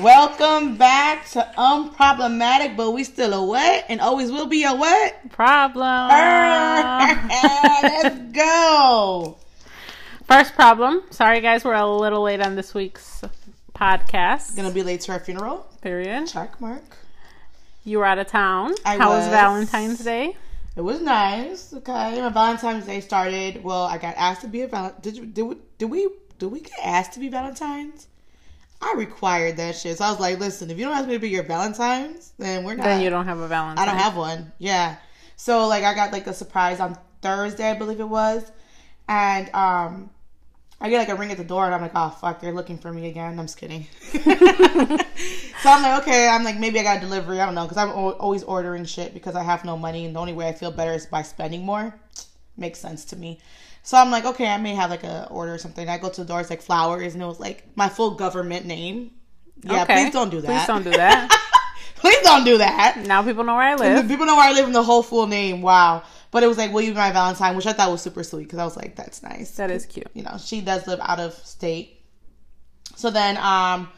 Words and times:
Welcome 0.00 0.78
back 0.78 1.28
to 1.32 1.46
Unproblematic, 1.58 2.78
but 2.78 2.92
we 2.92 3.04
still 3.04 3.34
a 3.34 3.44
what? 3.44 3.84
And 3.90 4.00
always 4.00 4.32
will 4.32 4.46
be 4.46 4.64
a 4.64 4.72
what? 4.72 5.30
Problem. 5.32 6.08
Let's 7.82 8.18
go. 8.32 9.36
First 10.24 10.54
problem. 10.54 11.02
Sorry, 11.10 11.42
guys, 11.42 11.62
we're 11.62 11.74
a 11.74 11.86
little 11.86 12.22
late 12.22 12.40
on 12.40 12.56
this 12.56 12.72
week's 12.72 13.22
podcast. 13.74 14.56
Gonna 14.56 14.70
be 14.70 14.82
late 14.82 15.02
to 15.02 15.12
our 15.12 15.20
funeral. 15.20 15.66
Period. 15.82 16.26
Check 16.26 16.58
mark. 16.58 16.96
You 17.84 17.98
were 17.98 18.06
out 18.06 18.18
of 18.18 18.28
town. 18.28 18.74
I 18.86 18.96
How 18.96 19.10
was 19.10 19.26
was. 19.26 19.28
Valentine's 19.28 19.98
Day? 20.02 20.34
It 20.74 20.80
was 20.80 21.02
nice. 21.02 21.74
Okay, 21.74 22.18
my 22.18 22.30
Valentine's 22.30 22.86
Day 22.86 23.02
started. 23.02 23.62
Well, 23.62 23.82
I 23.82 23.98
got 23.98 24.14
asked 24.16 24.40
to 24.40 24.48
be 24.48 24.62
a 24.62 24.68
val. 24.68 24.96
Did 25.02 25.18
you? 25.18 25.26
Did 25.26 25.42
we? 25.42 25.56
Did 25.76 25.90
we? 25.90 26.08
Did 26.38 26.46
we 26.46 26.60
get 26.60 26.78
asked 26.82 27.12
to 27.12 27.20
be 27.20 27.28
Valentines? 27.28 28.06
I 28.82 28.94
required 28.96 29.56
that 29.58 29.76
shit. 29.76 29.98
So 29.98 30.04
I 30.04 30.10
was 30.10 30.18
like, 30.18 30.40
listen, 30.40 30.70
if 30.70 30.78
you 30.78 30.84
don't 30.84 30.96
ask 30.96 31.06
me 31.06 31.14
to 31.14 31.20
be 31.20 31.28
your 31.28 31.44
Valentines, 31.44 32.32
then 32.36 32.64
we're 32.64 32.74
not. 32.74 32.84
Then 32.84 33.00
you 33.02 33.10
don't 33.10 33.26
have 33.26 33.38
a 33.38 33.46
Valentine. 33.46 33.78
I 33.78 33.90
don't 33.90 34.00
have 34.00 34.16
one. 34.16 34.52
Yeah. 34.58 34.96
So 35.36 35.68
like 35.68 35.84
I 35.84 35.94
got 35.94 36.12
like 36.12 36.26
a 36.26 36.34
surprise 36.34 36.80
on 36.80 36.98
Thursday, 37.20 37.70
I 37.70 37.74
believe 37.74 38.00
it 38.00 38.08
was, 38.08 38.50
and 39.08 39.48
um, 39.54 40.10
I 40.80 40.90
get 40.90 40.98
like 40.98 41.08
a 41.08 41.14
ring 41.14 41.30
at 41.30 41.36
the 41.36 41.44
door, 41.44 41.64
and 41.64 41.74
I'm 41.74 41.80
like, 41.80 41.92
oh 41.94 42.10
fuck, 42.10 42.40
they're 42.40 42.52
looking 42.52 42.76
for 42.76 42.92
me 42.92 43.08
again. 43.08 43.38
I'm 43.38 43.46
just 43.46 43.56
kidding. 43.56 43.86
so 44.12 44.20
I'm 44.24 45.82
like, 45.82 46.02
okay, 46.02 46.28
I'm 46.28 46.42
like, 46.42 46.58
maybe 46.58 46.80
I 46.80 46.82
got 46.82 46.98
a 46.98 47.00
delivery. 47.00 47.40
I 47.40 47.46
don't 47.46 47.54
know, 47.54 47.64
because 47.64 47.76
I'm 47.76 47.90
always 47.90 48.42
ordering 48.42 48.84
shit 48.84 49.14
because 49.14 49.36
I 49.36 49.42
have 49.44 49.64
no 49.64 49.78
money, 49.78 50.04
and 50.04 50.14
the 50.14 50.20
only 50.20 50.32
way 50.32 50.48
I 50.48 50.52
feel 50.52 50.72
better 50.72 50.92
is 50.92 51.06
by 51.06 51.22
spending 51.22 51.64
more. 51.64 51.94
Makes 52.56 52.80
sense 52.80 53.04
to 53.06 53.16
me. 53.16 53.40
So 53.82 53.96
I'm 53.98 54.10
like, 54.10 54.24
okay, 54.24 54.46
I 54.48 54.58
may 54.58 54.74
have 54.74 54.90
like 54.90 55.02
a 55.04 55.26
order 55.30 55.54
or 55.54 55.58
something. 55.58 55.88
I 55.88 55.98
go 55.98 56.08
to 56.08 56.20
the 56.22 56.26
door, 56.26 56.40
it's 56.40 56.50
like 56.50 56.62
flowers, 56.62 57.14
and 57.14 57.22
it 57.22 57.26
was 57.26 57.40
like 57.40 57.64
my 57.76 57.88
full 57.88 58.12
government 58.12 58.64
name. 58.66 59.10
Yeah, 59.64 59.82
Okay. 59.82 60.04
please 60.04 60.12
don't 60.12 60.30
do 60.30 60.40
that. 60.40 60.48
Please 60.48 60.66
don't 60.66 60.82
do 60.84 60.90
that. 60.90 61.28
please 61.96 62.20
don't 62.22 62.44
do 62.44 62.58
that. 62.58 62.98
now 63.06 63.22
people 63.22 63.44
know 63.44 63.54
where 63.54 63.64
I 63.64 63.74
live. 63.74 64.08
people 64.08 64.26
know 64.26 64.36
where 64.36 64.48
I 64.48 64.52
live 64.52 64.66
in 64.66 64.72
the 64.72 64.82
whole 64.82 65.02
full 65.02 65.26
name. 65.26 65.62
Wow. 65.62 66.02
But 66.30 66.42
it 66.42 66.46
was 66.46 66.58
like, 66.58 66.72
will 66.72 66.80
you 66.80 66.92
be 66.92 66.96
my 66.96 67.12
Valentine? 67.12 67.56
Which 67.56 67.66
I 67.66 67.72
thought 67.72 67.90
was 67.90 68.00
super 68.02 68.22
sweet 68.24 68.44
because 68.44 68.58
I 68.58 68.64
was 68.64 68.76
like, 68.76 68.96
that's 68.96 69.22
nice. 69.22 69.50
That 69.56 69.70
is 69.70 69.84
cute. 69.84 70.08
You 70.14 70.22
know, 70.22 70.36
she 70.42 70.60
does 70.62 70.86
live 70.86 70.98
out 71.02 71.20
of 71.20 71.34
state. 71.34 72.00
So 72.96 73.10
then 73.10 73.36
um 73.36 73.88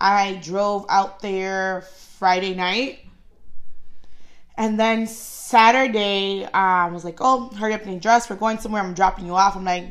I 0.00 0.40
drove 0.42 0.86
out 0.88 1.20
there 1.20 1.82
Friday 2.18 2.54
night. 2.54 3.00
And 4.56 4.78
then 4.78 5.06
Saturday, 5.48 6.44
um, 6.44 6.52
I 6.52 6.90
was 6.90 7.06
like, 7.06 7.20
oh, 7.22 7.48
hurry 7.56 7.72
up 7.72 7.82
and 7.84 7.92
get 7.94 8.02
dressed. 8.02 8.28
We're 8.28 8.36
going 8.36 8.58
somewhere. 8.58 8.82
I'm 8.82 8.92
dropping 8.92 9.24
you 9.24 9.34
off. 9.34 9.56
I'm 9.56 9.64
like, 9.64 9.86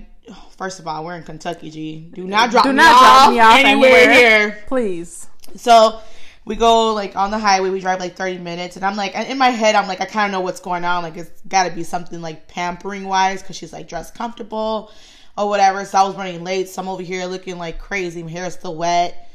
first 0.55 0.80
of 0.80 0.86
all, 0.86 1.03
we're 1.03 1.16
in 1.16 1.23
Kentucky, 1.23 1.72
G. 1.72 2.11
Do 2.14 2.27
not 2.27 2.52
drop, 2.52 2.64
Do 2.64 2.69
me, 2.69 2.75
not 2.75 2.94
off 2.94 3.02
drop 3.02 3.31
me 3.31 3.39
off 3.39 3.58
anywhere, 3.58 3.91
anywhere. 3.91 4.14
here. 4.14 4.64
Please. 4.67 5.25
So 5.55 5.99
we 6.45 6.55
go 6.55 6.94
like 6.94 7.16
on 7.16 7.31
the 7.31 7.39
highway. 7.39 7.72
We 7.72 7.80
drive 7.80 7.99
like 7.99 8.16
thirty 8.16 8.38
minutes, 8.38 8.75
and 8.75 8.86
I'm 8.86 8.95
like, 8.95 9.16
and 9.17 9.27
in 9.27 9.39
my 9.39 9.49
head, 9.49 9.73
I'm 9.73 9.88
like, 9.88 9.99
I 9.99 10.05
kind 10.05 10.27
of 10.27 10.31
know 10.31 10.41
what's 10.41 10.59
going 10.59 10.86
on. 10.86 11.02
Like 11.02 11.17
it's 11.17 11.41
got 11.47 11.67
to 11.67 11.73
be 11.73 11.83
something 11.83 12.21
like 12.21 12.47
pampering 12.47 13.05
wise, 13.08 13.42
because 13.42 13.55
she's 13.55 13.73
like 13.73 13.88
dressed 13.88 14.14
comfortable 14.14 14.92
or 15.39 15.49
whatever. 15.49 15.86
So 15.86 15.97
I 15.97 16.03
was 16.03 16.16
running 16.16 16.44
late. 16.44 16.69
So 16.69 16.83
I'm 16.83 16.88
over 16.88 17.02
here 17.02 17.25
looking 17.25 17.58
like 17.58 17.80
crazy. 17.80 18.21
My 18.21 18.30
hair 18.30 18.45
is 18.45 18.53
still 18.53 18.75
wet, 18.75 19.27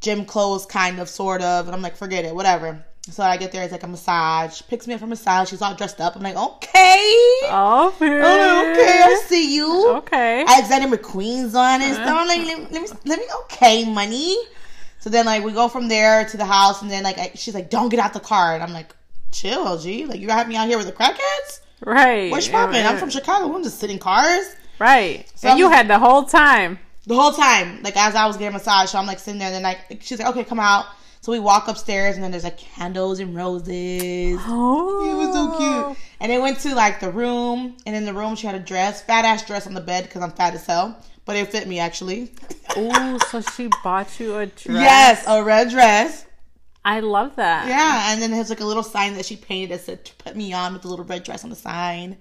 gym 0.00 0.24
clothes, 0.24 0.64
kind 0.64 1.00
of, 1.00 1.10
sort 1.10 1.42
of. 1.42 1.66
And 1.66 1.76
I'm 1.76 1.82
like, 1.82 1.96
forget 1.96 2.24
it, 2.24 2.34
whatever. 2.34 2.82
So 3.10 3.22
I 3.22 3.36
get 3.36 3.52
there. 3.52 3.62
It's 3.62 3.72
like 3.72 3.82
a 3.82 3.86
massage. 3.86 4.62
Picks 4.68 4.86
me 4.86 4.94
up 4.94 5.00
for 5.00 5.04
a 5.06 5.08
massage. 5.08 5.50
She's 5.50 5.60
all 5.60 5.74
dressed 5.74 6.00
up. 6.00 6.16
I'm 6.16 6.22
like, 6.22 6.36
okay, 6.36 7.00
Oh, 7.50 7.92
okay, 7.96 9.00
I 9.04 9.22
see 9.26 9.54
you. 9.54 9.90
Okay. 9.96 10.42
Alexander 10.46 10.96
McQueen's 10.96 11.54
on 11.54 11.82
and 11.82 11.94
stuff. 11.94 12.08
I'm 12.08 12.26
like, 12.26 12.40
let, 12.46 12.72
let 12.72 12.82
me, 12.82 12.88
let 13.04 13.18
me, 13.18 13.24
okay, 13.42 13.84
money. 13.90 14.36
So 15.00 15.10
then, 15.10 15.26
like, 15.26 15.44
we 15.44 15.52
go 15.52 15.68
from 15.68 15.88
there 15.88 16.24
to 16.26 16.36
the 16.38 16.46
house, 16.46 16.80
and 16.80 16.90
then, 16.90 17.02
like, 17.02 17.18
I, 17.18 17.32
she's 17.34 17.52
like, 17.54 17.68
don't 17.68 17.90
get 17.90 18.00
out 18.00 18.14
the 18.14 18.20
car. 18.20 18.54
And 18.54 18.62
I'm 18.62 18.72
like, 18.72 18.94
chill, 19.32 19.66
LG. 19.66 20.08
Like, 20.08 20.20
you 20.20 20.30
have 20.30 20.48
me 20.48 20.56
out 20.56 20.66
here 20.66 20.78
with 20.78 20.86
the 20.86 20.92
crackheads? 20.94 21.60
Right. 21.84 22.30
What's 22.30 22.48
poppin'? 22.48 22.86
I'm 22.86 22.96
from 22.96 23.10
Chicago. 23.10 23.54
I'm 23.54 23.62
just 23.62 23.78
sitting 23.78 23.96
in 23.96 24.00
cars. 24.00 24.46
Right. 24.78 25.30
So 25.34 25.50
and 25.50 25.58
you 25.58 25.66
I'm- 25.66 25.74
had 25.74 25.88
the 25.88 25.98
whole 25.98 26.24
time. 26.24 26.78
The 27.06 27.14
whole 27.14 27.32
time, 27.32 27.82
like, 27.82 27.98
as 27.98 28.14
I 28.14 28.26
was 28.26 28.38
getting 28.38 28.54
massage. 28.54 28.88
so 28.88 28.98
I'm, 28.98 29.06
like, 29.06 29.18
sitting 29.18 29.38
there, 29.38 29.48
and 29.48 29.56
then, 29.56 29.62
like, 29.62 30.00
she's 30.00 30.18
like, 30.18 30.28
okay, 30.28 30.42
come 30.44 30.58
out. 30.58 30.86
So 31.24 31.32
we 31.32 31.38
walk 31.38 31.68
upstairs, 31.68 32.16
and 32.16 32.22
then 32.22 32.32
there's, 32.32 32.44
like, 32.44 32.58
candles 32.58 33.18
and 33.18 33.34
roses. 33.34 34.38
Oh. 34.42 35.10
It 35.10 35.14
was 35.16 35.34
so 35.34 35.54
oh. 35.54 35.94
cute. 35.94 35.98
And 36.20 36.30
they 36.30 36.36
went 36.36 36.60
to 36.60 36.74
like 36.74 37.00
the 37.00 37.10
room, 37.10 37.78
and 37.86 37.96
in 37.96 38.04
the 38.04 38.12
room 38.12 38.36
she 38.36 38.46
had 38.46 38.54
a 38.54 38.58
dress, 38.58 39.00
fat 39.00 39.24
ass 39.24 39.42
dress 39.46 39.66
on 39.66 39.72
the 39.72 39.80
bed 39.80 40.04
because 40.04 40.20
I'm 40.20 40.32
fat 40.32 40.52
as 40.54 40.66
hell, 40.66 41.02
but 41.24 41.34
it 41.34 41.50
fit 41.50 41.66
me 41.66 41.78
actually. 41.78 42.30
oh, 42.76 43.18
so 43.30 43.40
she 43.40 43.70
bought 43.82 44.20
you 44.20 44.36
a 44.36 44.44
dress. 44.64 44.68
Yes, 44.68 45.24
a 45.26 45.42
red 45.42 45.70
dress. 45.70 46.26
I 46.84 47.00
love 47.00 47.36
that. 47.36 47.68
Yeah, 47.68 48.12
and 48.12 48.20
then 48.20 48.30
there's 48.30 48.50
like 48.50 48.60
a 48.60 48.66
little 48.66 48.82
sign 48.82 49.14
that 49.14 49.24
she 49.24 49.36
painted 49.36 49.70
that 49.70 49.80
said 49.80 50.10
"Put 50.18 50.36
me 50.36 50.52
on" 50.52 50.74
with 50.74 50.84
a 50.84 50.88
little 50.88 51.06
red 51.06 51.24
dress 51.24 51.42
on 51.42 51.48
the 51.48 51.56
sign. 51.56 52.18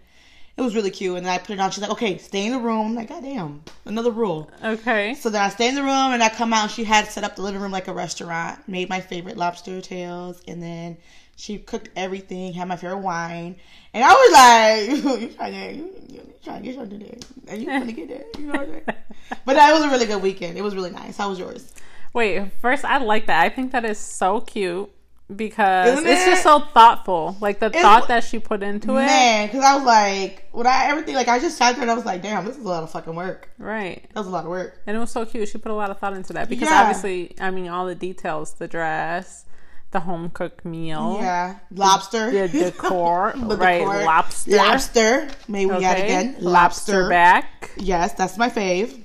It 0.55 0.61
was 0.61 0.75
really 0.75 0.91
cute, 0.91 1.17
and 1.17 1.25
then 1.25 1.33
I 1.33 1.39
put 1.39 1.51
it 1.51 1.59
on. 1.59 1.71
She's 1.71 1.81
like, 1.81 1.89
"Okay, 1.91 2.19
stay 2.19 2.45
in 2.45 2.51
the 2.51 2.59
room." 2.59 2.87
I'm 2.87 2.95
like, 2.95 3.09
"Goddamn, 3.09 3.63
another 3.85 4.11
rule." 4.11 4.51
Okay. 4.63 5.15
So 5.15 5.29
then 5.29 5.41
I 5.41 5.49
stay 5.49 5.67
in 5.67 5.73
the 5.73 5.81
room, 5.81 6.13
and 6.13 6.21
I 6.21 6.29
come 6.29 6.53
out. 6.53 6.63
and 6.63 6.71
She 6.71 6.83
had 6.83 7.07
set 7.07 7.23
up 7.23 7.35
the 7.35 7.41
living 7.41 7.59
room 7.59 7.71
like 7.71 7.87
a 7.87 7.93
restaurant. 7.93 8.67
Made 8.67 8.87
my 8.87 9.01
favorite 9.01 9.35
lobster 9.35 9.81
tails, 9.81 10.41
and 10.47 10.61
then 10.61 10.97
she 11.35 11.57
cooked 11.57 11.89
everything. 11.95 12.53
Had 12.53 12.67
my 12.67 12.75
favorite 12.75 12.99
wine, 12.99 13.55
and 13.95 14.03
I 14.03 14.13
was 14.13 15.01
like, 15.01 15.03
"You 15.21 15.29
trying 15.29 15.53
to, 15.53 15.73
you, 15.73 15.89
you 16.07 16.33
trying 16.43 16.61
to 16.61 16.67
get 16.67 16.75
something 16.75 16.99
there, 16.99 17.17
and 17.47 17.59
you 17.59 17.65
trying 17.65 17.87
to 17.87 17.93
get 17.93 18.09
there." 18.09 18.23
You 18.37 18.45
know 18.45 18.51
what 18.51 18.61
I'm 18.61 18.67
saying? 18.67 18.83
but 19.45 19.55
that 19.55 19.73
was 19.73 19.83
a 19.83 19.89
really 19.89 20.05
good 20.05 20.21
weekend. 20.21 20.55
It 20.55 20.61
was 20.61 20.75
really 20.75 20.91
nice. 20.91 21.17
How 21.17 21.29
was 21.29 21.39
yours? 21.39 21.73
Wait, 22.13 22.51
first, 22.61 22.85
I 22.85 22.99
like 22.99 23.25
that. 23.25 23.43
I 23.43 23.49
think 23.49 23.71
that 23.71 23.85
is 23.85 23.97
so 23.97 24.39
cute 24.39 24.91
because 25.33 25.99
it's 26.03 26.25
just 26.25 26.43
so 26.43 26.59
thoughtful. 26.59 27.37
Like 27.39 27.59
the 27.59 27.67
It's- 27.67 27.81
thought 27.81 28.07
that 28.09 28.23
she 28.23 28.39
put 28.39 28.61
into 28.63 28.91
it. 28.97 29.05
Man, 29.05 29.47
because 29.47 29.63
I 29.63 29.75
was 29.75 29.83
like, 29.83 30.47
when 30.51 30.67
I 30.67 30.85
everything 30.85 31.15
like 31.15 31.27
I 31.27 31.39
just 31.39 31.57
sat 31.57 31.73
there 31.75 31.81
and 31.83 31.91
I 31.91 31.95
was 31.95 32.05
like, 32.05 32.21
"Damn, 32.21 32.45
this 32.45 32.57
is 32.57 32.63
a 32.65 32.67
lot 32.67 32.83
of 32.83 32.91
fucking 32.91 33.15
work." 33.15 33.49
Right. 33.57 34.03
That 34.13 34.19
was 34.19 34.27
a 34.27 34.31
lot 34.31 34.43
of 34.43 34.49
work. 34.49 34.79
And 34.85 34.95
it 34.95 34.99
was 34.99 35.11
so 35.11 35.25
cute. 35.25 35.47
She 35.49 35.57
put 35.57 35.71
a 35.71 35.75
lot 35.75 35.89
of 35.89 35.99
thought 35.99 36.13
into 36.13 36.33
that 36.33 36.49
because 36.49 36.69
Yeah. 36.69 36.81
obviously, 36.81 37.35
I 37.39 37.51
mean, 37.51 37.69
all 37.69 37.85
the 37.85 37.95
details 37.95 38.53
the 38.53 38.67
dress, 38.67 39.45
the 39.91 40.01
home 40.01 40.29
cooked 40.29 40.65
meal, 40.65 41.17
Yeah, 41.21 41.55
lobster. 41.71 42.29
the 42.31 42.47
decor, 42.47 43.33
The 43.37 43.55
right? 43.57 43.79
decor. 43.79 44.03
Lobster. 44.03 44.51
Lobster. 44.57 45.29
May 45.47 45.65
we 45.65 45.75
add 45.85 45.97
Okay. 45.97 46.03
again? 46.05 46.35
Lobster 46.39 47.07
back. 47.09 47.71
Yes, 47.77 48.13
that's 48.13 48.37
my 48.37 48.49
fave. 48.49 49.01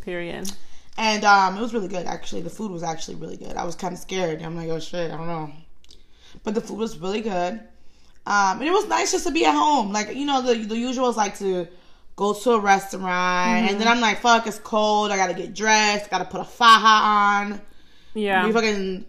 Period. 0.00 0.50
And 0.98 1.24
um, 1.24 1.56
it 1.56 1.60
was 1.60 1.72
really 1.72 1.88
good. 1.88 2.06
Actually, 2.06 2.42
the 2.42 2.50
food 2.50 2.70
was 2.70 2.82
actually 2.82 3.14
really 3.16 3.36
good. 3.36 3.56
I 3.56 3.64
was 3.64 3.74
kind 3.74 3.94
of 3.94 3.98
scared. 3.98 4.42
I'm 4.42 4.56
like, 4.56 4.68
oh 4.68 4.78
shit, 4.78 5.10
I 5.10 5.16
don't 5.16 5.26
know. 5.26 5.50
But 6.44 6.54
the 6.54 6.60
food 6.60 6.78
was 6.78 6.98
really 6.98 7.20
good. 7.22 7.60
Um, 8.24 8.58
and 8.60 8.62
it 8.62 8.72
was 8.72 8.86
nice 8.88 9.10
just 9.12 9.26
to 9.26 9.32
be 9.32 9.44
at 9.44 9.54
home. 9.54 9.92
Like 9.92 10.14
you 10.14 10.24
know, 10.24 10.42
the 10.42 10.54
the 10.54 10.76
usual 10.76 11.08
is 11.08 11.16
like 11.16 11.38
to 11.38 11.66
go 12.14 12.34
to 12.34 12.50
a 12.52 12.60
restaurant, 12.60 13.70
and 13.70 13.80
then 13.80 13.88
I'm 13.88 14.00
like, 14.00 14.20
fuck, 14.20 14.46
it's 14.46 14.58
cold. 14.58 15.10
I 15.10 15.16
gotta 15.16 15.34
get 15.34 15.54
dressed. 15.54 16.10
Gotta 16.10 16.26
put 16.26 16.40
a 16.40 16.44
faja 16.44 16.86
on. 16.86 17.60
Yeah. 18.14 18.46
You 18.46 18.52
fucking 18.52 19.06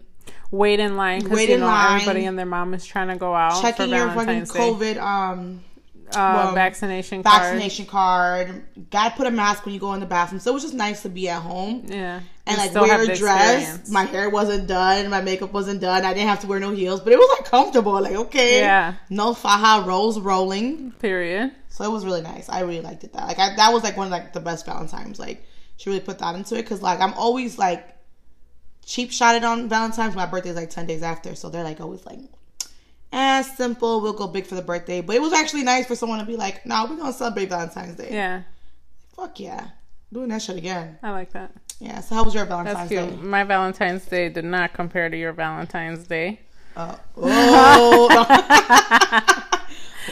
Wait 0.50 0.78
in 0.78 0.96
line 0.96 1.20
because 1.20 1.36
Wait 1.36 1.48
you 1.48 1.56
in 1.56 1.60
know 1.60 1.66
line. 1.66 1.96
everybody 1.96 2.24
and 2.26 2.38
their 2.38 2.46
mom 2.46 2.74
is 2.74 2.86
trying 2.86 3.08
to 3.08 3.16
go 3.16 3.34
out 3.34 3.60
checking 3.60 3.88
your 3.90 4.08
fucking 4.10 4.44
Day. 4.44 4.50
COVID 4.50 4.98
um 4.98 5.64
uh, 6.08 6.12
well, 6.44 6.54
vaccination 6.54 7.22
card. 7.22 7.42
vaccination 7.42 7.86
card. 7.86 8.64
Gotta 8.90 9.14
put 9.16 9.26
a 9.26 9.30
mask 9.30 9.64
when 9.64 9.74
you 9.74 9.80
go 9.80 9.92
in 9.94 10.00
the 10.00 10.06
bathroom. 10.06 10.40
So 10.40 10.50
it 10.50 10.54
was 10.54 10.62
just 10.62 10.74
nice 10.74 11.02
to 11.02 11.08
be 11.08 11.28
at 11.28 11.42
home. 11.42 11.84
Yeah. 11.88 12.20
and 12.46 12.58
like 12.58 12.74
wear 12.74 13.02
a 13.02 13.06
dress. 13.16 13.60
experience. 13.62 13.90
My 13.90 14.04
hair 14.04 14.28
wasn't 14.30 14.66
done, 14.68 15.08
my 15.10 15.20
makeup 15.20 15.52
wasn't 15.52 15.80
done. 15.80 16.04
I 16.04 16.12
didn't 16.14 16.28
have 16.28 16.40
to 16.40 16.46
wear 16.46 16.60
no 16.60 16.70
heels, 16.72 17.00
but 17.00 17.12
it 17.12 17.18
was 17.18 17.38
like 17.38 17.48
comfortable. 17.50 17.92
Like 18.00 18.16
okay, 18.16 18.60
Yeah. 18.60 18.94
no 19.10 19.34
faja 19.34 19.86
rolls 19.86 20.20
rolling. 20.20 20.92
Period. 20.92 21.52
So 21.68 21.84
it 21.84 21.90
was 21.90 22.04
really 22.04 22.22
nice. 22.22 22.48
I 22.48 22.60
really 22.60 22.80
liked 22.82 23.02
it. 23.04 23.12
That 23.12 23.26
like 23.26 23.38
I, 23.38 23.56
that 23.56 23.72
was 23.72 23.82
like 23.82 23.96
one 23.96 24.06
of 24.06 24.12
like 24.12 24.32
the 24.32 24.40
best 24.40 24.66
Valentines. 24.66 25.18
Like 25.18 25.44
she 25.76 25.90
really 25.90 26.00
put 26.00 26.18
that 26.20 26.34
into 26.34 26.54
it 26.56 26.62
because 26.62 26.82
like 26.82 27.00
I'm 27.00 27.14
always 27.14 27.58
like 27.58 27.96
cheap 28.84 29.10
shotted 29.10 29.42
on 29.44 29.68
Valentine's. 29.68 30.14
My 30.14 30.26
birthday's 30.26 30.54
like 30.56 30.70
ten 30.70 30.86
days 30.86 31.02
after, 31.02 31.34
so 31.34 31.48
they're 31.48 31.64
like 31.64 31.80
always 31.80 32.04
like. 32.06 32.20
Eh, 33.16 33.42
simple. 33.42 34.00
We'll 34.00 34.12
go 34.12 34.26
big 34.26 34.44
for 34.44 34.56
the 34.56 34.62
birthday, 34.62 35.00
but 35.00 35.14
it 35.14 35.22
was 35.22 35.32
actually 35.32 35.62
nice 35.62 35.86
for 35.86 35.94
someone 35.94 36.18
to 36.18 36.24
be 36.24 36.34
like, 36.36 36.66
"No, 36.66 36.84
we're 36.90 36.96
gonna 36.96 37.12
celebrate 37.12 37.48
Valentine's 37.48 37.94
Day." 37.96 38.08
Yeah. 38.10 38.42
Fuck 39.14 39.38
yeah, 39.38 39.68
doing 40.12 40.28
that 40.30 40.42
shit 40.42 40.56
again. 40.56 40.98
I 41.00 41.12
like 41.12 41.30
that. 41.32 41.52
Yeah. 41.78 42.00
So 42.00 42.16
how 42.16 42.24
was 42.24 42.34
your 42.34 42.44
That's 42.44 42.64
Valentine's 42.64 42.88
cute. 42.88 43.10
Day? 43.10 43.16
My 43.28 43.44
Valentine's 43.44 44.04
Day 44.06 44.28
did 44.30 44.44
not 44.44 44.72
compare 44.72 45.08
to 45.08 45.16
your 45.16 45.32
Valentine's 45.32 46.08
Day. 46.08 46.40
Uh, 46.76 46.96
oh. 47.16 48.08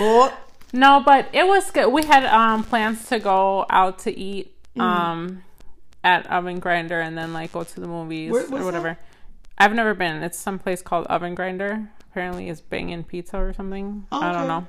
oh. 0.01 0.39
No, 0.73 1.03
but 1.05 1.29
it 1.33 1.47
was 1.47 1.71
good. 1.73 1.89
We 1.89 2.05
had 2.05 2.25
um 2.27 2.63
plans 2.65 3.09
to 3.09 3.19
go 3.19 3.67
out 3.69 3.99
to 4.01 4.17
eat 4.17 4.55
Mm. 4.77 4.81
um 4.81 5.43
at 6.05 6.27
Oven 6.31 6.59
Grinder 6.61 6.99
and 7.01 7.19
then 7.19 7.33
like 7.35 7.53
go 7.53 7.63
to 7.65 7.81
the 7.81 7.87
movies 7.89 8.31
Where- 8.33 8.45
or 8.47 8.65
whatever. 8.65 8.97
I've 9.59 9.75
never 9.75 9.93
been. 9.95 10.23
It's 10.23 10.39
some 10.39 10.59
place 10.59 10.81
called 10.83 11.07
Oven 11.09 11.35
Grinder. 11.35 11.91
Apparently, 12.13 12.51
is 12.51 12.61
banging 12.61 13.05
pizza 13.05 13.39
or 13.39 13.55
something. 13.55 14.07
Oh, 14.13 14.21
I 14.21 14.33
don't 14.33 14.47
know. 14.47 14.67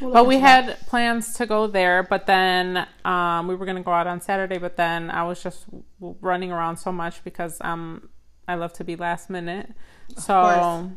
We'll 0.00 0.10
But 0.10 0.26
we 0.26 0.36
that. 0.36 0.64
had 0.64 0.86
plans 0.86 1.34
to 1.34 1.44
go 1.44 1.66
there, 1.66 2.02
but 2.02 2.24
then 2.26 2.86
um, 3.04 3.46
we 3.46 3.54
were 3.54 3.66
gonna 3.66 3.82
go 3.82 3.92
out 3.92 4.06
on 4.06 4.22
Saturday. 4.22 4.56
But 4.56 4.76
then 4.76 5.10
I 5.10 5.22
was 5.24 5.42
just 5.42 5.66
w- 6.00 6.16
running 6.22 6.50
around 6.50 6.78
so 6.78 6.90
much 6.90 7.22
because 7.24 7.58
I'm 7.60 8.08
I 8.48 8.54
love 8.54 8.72
to 8.74 8.84
be 8.84 8.96
last 8.96 9.28
minute. 9.28 9.70
So 10.16 10.90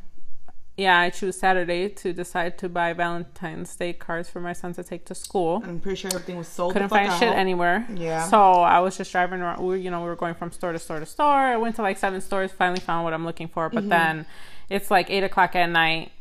yeah, 0.77 1.00
I 1.00 1.09
choose 1.09 1.38
Saturday 1.39 1.89
to 1.89 2.13
decide 2.13 2.57
to 2.59 2.69
buy 2.69 2.94
Valentine's 2.94 3.75
Day 3.75 3.94
cards 3.94 4.29
for 4.29 4.39
my 4.39 4.53
son 4.53 4.74
to 4.74 4.83
take 4.83 5.06
to 5.07 5.15
school. 5.15 5.62
I'm 5.65 5.79
pretty 5.79 5.95
sure 5.95 6.12
everything 6.13 6.38
was 6.38 6.47
sold. 6.47 6.74
Couldn't 6.74 6.89
the 6.89 6.95
fuck 6.95 7.07
find 7.07 7.19
shit 7.19 7.33
anywhere. 7.33 7.88
Yeah. 7.95 8.27
So 8.29 8.39
I 8.39 8.79
was 8.79 8.95
just 8.95 9.12
driving 9.12 9.41
around. 9.41 9.65
We, 9.65 9.79
you 9.81 9.89
know, 9.89 10.01
we 10.01 10.07
were 10.07 10.15
going 10.15 10.35
from 10.35 10.51
store 10.51 10.71
to 10.71 10.79
store 10.79 11.00
to 11.00 11.06
store. 11.06 11.25
I 11.25 11.57
went 11.57 11.75
to 11.77 11.81
like 11.81 11.97
seven 11.97 12.21
stores. 12.21 12.51
Finally 12.51 12.81
found 12.81 13.03
what 13.06 13.13
I'm 13.13 13.25
looking 13.25 13.47
for. 13.47 13.68
Mm-hmm. 13.68 13.75
But 13.75 13.89
then 13.89 14.25
it's 14.69 14.89
like 14.91 15.09
eight 15.09 15.23
o'clock 15.23 15.55
at 15.55 15.67
night. 15.69 16.11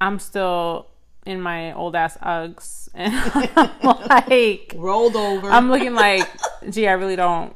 I'm 0.00 0.18
still 0.18 0.88
in 1.26 1.40
my 1.40 1.72
old 1.72 1.96
ass 1.96 2.18
Uggs, 2.22 2.88
and 2.94 3.14
I'm 3.14 4.08
like, 4.08 4.74
Rolled 4.76 5.16
over. 5.16 5.48
I'm 5.48 5.70
looking 5.70 5.94
like, 5.94 6.28
gee, 6.70 6.86
I 6.88 6.92
really 6.92 7.16
don't. 7.16 7.54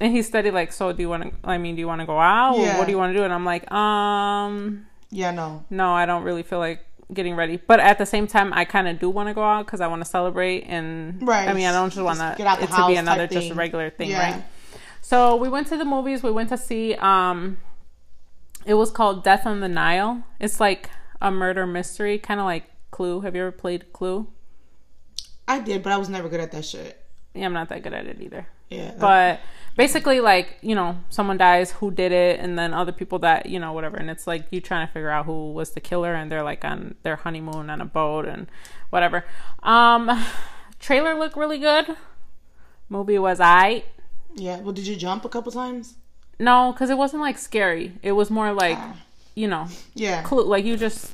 And 0.00 0.12
he 0.12 0.22
studied 0.22 0.50
like, 0.52 0.72
so 0.72 0.92
do 0.92 1.00
you 1.02 1.08
want 1.08 1.22
to? 1.22 1.32
I 1.44 1.56
mean, 1.58 1.76
do 1.76 1.80
you 1.80 1.86
want 1.86 2.00
to 2.00 2.06
go 2.06 2.18
out? 2.18 2.58
Yeah. 2.58 2.78
What 2.78 2.86
do 2.86 2.90
you 2.90 2.98
want 2.98 3.12
to 3.12 3.18
do? 3.18 3.24
And 3.24 3.32
I'm 3.32 3.44
like, 3.44 3.70
um, 3.70 4.86
yeah, 5.10 5.30
no. 5.30 5.64
no, 5.70 5.92
I 5.92 6.04
don't 6.04 6.24
really 6.24 6.42
feel 6.42 6.58
like 6.58 6.84
getting 7.12 7.36
ready. 7.36 7.58
But 7.58 7.78
at 7.78 7.98
the 7.98 8.06
same 8.06 8.26
time, 8.26 8.52
I 8.52 8.64
kind 8.64 8.88
of 8.88 8.98
do 8.98 9.08
want 9.08 9.28
to 9.28 9.34
go 9.34 9.44
out 9.44 9.66
because 9.66 9.80
I 9.80 9.86
want 9.86 10.02
to 10.02 10.08
celebrate. 10.10 10.62
And 10.62 11.22
Right. 11.26 11.48
I 11.48 11.52
mean, 11.52 11.66
I 11.66 11.72
don't 11.72 11.90
just 11.90 12.02
want 12.02 12.18
get 12.18 12.38
to 12.38 12.46
out 12.46 12.58
the 12.58 12.64
it 12.64 12.70
to 12.70 12.86
be 12.88 12.96
another 12.96 13.26
just 13.28 13.50
a 13.50 13.54
regular 13.54 13.88
thing, 13.90 14.10
Yeah. 14.10 14.32
right? 14.34 14.44
So 15.00 15.36
we 15.36 15.48
went 15.48 15.68
to 15.68 15.76
the 15.76 15.84
movies. 15.84 16.22
We 16.24 16.32
went 16.32 16.48
to 16.48 16.56
see. 16.58 16.94
um 16.96 17.58
It 18.66 18.74
was 18.74 18.90
called 18.90 19.24
Death 19.24 19.46
on 19.46 19.60
the 19.60 19.68
Nile. 19.68 20.24
It's 20.40 20.60
like 20.60 20.90
a 21.20 21.30
murder 21.30 21.66
mystery, 21.66 22.18
kind 22.18 22.40
of 22.40 22.46
like 22.46 22.64
Clue. 22.90 23.20
Have 23.20 23.34
you 23.34 23.42
ever 23.42 23.52
played 23.52 23.92
Clue? 23.92 24.28
I 25.46 25.60
did, 25.60 25.82
but 25.82 25.92
I 25.92 25.96
was 25.98 26.08
never 26.08 26.28
good 26.28 26.40
at 26.40 26.52
that 26.52 26.64
shit. 26.64 27.02
Yeah, 27.34 27.46
I'm 27.46 27.52
not 27.52 27.68
that 27.68 27.82
good 27.82 27.92
at 27.92 28.06
it 28.06 28.20
either. 28.20 28.46
Yeah. 28.70 28.94
but 28.98 29.40
basically 29.76 30.18
like 30.20 30.56
you 30.62 30.74
know 30.74 30.98
someone 31.08 31.36
dies 31.36 31.70
who 31.70 31.92
did 31.92 32.10
it 32.10 32.40
and 32.40 32.58
then 32.58 32.72
other 32.74 32.90
people 32.90 33.20
that 33.20 33.46
you 33.46 33.60
know 33.60 33.72
whatever 33.72 33.96
and 33.96 34.10
it's 34.10 34.26
like 34.26 34.46
you 34.50 34.60
trying 34.60 34.84
to 34.84 34.92
figure 34.92 35.10
out 35.10 35.26
who 35.26 35.52
was 35.52 35.72
the 35.72 35.80
killer 35.80 36.14
and 36.14 36.32
they're 36.32 36.42
like 36.42 36.64
on 36.64 36.94
their 37.02 37.14
honeymoon 37.14 37.70
on 37.70 37.80
a 37.80 37.84
boat 37.84 38.24
and 38.24 38.48
whatever 38.90 39.24
um 39.62 40.10
trailer 40.80 41.14
looked 41.14 41.36
really 41.36 41.58
good 41.58 41.86
movie 42.88 43.18
was 43.18 43.38
i 43.38 43.84
yeah. 44.34 44.60
Well, 44.60 44.72
did 44.72 44.86
you 44.86 44.96
jump 44.96 45.24
a 45.24 45.28
couple 45.28 45.52
times? 45.52 45.94
No 46.38 46.72
because 46.72 46.90
it 46.90 46.98
wasn't 46.98 47.20
like 47.20 47.38
scary 47.38 47.92
it 48.02 48.12
was 48.12 48.30
more 48.30 48.52
like 48.52 48.76
Ah. 48.78 48.96
you 49.34 49.48
know 49.48 49.66
Yeah. 49.94 50.22
clue 50.22 50.44
like 50.44 50.64
you 50.64 50.76
just 50.76 51.10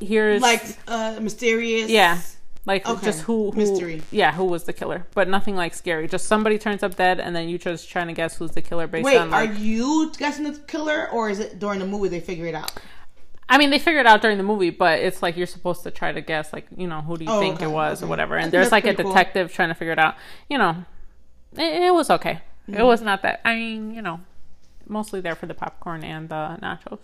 here's 0.00 0.42
Like 0.42 0.62
uh 0.88 1.18
mysterious. 1.20 1.88
yeah 1.90 2.20
like 2.64 2.86
Okay. 2.88 3.04
just 3.06 3.22
who, 3.22 3.50
who 3.50 3.58
Mystery. 3.58 4.02
yeah 4.10 4.32
who 4.32 4.44
was 4.44 4.64
the 4.64 4.72
killer 4.72 5.06
but 5.14 5.28
nothing 5.28 5.56
like 5.56 5.74
scary 5.74 6.06
just 6.08 6.26
somebody 6.26 6.58
turns 6.58 6.82
up 6.82 6.94
dead 6.96 7.18
and 7.20 7.34
then 7.34 7.48
you 7.48 7.58
just 7.58 7.88
trying 7.88 8.06
to 8.08 8.12
guess 8.12 8.36
who's 8.36 8.52
the 8.52 8.62
killer 8.62 8.86
based 8.86 9.04
Wait, 9.04 9.18
on 9.18 9.30
like 9.30 9.50
are 9.50 9.52
you 9.54 10.12
guessing 10.18 10.44
the 10.44 10.58
killer, 10.66 11.08
or 11.10 11.28
is 11.30 11.38
it 11.40 11.58
during 11.58 11.78
the 11.80 11.86
movie 11.86 12.08
they 12.08 12.20
figure 12.20 12.46
it 12.46 12.54
out? 12.54 12.72
I 13.48 13.58
mean, 13.58 13.68
they 13.70 13.78
figure 13.78 14.00
it 14.00 14.06
out 14.06 14.22
during 14.22 14.38
the 14.38 14.44
movie, 14.44 14.70
but 14.70 15.00
it's 15.00 15.22
like 15.22 15.36
you're 15.36 15.46
supposed 15.48 15.82
to 15.82 15.90
try 15.90 16.10
to 16.10 16.22
guess, 16.22 16.54
like, 16.54 16.66
you 16.74 16.86
know, 16.86 17.02
who 17.02 17.18
do 17.18 17.24
you 17.24 17.30
Oh, 17.30 17.38
think 17.38 17.56
okay, 17.56 17.66
it 17.66 17.68
was 17.70 18.02
or 18.02 18.06
whatever. 18.06 18.36
And 18.38 18.50
there's 18.50 18.70
that's 18.70 18.72
like 18.72 18.84
a 18.84 18.94
pretty 18.94 19.02
cool. 19.02 19.12
detective 19.12 19.52
trying 19.52 19.68
to 19.68 19.74
figure 19.74 19.92
it 19.92 19.98
out. 19.98 20.14
You 20.48 20.56
know, 20.56 20.84
it, 21.58 21.82
it 21.82 21.92
was 21.92 22.08
okay. 22.08 22.40
Mm-hmm. 22.70 22.80
It 22.80 22.84
was 22.84 23.02
not 23.02 23.20
that. 23.22 23.42
I 23.44 23.56
mean, 23.56 23.92
you 23.92 24.00
know, 24.00 24.20
mostly 24.92 25.20
there 25.20 25.34
for 25.34 25.46
the 25.46 25.54
popcorn 25.54 26.04
and 26.04 26.28
the 26.28 26.58
nachos. 26.62 27.00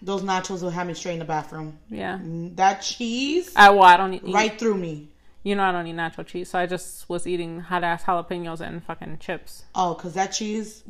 Those 0.00 0.22
nachos 0.22 0.62
will 0.62 0.70
have 0.70 0.86
me 0.86 0.94
straight 0.94 1.12
in 1.14 1.18
the 1.20 1.24
bathroom. 1.24 1.78
Yeah. 1.90 2.18
That 2.22 2.82
cheese, 2.82 3.52
I, 3.54 3.70
well, 3.70 3.82
I 3.84 3.96
don't 3.96 4.14
eat, 4.14 4.22
right 4.34 4.58
through 4.58 4.74
me. 4.76 5.08
you 5.44 5.54
know, 5.54 5.62
I 5.62 5.70
don't 5.72 5.86
eat 5.86 5.94
nacho 5.96 6.26
cheese, 6.26 6.48
so 6.50 6.58
I 6.58 6.66
just 6.66 7.08
was 7.08 7.26
eating 7.26 7.60
hot 7.60 7.84
ass 7.84 8.02
jalapenos 8.04 8.60
and 8.60 8.82
fucking 8.82 9.18
chips. 9.18 9.64
Oh, 9.74 9.94
cause 9.94 10.14
that 10.14 10.28
cheese, 10.32 10.82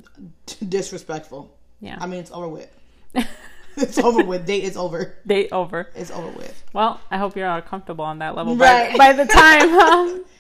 disrespectful. 0.67 1.55
Yeah. 1.81 1.97
I 2.01 2.07
mean, 2.07 2.21
it's 2.21 2.31
over 2.33 2.49
with. 2.49 2.75
it's 3.77 3.99
over 3.99 4.25
with. 4.25 4.47
Date 4.47 4.65
is 4.65 4.77
over. 4.77 5.15
Date 5.27 5.49
over. 5.53 5.89
It's 5.95 6.11
over 6.11 6.29
with. 6.31 6.63
Well, 6.73 7.01
I 7.11 7.19
hope 7.19 7.37
you're 7.37 7.49
all 7.49 7.61
comfortable 7.61 8.05
on 8.05 8.19
that 8.21 8.35
level 8.37 8.57
Right. 8.57 8.97
by, 8.97 9.13
by 9.13 9.25
the 9.25 9.27
time. 9.27 10.23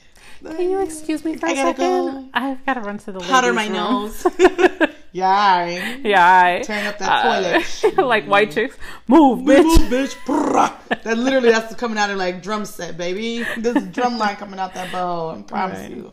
Um, 0.44 0.56
can 0.56 0.70
you 0.70 0.82
excuse 0.82 1.24
me 1.24 1.36
for 1.36 1.46
a 1.46 1.50
I 1.50 1.54
gotta 1.54 1.68
second? 1.68 1.86
go. 1.86 2.28
I've 2.34 2.66
got 2.66 2.74
to 2.74 2.80
run 2.80 2.98
to 2.98 3.12
the 3.12 3.20
Powder 3.20 3.52
my 3.52 3.64
room. 3.66 3.74
nose. 3.74 4.26
yeah. 5.12 5.28
I- 5.28 6.00
Yeah, 6.02 6.62
Turn 6.62 6.86
up 6.86 6.98
that 6.98 7.22
toilet. 7.82 7.96
like 8.06 8.26
white 8.26 8.50
chicks, 8.50 8.76
move, 9.06 9.40
bitch. 9.40 9.62
Move, 9.62 9.90
bitch. 9.90 11.02
That 11.02 11.18
literally 11.18 11.50
that's 11.50 11.74
coming 11.74 11.98
out 11.98 12.10
of 12.10 12.18
like 12.18 12.42
drum 12.42 12.64
set, 12.64 12.96
baby. 12.96 13.44
This 13.58 13.76
is 13.76 13.88
drum 13.88 14.18
line 14.18 14.36
coming 14.36 14.58
out 14.58 14.74
that 14.74 14.90
bow. 14.92 15.30
I 15.30 15.42
promise 15.42 15.80
Right. 15.80 15.90
you. 15.90 16.12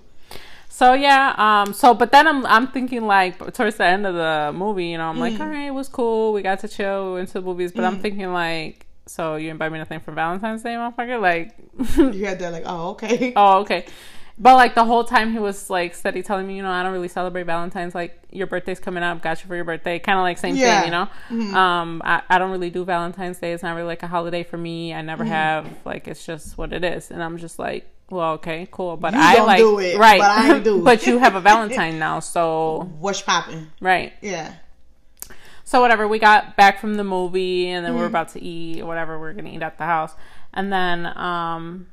So 0.70 0.94
yeah, 0.94 1.34
um, 1.38 1.74
so 1.74 1.94
but 1.94 2.12
then 2.12 2.26
I'm 2.28 2.46
I'm 2.46 2.68
thinking 2.68 3.06
like 3.06 3.38
towards 3.54 3.76
the 3.78 3.86
end 3.86 4.06
of 4.06 4.16
the 4.16 4.52
movie, 4.58 4.88
you 4.88 4.98
know, 4.98 5.10
I'm 5.10 5.18
Mm. 5.18 5.20
like, 5.32 5.40
all 5.40 5.48
right, 5.48 5.68
it 5.68 5.74
was 5.74 5.90
cool. 5.90 6.32
We 6.34 6.42
got 6.42 6.60
to 6.62 6.68
chill, 6.70 7.08
we 7.10 7.14
went 7.16 7.28
to 7.30 7.34
the 7.36 7.42
movies, 7.42 7.72
but 7.74 7.84
I'm 7.84 8.00
thinking 8.00 8.32
like, 8.32 8.86
so 9.06 9.36
you 9.36 9.50
invite 9.50 9.72
me 9.74 9.80
nothing 9.80 10.00
for 10.00 10.12
Valentine's 10.14 10.64
Day, 10.64 10.76
motherfucker? 10.76 11.20
Like, 11.20 11.56
You 12.16 12.26
had 12.26 12.40
that 12.40 12.54
like, 12.54 12.64
oh 12.66 12.92
okay. 12.92 13.34
oh 13.36 13.60
okay. 13.62 13.86
But 14.42 14.56
like 14.56 14.74
the 14.74 14.86
whole 14.86 15.04
time 15.04 15.34
he 15.34 15.40
was 15.40 15.70
like 15.70 15.94
steady 15.94 16.24
telling 16.24 16.48
me, 16.48 16.56
you 16.56 16.64
know, 16.64 16.72
I 16.72 16.82
don't 16.82 16.94
really 16.94 17.10
celebrate 17.10 17.44
Valentine's. 17.44 17.94
Like 17.94 18.18
your 18.32 18.48
birthday's 18.48 18.80
coming 18.80 19.04
up, 19.04 19.22
got 19.22 19.42
you 19.42 19.48
for 19.48 19.56
your 19.56 19.66
birthday, 19.66 20.00
kind 20.00 20.18
of 20.18 20.24
like 20.24 20.38
same 20.38 20.56
Yeah. 20.56 20.82
thing, 20.82 20.86
you 20.86 20.92
know. 21.50 21.58
Um, 21.58 22.02
I, 22.06 22.22
I 22.30 22.38
don't 22.38 22.50
really 22.52 22.70
do 22.70 22.86
Valentine's 22.86 23.38
Day. 23.40 23.52
It's 23.52 23.64
not 23.64 23.74
really 23.76 23.88
like 23.88 24.02
a 24.04 24.08
holiday 24.08 24.44
for 24.44 24.56
me. 24.58 24.94
I 24.94 25.02
never 25.02 25.26
have. 25.26 25.68
Like 25.84 26.08
it's 26.08 26.26
just 26.26 26.58
what 26.58 26.72
it 26.72 26.86
is, 26.86 27.12
and 27.12 27.22
I'm 27.22 27.38
just 27.38 27.60
like, 27.60 27.92
well, 28.10 28.32
okay, 28.36 28.66
cool. 28.72 28.96
But 28.96 29.14
You 29.14 29.20
I 29.20 29.36
don't 29.36 29.46
like 29.48 29.58
do 29.60 29.80
it, 29.80 29.98
right, 29.98 30.20
but 30.20 30.32
I 30.32 30.60
do. 30.60 30.82
but 30.84 31.06
you 31.06 31.18
have 31.20 31.36
a 31.36 31.42
Valentine 31.52 32.00
now, 32.00 32.22
so 32.22 32.90
What's 33.00 33.22
popping? 33.22 33.72
right. 33.82 34.14
Yeah. 34.22 34.54
So 35.66 35.82
whatever, 35.82 36.08
we 36.08 36.18
got 36.18 36.56
back 36.56 36.80
from 36.80 36.96
the 36.96 37.04
movie 37.04 37.68
and 37.68 37.86
then 37.86 37.94
we 37.94 37.98
Mm. 38.00 38.02
we're 38.04 38.08
about 38.08 38.30
to 38.30 38.42
eat 38.42 38.84
whatever, 38.84 39.20
we 39.20 39.28
are 39.28 39.34
gonna 39.34 39.50
eat 39.52 39.62
at 39.62 39.78
the 39.78 39.84
house. 39.86 40.14
And 40.54 40.72
then 40.74 41.06
um 41.18 41.88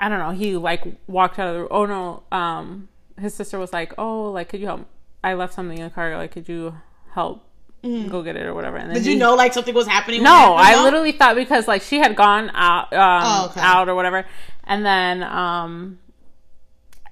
I 0.00 0.08
don't 0.08 0.18
know, 0.20 0.30
he 0.30 0.56
like 0.56 0.84
walked 1.06 1.38
out 1.38 1.48
of 1.54 1.62
the 1.62 1.68
oh 1.68 1.86
no, 1.86 2.22
um 2.32 2.88
his 3.20 3.34
sister 3.34 3.58
was 3.58 3.72
like, 3.72 3.94
Oh, 3.98 4.30
like 4.30 4.48
could 4.48 4.60
you 4.60 4.66
help 4.66 4.86
I 5.24 5.34
left 5.34 5.54
something 5.54 5.76
in 5.78 5.84
the 5.84 5.90
car, 5.90 6.16
like 6.16 6.30
could 6.32 6.48
you 6.48 6.74
help 7.14 7.44
go 7.82 8.22
get 8.22 8.36
it 8.36 8.44
or 8.44 8.54
whatever. 8.54 8.76
And 8.76 8.90
then 8.90 8.96
Mm. 8.96 9.00
Did 9.00 9.06
you 9.06 9.12
he- 9.14 9.18
know 9.18 9.34
like 9.34 9.52
something 9.52 9.74
was 9.74 9.86
happening? 9.86 10.22
no, 10.22 10.30
happened, 10.56 10.60
I 10.60 10.82
literally 10.82 11.12
thought 11.12 11.36
because 11.36 11.66
like 11.68 11.82
she 11.82 11.98
had 11.98 12.14
gone 12.16 12.50
out 12.54 12.92
um 12.92 13.22
Oh, 13.26 13.44
okay. 13.50 13.60
out 13.60 13.88
or 13.88 13.94
whatever. 13.94 14.24
And 14.64 14.84
then 14.86 15.22
um 15.22 15.98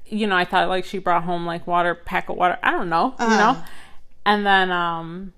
you 0.09 0.26
know, 0.28 0.37
I 0.37 0.45
thought 0.45 0.69
like 0.69 0.85
she 0.85 0.99
brought 0.99 1.25
home 1.25 1.45
like 1.47 1.66
water, 1.66 1.95
pack 1.95 2.28
of 2.28 2.37
water. 2.37 2.59
I 2.62 2.71
don't 2.71 2.88
know, 2.88 3.14
you 3.19 3.25
Uh-huh. 3.26 3.37
know. 3.55 3.62
And 4.25 4.47
then 4.47 4.71
um 4.71 5.33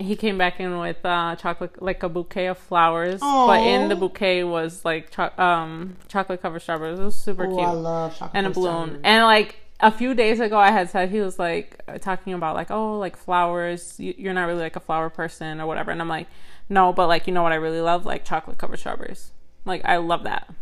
he 0.00 0.16
came 0.16 0.36
back 0.38 0.58
in 0.58 0.78
with 0.78 1.04
uh 1.04 1.36
chocolate 1.36 1.80
like 1.82 2.02
a 2.02 2.08
bouquet 2.08 2.46
of 2.46 2.58
flowers, 2.58 3.20
but 3.20 3.60
in 3.62 3.88
the 3.88 3.96
bouquet 3.96 4.42
was 4.44 4.84
like 4.84 5.10
cho- 5.10 5.30
um 5.38 5.96
chocolate 6.08 6.40
covered 6.42 6.60
strawberries. 6.62 6.98
It 6.98 7.04
was 7.04 7.14
super 7.14 7.44
Oh, 7.46 7.56
cute 7.56 7.68
I 7.68 7.72
love 7.72 8.12
chocolate 8.16 8.30
and 8.34 8.46
a 8.46 8.50
balloon. 8.50 8.72
strawberries. 8.72 9.00
And 9.04 9.24
like 9.24 9.56
a 9.80 9.90
few 9.90 10.14
days 10.14 10.40
ago, 10.40 10.58
I 10.58 10.70
had 10.70 10.90
said 10.90 11.10
he 11.10 11.20
was 11.20 11.38
like 11.38 11.80
talking 12.00 12.32
about 12.34 12.54
like 12.56 12.70
oh 12.70 12.98
like 12.98 13.16
flowers. 13.16 13.94
You- 13.98 14.14
You're 14.16 14.34
not 14.34 14.46
really 14.46 14.62
like 14.62 14.76
a 14.76 14.80
flower 14.80 15.10
person 15.10 15.60
or 15.60 15.66
whatever. 15.66 15.90
And 15.90 16.00
I'm 16.00 16.08
like, 16.08 16.26
no, 16.68 16.92
but 16.92 17.06
like 17.06 17.26
you 17.26 17.32
know 17.34 17.42
what 17.42 17.52
I 17.52 17.56
really 17.56 17.80
love 17.80 18.06
like 18.06 18.24
chocolate 18.24 18.58
covered 18.58 18.78
strawberries. 18.78 19.30
Like 19.64 19.82
I 19.84 19.98
love 19.98 20.24
that. 20.24 20.52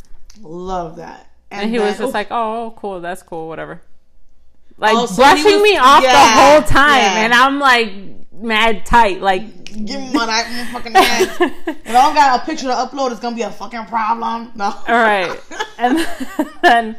Love 0.43 0.97
that. 0.97 1.31
And 1.51 1.71
he 1.71 1.79
then- 1.79 1.87
was 1.87 1.97
just 1.99 2.09
oof, 2.09 2.15
like, 2.15 2.29
oh 2.31 2.75
cool, 2.77 3.01
that's 3.01 3.23
cool, 3.23 3.49
whatever. 3.49 3.81
Like 4.77 4.95
Oh, 4.97 5.07
so 5.07 5.17
brushing 5.17 5.45
was- 5.55 5.63
me 5.63 5.77
off 5.77 6.03
yeah, 6.05 6.13
the 6.13 6.41
whole 6.41 6.63
time, 6.63 7.01
yeah. 7.01 7.25
and 7.25 7.35
I'm 7.35 7.59
like 7.59 7.93
mad 8.41 8.87
tight. 8.87 9.21
Like 9.21 9.65
give 9.65 10.01
me 10.01 10.13
my 10.13 10.69
fucking 10.73 10.95
ass. 10.97 11.41
If 11.41 11.89
I 11.89 11.93
don't 11.93 12.15
got 12.15 12.43
a 12.43 12.45
picture 12.45 12.67
to 12.67 12.73
upload, 12.75 13.11
it's 13.13 13.21
gonna 13.21 13.37
be 13.37 13.43
a 13.43 13.51
fucking 13.51 13.87
problem. 13.87 14.53
No. 14.55 14.65
all 14.65 14.83
right, 14.89 15.41
and 15.79 16.07
then 16.63 16.97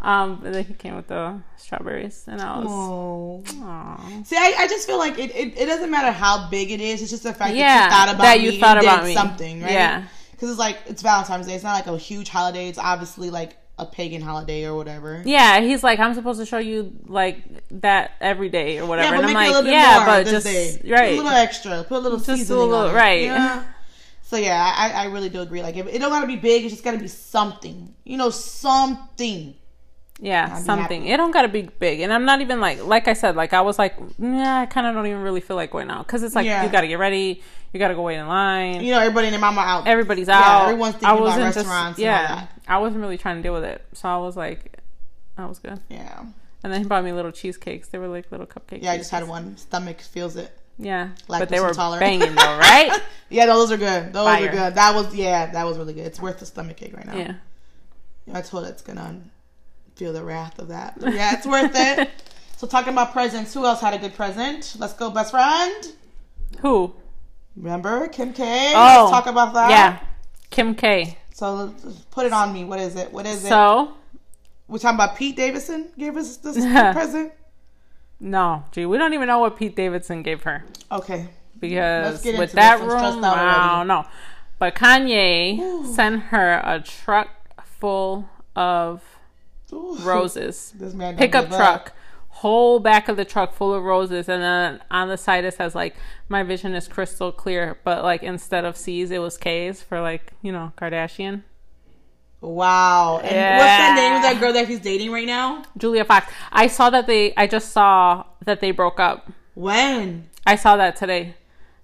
um, 0.00 0.42
and 0.44 0.54
then 0.54 0.64
he 0.64 0.74
came 0.74 0.94
with 0.96 1.08
the 1.08 1.40
strawberries, 1.56 2.24
and 2.28 2.40
I 2.40 2.58
was. 2.58 2.66
Oh. 2.68 3.42
Aw. 3.62 4.22
See, 4.24 4.36
I, 4.36 4.54
I 4.58 4.68
just 4.68 4.86
feel 4.86 4.98
like 4.98 5.18
it, 5.18 5.34
it, 5.34 5.58
it 5.58 5.66
doesn't 5.66 5.90
matter 5.90 6.12
how 6.12 6.48
big 6.48 6.70
it 6.70 6.80
is. 6.80 7.02
It's 7.02 7.10
just 7.10 7.24
the 7.24 7.34
fact 7.34 7.54
Yeah, 7.54 7.88
that 7.88 7.90
you 7.90 7.90
thought 7.90 8.08
about 8.14 8.22
that 8.22 8.38
me 8.38 8.44
you 8.44 8.50
and 8.52 8.60
thought 8.60 8.78
about 8.78 9.04
me. 9.04 9.14
something, 9.14 9.62
right? 9.62 9.72
Yeah. 9.72 10.04
Because 10.30 10.50
it's 10.50 10.58
like 10.58 10.78
it's 10.86 11.02
Valentine's 11.02 11.48
Day. 11.48 11.54
It's 11.54 11.64
not 11.64 11.74
like 11.74 11.88
a 11.88 11.98
huge 11.98 12.28
holiday. 12.28 12.68
It's 12.68 12.78
obviously 12.78 13.30
like 13.30 13.56
a 13.78 13.86
pagan 13.86 14.20
holiday 14.20 14.64
or 14.66 14.74
whatever. 14.74 15.22
Yeah, 15.24 15.60
he's 15.60 15.82
like, 15.82 15.98
I'm 15.98 16.14
supposed 16.14 16.40
to 16.40 16.46
show 16.46 16.58
you 16.58 16.92
like 17.06 17.42
that 17.80 18.12
every 18.20 18.48
day 18.48 18.78
or 18.78 18.86
whatever. 18.86 19.14
Yeah, 19.14 19.20
but 19.22 19.28
and 19.30 19.36
I'm 19.38 19.42
make 19.44 19.50
it 19.50 19.54
a 19.54 19.60
like, 19.60 19.70
yeah, 19.72 19.96
more 19.98 20.06
but 20.06 20.26
just 20.26 20.46
day. 20.46 20.80
right. 20.90 21.12
a 21.12 21.16
little 21.16 21.30
extra. 21.30 21.84
Put 21.84 21.98
a 21.98 22.00
little 22.00 22.18
Just 22.18 22.50
a 22.50 22.54
little- 22.56 22.74
on 22.74 22.90
it. 22.90 22.94
right. 22.94 23.22
Yeah. 23.22 23.64
So 24.22 24.36
yeah, 24.36 24.72
I, 24.76 24.90
I 24.90 25.04
really 25.06 25.30
do 25.30 25.40
agree. 25.40 25.62
Like, 25.62 25.76
if, 25.76 25.86
it 25.86 25.98
don't 26.00 26.10
gotta 26.10 26.26
be 26.26 26.36
big. 26.36 26.64
It's 26.64 26.74
just 26.74 26.84
gotta 26.84 26.98
be 26.98 27.08
something. 27.08 27.94
You 28.04 28.18
know, 28.18 28.28
something. 28.30 29.54
Yeah, 30.20 30.56
something. 30.58 31.02
happy. 31.02 31.12
It 31.12 31.16
don't 31.16 31.30
gotta 31.30 31.48
be 31.48 31.62
big, 31.62 32.00
and 32.00 32.12
I'm 32.12 32.24
not 32.24 32.40
even 32.40 32.60
like, 32.60 32.84
like 32.84 33.06
I 33.08 33.12
said, 33.12 33.36
like 33.36 33.52
I 33.52 33.60
was 33.60 33.78
like, 33.78 33.96
nah, 34.18 34.60
I 34.62 34.66
kind 34.66 34.86
of 34.86 34.94
don't 34.94 35.06
even 35.06 35.22
really 35.22 35.40
feel 35.40 35.56
like 35.56 35.70
going 35.70 35.90
out 35.90 36.06
because 36.06 36.22
it's 36.22 36.34
like 36.34 36.46
Yeah. 36.46 36.64
you 36.64 36.70
gotta 36.70 36.88
get 36.88 36.98
ready, 36.98 37.42
you 37.72 37.78
gotta 37.78 37.94
go 37.94 38.02
wait 38.02 38.16
in 38.16 38.26
line. 38.26 38.80
You 38.82 38.92
know, 38.92 39.00
everybody 39.00 39.28
and 39.28 39.34
their 39.34 39.40
mama 39.40 39.60
out. 39.60 39.86
Everybody's 39.86 40.28
Yeah, 40.28 40.40
out. 40.40 40.62
everyone's 40.64 40.94
thinking 40.96 41.08
I 41.08 41.12
about 41.14 41.38
restaurants 41.38 41.98
all 41.98 42.04
yeah. 42.04 42.46
I 42.66 42.78
wasn't 42.78 43.00
really 43.02 43.18
trying 43.18 43.36
to 43.36 43.42
deal 43.42 43.52
with 43.54 43.64
it, 43.64 43.84
so 43.92 44.08
I 44.08 44.16
was 44.18 44.36
like, 44.36 44.78
that 45.36 45.48
was 45.48 45.58
good. 45.58 45.80
yeah. 45.88 46.24
And 46.64 46.72
then 46.72 46.82
he 46.82 46.88
bought 46.88 47.04
me 47.04 47.12
little 47.12 47.30
cheesecakes. 47.30 47.86
They 47.88 47.98
were 47.98 48.08
like 48.08 48.32
little 48.32 48.44
cupcakes. 48.46 48.82
Yeah, 48.82 48.90
I 48.92 48.96
just 48.98 49.12
had 49.12 49.28
one. 49.28 49.56
Stomach 49.56 50.00
feels 50.00 50.34
it. 50.34 50.50
Yeah, 50.76 51.10
Lactose 51.28 51.38
but 51.38 51.48
they 51.50 51.60
were 51.60 51.68
intolerant. 51.68 52.00
banging 52.00 52.34
though, 52.34 52.58
right? 52.58 52.90
Yeah, 53.30 53.46
those 53.46 53.70
are 53.70 53.76
good. 53.76 54.12
Those 54.12 54.24
Fire. 54.26 54.48
are 54.48 54.50
good. 54.50 54.74
That 54.74 54.94
was 54.94 55.14
yeah, 55.14 55.46
that 55.52 55.64
was 55.64 55.76
really 55.78 55.92
good. 55.92 56.06
It's 56.06 56.18
worth 56.20 56.38
the 56.40 56.46
stomach 56.46 56.82
ache 56.82 56.96
right 56.96 57.06
now. 57.06 57.14
yeah. 57.16 57.34
I 58.32 58.40
told 58.42 58.64
it 58.64 58.68
it's 58.70 58.82
gonna 58.82 59.20
feel 59.98 60.12
the 60.12 60.22
wrath 60.22 60.58
of 60.58 60.68
that. 60.68 60.94
Yeah, 61.02 61.34
it's 61.36 61.46
worth 61.46 61.72
it. 61.74 62.10
So 62.56 62.66
talking 62.66 62.92
about 62.92 63.12
presents, 63.12 63.54
who 63.54 63.64
else 63.64 63.80
had 63.80 63.94
a 63.94 63.98
good 63.98 64.14
present? 64.16 64.74
Let's 64.80 64.92
go, 64.92 65.10
best 65.10 65.30
friend. 65.30 65.92
Who? 66.60 66.92
Remember 67.54 68.08
Kim 68.08 68.32
K? 68.32 68.72
Oh, 68.74 69.02
Let's 69.02 69.10
talk 69.12 69.26
about 69.32 69.54
that. 69.54 69.70
Yeah, 69.70 70.00
Kim 70.50 70.74
K. 70.74 71.18
So 71.32 71.72
put 72.10 72.26
it 72.26 72.32
on 72.32 72.52
me. 72.52 72.64
What 72.64 72.80
is 72.80 72.96
it? 72.96 73.12
What 73.12 73.26
is 73.26 73.44
it? 73.44 73.48
So 73.48 73.92
We're 74.66 74.78
talking 74.78 74.96
about 74.96 75.14
Pete 75.16 75.36
Davidson 75.36 75.90
gave 75.96 76.16
us 76.16 76.38
this 76.38 76.56
present. 76.92 77.32
no, 78.18 78.64
gee, 78.72 78.86
we 78.86 78.98
don't 78.98 79.14
even 79.14 79.28
know 79.28 79.38
what 79.38 79.56
Pete 79.56 79.76
Davidson 79.76 80.24
gave 80.24 80.42
her 80.42 80.64
Okay. 80.90 81.28
because 81.60 82.22
get 82.22 82.40
with 82.40 82.50
that 82.54 82.78
this. 82.80 82.88
Room, 82.88 83.22
out 83.22 83.38
already. 83.38 83.56
I 83.60 83.78
don't 83.78 83.86
know. 83.86 84.04
But 84.58 84.74
Kanye 84.74 85.86
sent 85.86 86.22
her 86.24 86.60
a 86.64 86.80
truck 86.80 87.28
full 87.64 88.28
of 88.56 89.04
Ooh. 89.72 89.96
roses. 90.02 90.72
This 90.78 90.94
man 90.94 91.16
pickup 91.16 91.46
give 91.46 91.52
up. 91.52 91.58
truck 91.58 91.92
whole 92.30 92.78
back 92.78 93.08
of 93.08 93.16
the 93.16 93.24
truck 93.24 93.52
full 93.52 93.74
of 93.74 93.82
roses 93.82 94.28
and 94.28 94.40
then 94.40 94.80
on 94.92 95.08
the 95.08 95.16
side 95.16 95.44
it 95.44 95.52
says 95.54 95.74
like 95.74 95.96
my 96.28 96.40
vision 96.44 96.72
is 96.72 96.86
crystal 96.86 97.32
clear 97.32 97.76
but 97.82 98.04
like 98.04 98.22
instead 98.22 98.64
of 98.64 98.76
c's 98.76 99.10
it 99.10 99.18
was 99.18 99.36
k's 99.36 99.82
for 99.82 100.00
like 100.00 100.32
you 100.40 100.52
know 100.52 100.72
kardashian 100.76 101.42
Wow. 102.40 103.18
And 103.18 103.58
what's 103.58 103.88
the 103.88 103.94
name 104.00 104.14
of 104.14 104.22
that 104.22 104.38
girl 104.38 104.52
that 104.52 104.68
he's 104.68 104.78
dating 104.78 105.10
right 105.10 105.26
now? 105.26 105.64
julia 105.76 106.04
fox 106.04 106.30
i 106.52 106.68
saw 106.68 106.88
that 106.90 107.08
they 107.08 107.34
i 107.36 107.48
just 107.48 107.72
saw 107.72 108.24
that 108.44 108.60
they 108.60 108.70
broke 108.70 109.00
up 109.00 109.32
When? 109.54 110.28
i 110.46 110.54
saw 110.54 110.76
that 110.76 110.94
today 110.94 111.34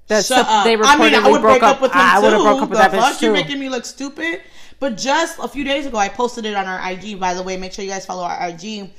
that 0.07 0.25
Shut 0.25 0.47
up. 0.47 0.65
they 0.65 0.75
I 0.75 0.77
reportedly 0.77 0.99
mean, 1.01 1.15
I 1.15 1.31
would 1.31 1.41
broke 1.41 1.61
break 1.61 1.63
up 1.65 1.81
with 1.81 1.91
him 1.91 2.01
i 2.01 2.21
would 2.21 2.33
have 2.33 2.43
broke 2.43 2.63
up 2.63 2.69
with 2.71 2.79
the 2.79 2.89
that 2.89 2.93
bitch 2.93 3.01
fuck? 3.01 3.21
You're 3.23 3.31
too 3.31 3.43
making 3.43 3.59
me 3.59 3.69
look 3.69 3.85
stupid. 3.85 4.43
But 4.85 4.99
just 4.99 5.39
a 5.39 5.49
few 5.49 5.65
days 5.65 5.87
ago, 5.87 5.97
I 5.97 6.11
posted 6.11 6.45
it 6.45 6.55
on 6.55 6.67
our 6.67 6.91
IG. 6.91 7.19
By 7.19 7.33
the 7.33 7.43
way, 7.43 7.57
make 7.57 7.73
sure 7.73 7.83
you 7.83 7.91
guys 7.91 8.05
follow 8.05 8.23
our 8.23 8.49
IG. 8.51 8.91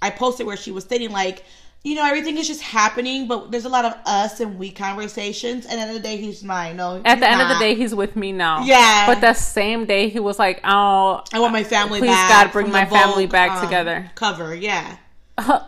I 0.00 0.08
posted 0.08 0.46
where 0.46 0.56
she 0.56 0.70
was 0.70 0.84
stating 0.84 1.10
like, 1.10 1.44
you 1.82 1.96
know, 1.96 2.06
everything 2.06 2.38
is 2.38 2.46
just 2.46 2.62
happening, 2.62 3.28
but 3.28 3.50
there's 3.50 3.66
a 3.66 3.68
lot 3.68 3.84
of 3.84 3.92
us 4.06 4.40
and 4.40 4.58
we 4.58 4.70
conversations. 4.70 5.66
And 5.66 5.78
at 5.78 5.84
the 5.84 5.88
end 5.88 5.90
of 5.98 6.02
the 6.02 6.08
day, 6.08 6.16
he's 6.16 6.42
mine. 6.42 6.78
No, 6.78 7.02
at 7.04 7.20
the 7.20 7.28
end 7.28 7.42
of 7.42 7.50
the 7.50 7.58
day 7.58 7.74
he's 7.74 7.94
with 7.94 8.16
me 8.16 8.32
now 8.32 8.64
Yeah. 8.64 9.04
but 9.06 9.20
the 9.20 9.34
same 9.34 9.84
day 9.84 10.08
he 10.08 10.18
was 10.18 10.38
like 10.38 10.60
oh 10.64 11.22
I 11.30 11.40
want 11.40 11.52
my 11.52 11.62
family 11.62 12.00
back. 12.00 12.08
Please. 12.08 12.44
God, 12.44 12.52
bring 12.52 12.72
my 12.72 12.86
family 12.86 13.26
Vogue, 13.26 13.32
back 13.32 13.50
um, 13.50 13.64
together. 13.66 14.10
Cover, 14.14 14.54
yeah. 14.54 14.96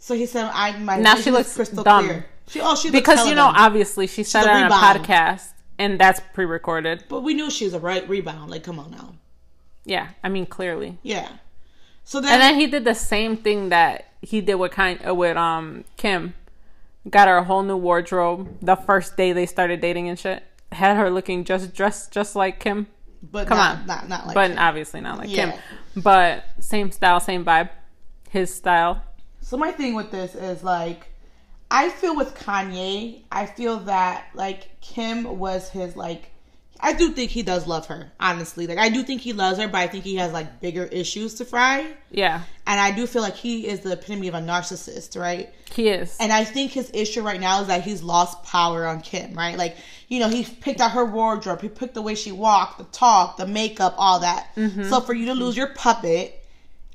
So 0.00 0.14
he 0.14 0.26
said, 0.26 0.50
"I 0.52 0.78
my 0.80 0.98
Now 0.98 1.16
she 1.16 1.30
looks 1.30 1.54
crystal 1.54 1.82
dumb. 1.82 2.04
clear." 2.04 2.26
She 2.46 2.60
oh 2.60 2.76
she 2.76 2.88
looks 2.90 3.00
because 3.00 3.26
you 3.26 3.34
know 3.34 3.46
dumb. 3.46 3.56
obviously 3.56 4.06
she 4.06 4.22
said 4.22 4.42
it 4.44 4.50
on 4.50 4.70
a 4.70 4.74
podcast 4.74 5.52
and 5.78 5.98
that's 5.98 6.20
pre-recorded 6.34 7.04
but 7.08 7.20
we 7.22 7.34
knew 7.34 7.50
she 7.50 7.64
was 7.64 7.74
a 7.74 7.78
right 7.78 8.08
rebound. 8.08 8.50
Like, 8.50 8.62
come 8.64 8.78
on 8.78 8.90
now, 8.90 9.14
yeah 9.84 10.08
i 10.22 10.28
mean 10.28 10.46
clearly 10.46 10.98
yeah. 11.02 11.28
So 12.04 12.20
then, 12.22 12.32
and 12.32 12.40
then 12.42 12.54
he 12.54 12.66
did 12.66 12.84
the 12.84 12.94
same 12.94 13.36
thing 13.36 13.68
that 13.68 14.06
he 14.22 14.40
did 14.40 14.54
with 14.54 14.72
kind 14.72 14.98
uh, 15.06 15.14
with 15.14 15.36
um 15.36 15.84
kim 15.96 16.34
got 17.10 17.28
her 17.28 17.36
a 17.38 17.44
whole 17.44 17.62
new 17.62 17.76
wardrobe 17.76 18.48
the 18.62 18.76
first 18.76 19.16
day 19.16 19.32
they 19.32 19.46
started 19.46 19.80
dating 19.80 20.08
and 20.08 20.18
shit 20.18 20.42
had 20.72 20.96
her 20.96 21.10
looking 21.10 21.44
just 21.44 21.74
dressed 21.74 22.10
just 22.12 22.34
like 22.34 22.60
kim 22.60 22.86
but 23.22 23.46
come 23.46 23.58
not, 23.58 23.78
on. 23.80 23.86
not 23.86 24.08
not 24.08 24.26
like 24.26 24.34
but 24.34 24.50
him. 24.50 24.58
obviously 24.58 25.00
not 25.00 25.18
like 25.18 25.28
Yeah. 25.30 25.52
kim 25.52 26.02
but 26.02 26.44
same 26.60 26.90
style 26.90 27.20
same 27.20 27.44
vibe 27.44 27.68
his 28.30 28.54
style 28.54 29.02
So 29.40 29.56
my 29.56 29.70
thing 29.72 29.94
with 29.94 30.10
this 30.10 30.34
is 30.34 30.62
like, 30.62 31.07
I 31.70 31.90
feel 31.90 32.16
with 32.16 32.34
Kanye, 32.34 33.22
I 33.30 33.46
feel 33.46 33.80
that 33.80 34.28
like 34.34 34.80
Kim 34.80 35.38
was 35.38 35.68
his 35.68 35.96
like. 35.96 36.30
I 36.80 36.92
do 36.92 37.10
think 37.10 37.32
he 37.32 37.42
does 37.42 37.66
love 37.66 37.86
her, 37.86 38.12
honestly. 38.20 38.68
Like 38.68 38.78
I 38.78 38.88
do 38.88 39.02
think 39.02 39.20
he 39.20 39.32
loves 39.32 39.58
her, 39.58 39.66
but 39.66 39.78
I 39.78 39.88
think 39.88 40.04
he 40.04 40.14
has 40.16 40.32
like 40.32 40.60
bigger 40.60 40.84
issues 40.84 41.34
to 41.34 41.44
fry. 41.44 41.92
yeah 42.12 42.42
And 42.68 42.78
I 42.78 42.92
do 42.92 43.08
feel 43.08 43.20
like 43.20 43.34
he 43.34 43.66
is 43.66 43.80
the 43.80 43.94
epitome 43.94 44.28
of 44.28 44.34
a 44.34 44.40
narcissist, 44.40 45.20
right? 45.20 45.52
he 45.74 45.88
is 45.88 46.16
And 46.20 46.32
I 46.32 46.44
think 46.44 46.70
his 46.70 46.88
issue 46.94 47.22
right 47.22 47.40
now 47.40 47.62
is 47.62 47.66
that 47.66 47.82
he's 47.82 48.02
lost 48.02 48.44
power 48.44 48.86
on 48.86 49.00
Kim, 49.00 49.34
right? 49.34 49.58
Like, 49.58 49.76
you 50.06 50.20
know, 50.20 50.28
he 50.28 50.44
picked 50.44 50.80
out 50.80 50.92
her 50.92 51.04
wardrobe, 51.04 51.60
he 51.60 51.68
picked 51.68 51.94
the 51.94 52.02
way 52.02 52.14
she 52.14 52.30
walked, 52.30 52.78
the 52.78 52.84
talk, 52.84 53.38
the 53.38 53.46
makeup, 53.46 53.94
all 53.98 54.20
that. 54.20 54.54
Mm-hmm. 54.56 54.84
So 54.84 55.00
for 55.00 55.14
you 55.14 55.26
to 55.26 55.34
lose 55.34 55.56
your 55.56 55.74
puppet 55.74 56.37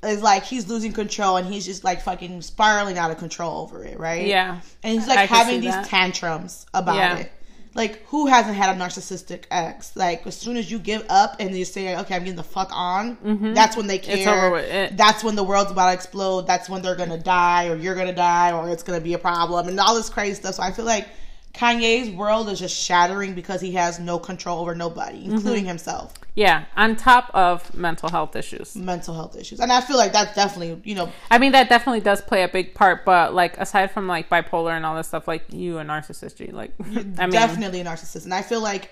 is 0.04 0.22
like 0.22 0.44
he's 0.44 0.68
losing 0.68 0.94
control 0.94 1.38
and 1.38 1.48
he's 1.48 1.66
just 1.66 1.84
like 1.84 2.02
fucking 2.02 2.42
spiraling 2.42 2.98
out 2.98 3.12
of 3.12 3.18
control 3.18 3.62
over 3.62 3.84
it, 3.84 4.00
right? 4.00 4.26
yeah 4.28 4.60
And 4.84 4.94
he's 5.00 5.08
like 5.08 5.28
can 5.30 5.38
having 5.38 5.62
these 5.62 5.72
that. 5.72 5.86
tantrums 5.86 6.66
about 6.74 6.96
Yeah. 6.96 7.18
it. 7.18 7.32
Like, 7.76 8.06
who 8.06 8.28
hasn't 8.28 8.56
had 8.56 8.78
a 8.78 8.80
narcissistic 8.80 9.46
ex? 9.50 9.96
Like, 9.96 10.28
as 10.28 10.38
soon 10.38 10.58
as 10.58 10.70
you 10.70 10.78
give 10.78 11.04
up 11.10 11.38
and 11.40 11.56
you 11.58 11.66
say, 11.66 11.98
okay, 11.98 12.14
I'm 12.16 12.22
getting 12.22 12.36
the 12.36 12.44
fuck 12.44 12.70
on, 12.72 13.18
that's 13.56 13.76
when 13.76 13.88
they 13.88 13.98
care. 13.98 14.16
Mm-hmm. 14.16 14.20
It's 14.20 14.28
over 14.28 14.52
with. 14.52 14.66
It- 14.66 14.96
That's 14.98 15.24
when 15.24 15.34
the 15.36 15.44
world's 15.44 15.72
about 15.72 15.88
to 15.88 15.94
explode. 15.94 16.46
That's 16.46 16.70
when 16.70 16.84
they're 16.84 16.96
gonna 16.96 17.18
die, 17.18 17.70
or 17.70 17.76
you're 17.76 17.96
gonna 17.96 18.14
die, 18.14 18.52
or 18.52 18.70
it's 18.70 18.84
gonna 18.84 19.02
be 19.02 19.16
a 19.16 19.18
problem, 19.18 19.68
and 19.68 19.80
all 19.80 19.96
this 19.96 20.08
crazy 20.08 20.36
stuff. 20.36 20.54
So 20.54 20.62
I 20.62 20.72
feel 20.72 20.86
like 20.86 21.08
Kanye's 21.54 22.10
world 22.10 22.50
is 22.50 22.60
just 22.60 22.76
shattering 22.76 23.36
because 23.36 23.62
he 23.62 23.74
has 23.74 24.00
no 24.00 24.18
control 24.20 24.60
over 24.60 24.74
nobody, 24.76 25.20
Mm-hmm. 25.20 25.34
including 25.34 25.66
himself. 25.66 26.14
yeah 26.36 26.66
on 26.76 26.96
top 26.96 27.30
of 27.36 27.74
mental 27.76 28.10
health 28.10 28.36
issues 28.36 28.76
Mental 28.76 29.14
health 29.14 29.36
issues, 29.38 29.60
and 29.60 29.72
I 29.72 29.82
feel 29.82 29.98
like 29.98 30.12
that's 30.14 30.34
definitely, 30.36 30.82
you 30.84 30.96
know, 30.96 31.12
I 31.30 31.38
mean, 31.38 31.52
that 31.52 31.70
definitely 31.70 32.02
does 32.02 32.22
play 32.22 32.42
a 32.44 32.48
big 32.48 32.74
part, 32.74 33.06
but 33.06 33.34
like 33.36 33.58
aside 33.60 33.92
from 33.92 34.08
like 34.08 34.30
bipolar 34.30 34.72
and 34.76 34.84
all 34.86 34.96
this 34.96 35.08
stuff, 35.08 35.28
like 35.28 35.44
you 35.52 35.78
a 35.78 35.84
narcissist, 35.84 36.38
G. 36.38 36.48
Like, 36.52 36.72
I 36.82 36.84
mean, 36.84 37.30
definitely 37.30 37.82
a 37.82 37.86
narcissist. 37.86 38.24
And 38.26 38.34
I 38.34 38.42
feel 38.42 38.62
like 38.62 38.90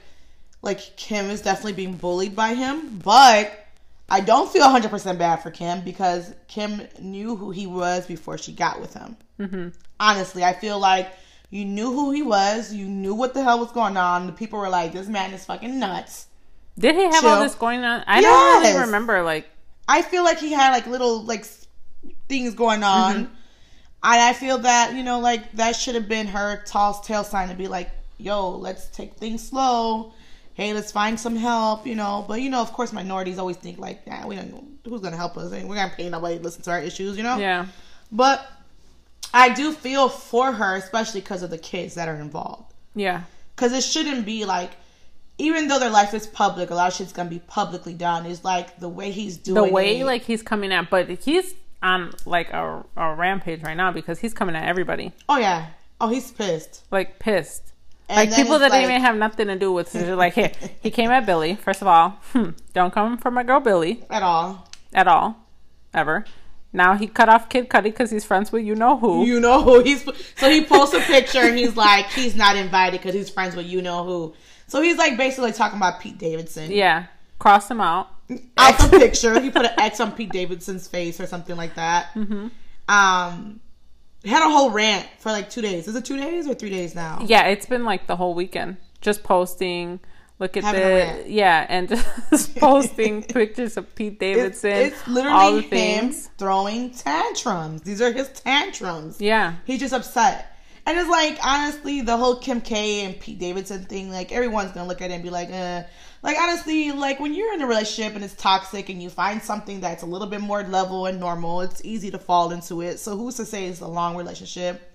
like 0.61 0.95
Kim 0.97 1.31
is 1.31 1.41
definitely 1.41 1.73
being 1.73 1.95
bullied 1.95 2.35
by 2.35 2.53
him, 2.53 2.99
but 3.03 3.65
I 4.07 4.19
don't 4.21 4.51
feel 4.51 4.67
100% 4.67 5.17
bad 5.17 5.37
for 5.37 5.49
Kim 5.49 5.81
because 5.81 6.31
Kim 6.47 6.87
knew 6.99 7.35
who 7.35 7.49
he 7.49 7.65
was 7.65 8.05
before 8.05 8.37
she 8.37 8.51
got 8.51 8.79
with 8.79 8.93
him. 8.93 9.17
Mm-hmm. 9.39 9.69
Honestly, 9.99 10.43
I 10.43 10.53
feel 10.53 10.77
like 10.77 11.07
you 11.51 11.65
knew 11.65 11.91
who 11.91 12.11
he 12.11 12.23
was, 12.23 12.73
you 12.73 12.87
knew 12.87 13.13
what 13.13 13.33
the 13.35 13.43
hell 13.43 13.59
was 13.59 13.71
going 13.71 13.97
on. 13.97 14.25
The 14.25 14.33
people 14.33 14.57
were 14.57 14.69
like, 14.69 14.93
this 14.93 15.07
man 15.07 15.33
is 15.33 15.45
fucking 15.45 15.77
nuts. 15.77 16.25
did 16.79 16.95
he 16.95 17.03
have 17.03 17.19
Chill. 17.21 17.29
all 17.29 17.43
this 17.43 17.53
going 17.55 17.83
on? 17.83 18.03
I 18.07 18.21
don't 18.21 18.31
Yes. 18.63 18.73
really 18.73 18.85
remember. 18.85 19.21
Like, 19.21 19.49
I 19.87 20.01
feel 20.01 20.23
like 20.23 20.39
he 20.39 20.51
had 20.53 20.71
like 20.71 20.87
little 20.87 21.21
like 21.23 21.45
things 22.27 22.55
going 22.55 22.81
on. 22.83 23.13
Mm-hmm. 23.25 23.33
And 24.03 24.21
I 24.21 24.33
feel 24.33 24.57
that, 24.59 24.95
you 24.95 25.03
know, 25.03 25.19
like 25.19 25.51
that 25.53 25.75
should 25.75 25.93
have 25.95 26.07
been 26.07 26.25
her 26.27 26.63
tall 26.65 26.99
tail 27.01 27.23
sign 27.23 27.49
to 27.49 27.55
be 27.55 27.67
like, 27.67 27.91
yo, 28.17 28.49
let's 28.51 28.87
take 28.87 29.15
things 29.15 29.47
slow. 29.47 30.13
Hey, 30.53 30.73
let's 30.73 30.91
find 30.91 31.19
some 31.19 31.35
help, 31.35 31.85
you 31.85 31.95
know. 31.95 32.25
But, 32.27 32.41
you 32.41 32.49
know, 32.49 32.61
of 32.61 32.73
course, 32.73 32.91
minorities 32.93 33.37
always 33.37 33.57
think 33.57 33.77
like, 33.77 34.01
yeah, 34.07 34.25
we 34.25 34.35
don't 34.35 34.79
who's 34.85 35.01
going 35.01 35.11
to 35.11 35.17
help 35.17 35.37
us. 35.37 35.51
We're 35.51 35.75
to 35.89 35.95
pay 35.95 36.09
nobody 36.09 36.37
to 36.37 36.43
listen 36.43 36.61
to 36.63 36.71
our 36.71 36.81
issues, 36.81 37.15
you 37.17 37.23
know? 37.23 37.37
yeah, 37.37 37.67
But 38.11 38.45
I 39.33 39.49
do 39.53 39.71
feel 39.71 40.09
for 40.09 40.51
her, 40.51 40.75
especially 40.75 41.21
because 41.21 41.43
of 41.43 41.49
the 41.49 41.57
kids 41.57 41.95
that 41.95 42.07
are 42.07 42.15
involved. 42.15 42.73
yeah, 42.95 43.23
Because 43.55 43.71
it 43.73 43.83
shouldn't 43.83 44.25
be 44.25 44.45
like, 44.45 44.71
even 45.37 45.67
though 45.67 45.79
their 45.79 45.89
life 45.89 46.13
is 46.13 46.27
public, 46.27 46.69
a 46.69 46.75
lot 46.75 46.89
of 46.89 46.93
shit's 46.93 47.13
going 47.13 47.27
to 47.29 47.33
be 47.33 47.39
publicly 47.47 47.93
done. 47.93 48.25
It's 48.25 48.43
like 48.43 48.79
the 48.79 48.89
way 48.89 49.11
he's 49.11 49.37
doing 49.37 49.55
the 49.55 49.71
way 49.73 49.99
it. 50.01 50.05
like 50.05 50.23
he's 50.23 50.43
coming 50.43 50.71
at, 50.71 50.89
but 50.89 51.09
he's 51.09 51.55
on 51.81 52.11
like 52.25 52.51
a, 52.51 52.83
a 52.95 53.15
rampage 53.15 53.63
right 53.63 53.75
now 53.77 53.91
because 53.91 54.19
he's 54.19 54.33
coming 54.35 54.55
at 54.55 54.67
everybody, 54.67 55.13
Oh 55.27 55.37
yeah. 55.37 55.67
Oh, 55.99 56.09
he's 56.09 56.31
pissed. 56.31 56.83
like 56.91 57.17
pissed. 57.19 57.73
And 58.09 58.29
like 58.29 58.35
people 58.35 58.59
that 58.59 58.69
like- 58.71 58.81
didn't 58.81 58.91
even 58.91 59.01
have 59.01 59.15
nothing 59.15 59.47
to 59.47 59.57
do 59.57 59.71
with 59.71 59.95
it. 59.95 60.15
Like, 60.23 60.33
here, 60.33 60.51
he 60.81 60.91
came 60.91 61.09
at 61.11 61.25
Billie. 61.25 61.55
First 61.55 61.81
of 61.81 61.87
all, 61.87 62.19
hmm, 62.33 62.49
don't 62.73 62.93
come 62.93 63.17
for 63.17 63.31
my 63.31 63.43
girl 63.43 63.61
Billie 63.61 64.03
at 64.09 64.21
all. 64.21 64.67
at 64.93 65.07
all, 65.07 65.37
ever. 65.93 66.25
Now 66.73 66.95
he 66.95 67.07
cut 67.07 67.27
off 67.27 67.49
Kid 67.49 67.69
Cudi 67.69 67.83
because 67.83 68.11
he's 68.11 68.23
friends 68.23 68.51
with 68.51 68.63
you 68.65 68.75
know 68.75 68.97
who. 68.97 69.25
You 69.25 69.39
know 69.39 69.61
who 69.61 69.83
he's. 69.83 70.03
So 70.35 70.49
he 70.49 70.63
posts 70.63 70.95
a 70.95 71.01
picture 71.01 71.39
and 71.39 71.57
he's 71.57 71.75
like, 71.75 72.07
he's 72.07 72.35
not 72.35 72.55
invited 72.55 73.01
because 73.01 73.13
he's 73.13 73.29
friends 73.29 73.55
with 73.55 73.65
you 73.65 73.81
know 73.81 74.03
who. 74.05 74.33
So 74.67 74.81
he's 74.81 74.97
like 74.97 75.17
basically 75.17 75.51
talking 75.51 75.77
about 75.77 75.99
Pete 75.99 76.17
Davidson. 76.17 76.71
yeah, 76.71 77.07
cross 77.39 77.69
him 77.69 77.81
out. 77.81 78.09
Out 78.57 78.79
the 78.79 78.97
picture, 78.97 79.37
he 79.41 79.49
put 79.49 79.65
an 79.65 79.77
X 79.77 79.99
on 79.99 80.13
Pete 80.13 80.31
Davidson's 80.31 80.87
face 80.87 81.19
or 81.19 81.27
something 81.27 81.57
like 81.57 81.75
that. 81.75 82.13
Mm-hmm. 82.13 82.47
Um, 82.87 83.59
had 84.23 84.45
a 84.45 84.49
whole 84.49 84.69
rant 84.71 85.07
for 85.19 85.31
like 85.31 85.49
two 85.49 85.61
days. 85.61 85.87
Is 85.87 85.95
it 85.95 86.05
two 86.05 86.17
days 86.17 86.47
or 86.47 86.53
three 86.53 86.69
days 86.69 86.95
now? 86.95 87.23
Yeah, 87.25 87.47
it's 87.47 87.65
been 87.65 87.83
like 87.83 88.07
the 88.07 88.15
whole 88.15 88.33
weekend. 88.33 88.77
Just 89.01 89.23
posting, 89.23 89.99
look 90.41 90.57
at 90.57 90.63
Having 90.63 90.81
the 91.23 91.31
yeah, 91.31 91.65
and 91.69 91.87
just 92.29 92.55
posting 92.57 93.23
pictures 93.39 93.77
of 93.77 93.93
Pete 93.95 94.19
Davidson. 94.19 94.71
it's 94.71 95.07
all 95.07 95.13
literally 95.13 95.61
him 95.61 96.11
throwing 96.11 96.91
tantrums. 96.91 97.83
These 97.83 98.01
are 98.01 98.11
his 98.11 98.27
tantrums. 98.29 99.21
Yeah, 99.21 99.55
He's 99.65 99.79
just 99.79 99.93
upset. 99.93 100.47
And 100.83 100.97
it's 100.97 101.09
like, 101.09 101.37
honestly, 101.45 102.01
the 102.01 102.17
whole 102.17 102.37
Kim 102.37 102.59
K 102.59 103.05
and 103.05 103.17
Pete 103.19 103.37
Davidson 103.37 103.85
thing, 103.85 104.09
like, 104.11 104.31
everyone's 104.31 104.71
gonna 104.71 104.87
look 104.87 104.99
at 105.01 105.11
it 105.11 105.13
and 105.13 105.23
be 105.23 105.29
like, 105.29 105.51
uh, 105.51 105.83
Like 106.23 106.37
honestly, 106.39 106.91
like 106.91 107.19
when 107.19 107.35
you're 107.35 107.53
in 107.53 107.61
a 107.61 107.67
relationship 107.67 108.15
and 108.15 108.23
it's 108.23 108.33
toxic 108.33 108.89
and 108.89 109.01
you 109.01 109.09
find 109.11 109.41
something 109.43 109.79
that's 109.79 110.01
a 110.01 110.07
little 110.07 110.27
bit 110.27 110.41
more 110.41 110.63
level 110.63 111.05
and 111.05 111.19
normal, 111.19 111.61
it's 111.61 111.81
easy 111.85 112.09
to 112.11 112.17
fall 112.17 112.51
into 112.51 112.81
it. 112.81 112.99
So 112.99 113.15
who's 113.15 113.35
to 113.35 113.45
say 113.45 113.67
it's 113.67 113.81
a 113.81 113.87
long 113.87 114.15
relationship 114.17 114.90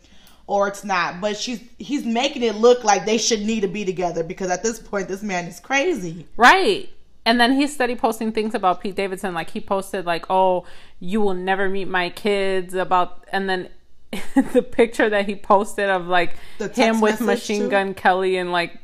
or 0.47 0.69
it's 0.69 0.85
not? 0.85 1.21
But 1.21 1.37
she's 1.37 1.61
he's 1.79 2.05
making 2.05 2.43
it 2.43 2.57
look 2.57 2.85
like 2.85 3.05
they 3.05 3.19
should 3.19 3.43
need 3.43 3.61
to 3.61 3.69
be 3.69 3.85
together 3.85 4.23
because 4.23 4.51
at 4.51 4.63
this 4.63 4.79
point 4.79 5.09
this 5.09 5.23
man 5.23 5.47
is 5.47 5.61
crazy. 5.61 6.27
Right. 6.37 6.91
And 7.25 7.41
then 7.41 7.55
he's 7.55 7.75
steady 7.75 7.97
posting 7.97 8.31
things 8.31 8.55
about 8.55 8.81
Pete 8.81 8.95
Davidson. 8.95 9.35
Like 9.35 9.51
he 9.51 9.61
posted 9.61 10.07
like, 10.07 10.27
"Oh, 10.31 10.65
you 11.01 11.21
will 11.21 11.35
never 11.35 11.69
meet 11.69 11.89
my 11.89 12.11
kids." 12.11 12.75
About 12.75 13.25
and 13.33 13.49
then 13.49 13.69
the 14.53 14.63
picture 14.63 15.11
that 15.11 15.27
he 15.27 15.35
posted 15.35 15.91
of 15.91 16.07
like 16.07 16.37
him 16.75 17.01
with 17.01 17.21
Machine 17.21 17.63
too? 17.63 17.71
Gun 17.71 17.95
Kelly 17.95 18.37
and 18.37 18.53
like 18.53 18.79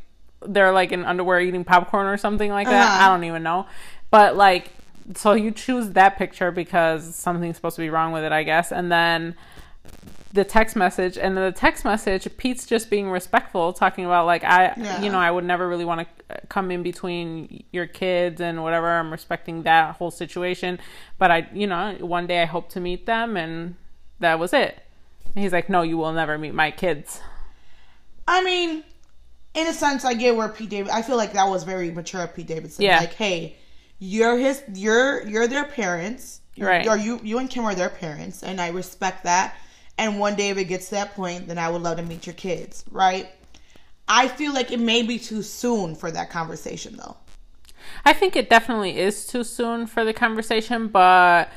they're 0.46 0.72
like 0.72 0.92
in 0.92 1.04
underwear 1.04 1.40
eating 1.40 1.64
popcorn 1.64 2.06
or 2.06 2.16
something 2.16 2.50
like 2.50 2.66
that. 2.66 2.88
Uh-huh. 2.88 3.04
I 3.04 3.14
don't 3.14 3.24
even 3.24 3.42
know. 3.42 3.66
But 4.10 4.36
like, 4.36 4.72
so 5.14 5.32
you 5.32 5.50
choose 5.50 5.90
that 5.90 6.18
picture 6.18 6.50
because 6.50 7.14
something's 7.14 7.56
supposed 7.56 7.76
to 7.76 7.82
be 7.82 7.90
wrong 7.90 8.12
with 8.12 8.24
it, 8.24 8.32
I 8.32 8.42
guess. 8.42 8.72
And 8.72 8.90
then 8.90 9.36
the 10.34 10.44
text 10.44 10.76
message 10.76 11.18
and 11.18 11.36
the 11.36 11.52
text 11.52 11.84
message 11.84 12.26
pete's 12.38 12.64
just 12.66 12.88
being 12.88 13.10
respectful 13.10 13.72
talking 13.72 14.04
about 14.06 14.24
like 14.24 14.42
i 14.44 14.72
Yeah. 14.76 15.02
you 15.02 15.10
know 15.10 15.18
i 15.18 15.30
would 15.30 15.44
never 15.44 15.68
really 15.68 15.84
want 15.84 16.08
to 16.28 16.34
uh, 16.34 16.38
come 16.48 16.70
in 16.70 16.82
between 16.82 17.64
your 17.70 17.86
kids 17.86 18.40
and 18.40 18.62
whatever 18.62 18.88
i'm 18.90 19.10
respecting 19.12 19.64
that 19.64 19.96
whole 19.96 20.10
situation 20.10 20.78
but 21.18 21.30
i 21.30 21.46
you 21.52 21.66
know 21.66 21.96
one 22.00 22.26
day 22.26 22.40
i 22.42 22.46
hope 22.46 22.70
to 22.70 22.80
meet 22.80 23.04
them 23.06 23.36
and 23.36 23.74
that 24.20 24.38
was 24.38 24.52
it 24.52 24.80
and 25.34 25.42
he's 25.42 25.52
like 25.52 25.68
no 25.68 25.82
you 25.82 25.96
will 25.98 26.12
never 26.12 26.38
meet 26.38 26.54
my 26.54 26.70
kids 26.70 27.20
I 28.26 28.42
mean, 28.44 28.84
in 29.54 29.66
a 29.66 29.72
sense, 29.72 30.04
I 30.04 30.14
get 30.14 30.36
where 30.36 30.48
Pete 30.48 30.70
David. 30.70 30.90
I 30.92 31.02
feel 31.02 31.16
like 31.16 31.32
that 31.32 31.48
was 31.48 31.64
very 31.64 31.90
mature 31.90 32.22
of 32.22 32.34
Pete 32.34 32.46
Davidson. 32.46 32.84
Yeah. 32.84 33.00
Like, 33.00 33.14
hey, 33.14 33.56
you're 33.98 34.38
his, 34.38 34.62
you're 34.72 35.26
you're 35.26 35.48
their 35.48 35.64
parents, 35.64 36.40
You're- 36.54 36.70
Right. 36.72 36.86
Or 36.86 36.96
you 36.96 37.18
you 37.24 37.38
and 37.38 37.50
Kim 37.50 37.64
are 37.64 37.74
their 37.74 37.88
parents, 37.90 38.44
and 38.44 38.60
I 38.60 38.68
respect 38.68 39.24
that. 39.24 39.56
And 39.98 40.18
one 40.18 40.34
day, 40.36 40.48
if 40.50 40.58
it 40.58 40.64
gets 40.64 40.86
to 40.86 40.96
that 40.96 41.14
point, 41.14 41.48
then 41.48 41.58
I 41.58 41.68
would 41.70 41.82
love 41.82 41.98
to 41.98 42.02
meet 42.02 42.26
your 42.26 42.34
kids, 42.34 42.84
right? 42.90 43.28
I 44.08 44.28
feel 44.28 44.52
like 44.52 44.72
it 44.72 44.80
may 44.80 45.02
be 45.02 45.18
too 45.18 45.42
soon 45.42 45.94
for 45.94 46.10
that 46.10 46.30
conversation, 46.30 46.96
though. 46.96 47.16
I 48.04 48.12
think 48.12 48.34
it 48.36 48.48
definitely 48.50 48.98
is 48.98 49.26
too 49.26 49.44
soon 49.44 49.86
for 49.86 50.04
the 50.04 50.12
conversation, 50.12 50.88
but 50.88 51.50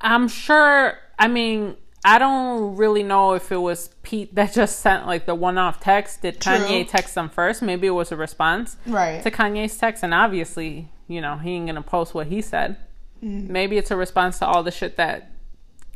I'm 0.00 0.28
sure. 0.28 0.98
I 1.18 1.28
mean, 1.28 1.76
I 2.04 2.18
don't 2.18 2.76
really 2.76 3.02
know 3.02 3.32
if 3.34 3.50
it 3.50 3.56
was 3.56 3.90
Pete 4.02 4.34
that 4.34 4.52
just 4.54 4.78
sent 4.80 5.06
like 5.06 5.26
the 5.26 5.34
one-off 5.34 5.80
text. 5.80 6.22
Did 6.22 6.40
True. 6.40 6.54
Kanye 6.54 6.88
text 6.88 7.14
them 7.14 7.28
first? 7.28 7.62
Maybe 7.62 7.86
it 7.86 7.90
was 7.90 8.12
a 8.12 8.16
response 8.16 8.76
Right. 8.86 9.22
to 9.22 9.30
Kanye's 9.30 9.76
text, 9.76 10.02
and 10.02 10.14
obviously, 10.14 10.88
you 11.08 11.20
know, 11.20 11.36
he 11.36 11.50
ain't 11.52 11.66
gonna 11.66 11.82
post 11.82 12.14
what 12.14 12.28
he 12.28 12.40
said. 12.40 12.76
Mm-hmm. 13.22 13.52
Maybe 13.52 13.76
it's 13.78 13.90
a 13.90 13.96
response 13.96 14.38
to 14.40 14.46
all 14.46 14.62
the 14.62 14.70
shit 14.70 14.96
that 14.96 15.30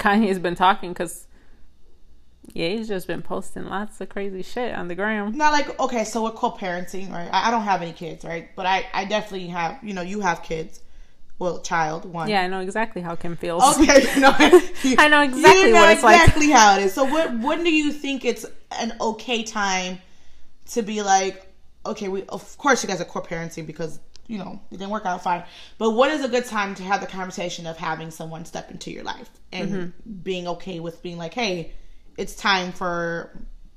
Kanye's 0.00 0.38
been 0.38 0.54
talking 0.56 0.92
because. 0.92 1.26
Yeah, 2.52 2.70
he's 2.70 2.88
just 2.88 3.06
been 3.06 3.22
posting 3.22 3.66
lots 3.66 4.00
of 4.00 4.08
crazy 4.08 4.42
shit 4.42 4.74
on 4.74 4.88
the 4.88 4.96
gram. 4.96 5.36
Not 5.36 5.52
like 5.52 5.78
okay, 5.78 6.02
so 6.02 6.24
we're 6.24 6.32
co-parenting, 6.32 7.12
right? 7.12 7.28
I, 7.32 7.48
I 7.48 7.50
don't 7.52 7.62
have 7.62 7.80
any 7.80 7.92
kids, 7.92 8.24
right? 8.24 8.48
But 8.56 8.66
I 8.66 8.86
I 8.92 9.04
definitely 9.04 9.48
have. 9.48 9.78
You 9.84 9.94
know, 9.94 10.02
you 10.02 10.20
have 10.20 10.42
kids. 10.42 10.80
Well, 11.38 11.60
child 11.62 12.04
one. 12.06 12.28
Yeah, 12.28 12.42
I 12.42 12.48
know 12.48 12.60
exactly 12.60 13.02
how 13.02 13.14
Kim 13.14 13.36
feels. 13.36 13.62
Okay, 13.78 14.04
no, 14.20 14.32
I 14.38 15.08
know 15.08 15.22
exactly 15.22 15.68
you 15.68 15.74
what 15.74 15.86
know 15.86 15.88
it's 15.90 16.02
like. 16.02 16.20
exactly 16.20 16.50
how 16.50 16.76
it 16.76 16.82
is. 16.82 16.92
So, 16.92 17.04
what 17.04 17.38
when 17.38 17.62
do 17.62 17.72
you 17.72 17.92
think 17.92 18.24
it's 18.24 18.44
an 18.72 18.94
okay 19.00 19.42
time 19.44 20.00
to 20.72 20.82
be 20.82 21.02
like, 21.02 21.46
okay, 21.86 22.08
we 22.08 22.24
of 22.24 22.58
course 22.58 22.82
you 22.82 22.88
guys 22.88 23.00
are 23.00 23.06
co-parenting 23.06 23.66
because 23.66 24.00
you 24.30 24.38
know 24.38 24.52
it 24.70 24.76
didn't 24.78 24.90
work 24.96 25.06
out 25.06 25.22
fine, 25.22 25.42
but 25.78 25.90
what 25.98 26.10
is 26.14 26.24
a 26.24 26.28
good 26.28 26.46
time 26.46 26.74
to 26.76 26.82
have 26.90 27.00
the 27.00 27.06
conversation 27.18 27.66
of 27.66 27.76
having 27.76 28.10
someone 28.10 28.44
step 28.44 28.70
into 28.70 28.90
your 28.90 29.04
life 29.04 29.30
and 29.52 29.68
Mm-hmm. 29.70 30.12
being 30.22 30.46
okay 30.54 30.78
with 30.80 31.02
being 31.02 31.18
like, 31.24 31.34
hey, 31.34 31.72
it's 32.16 32.34
time 32.36 32.72
for 32.72 33.30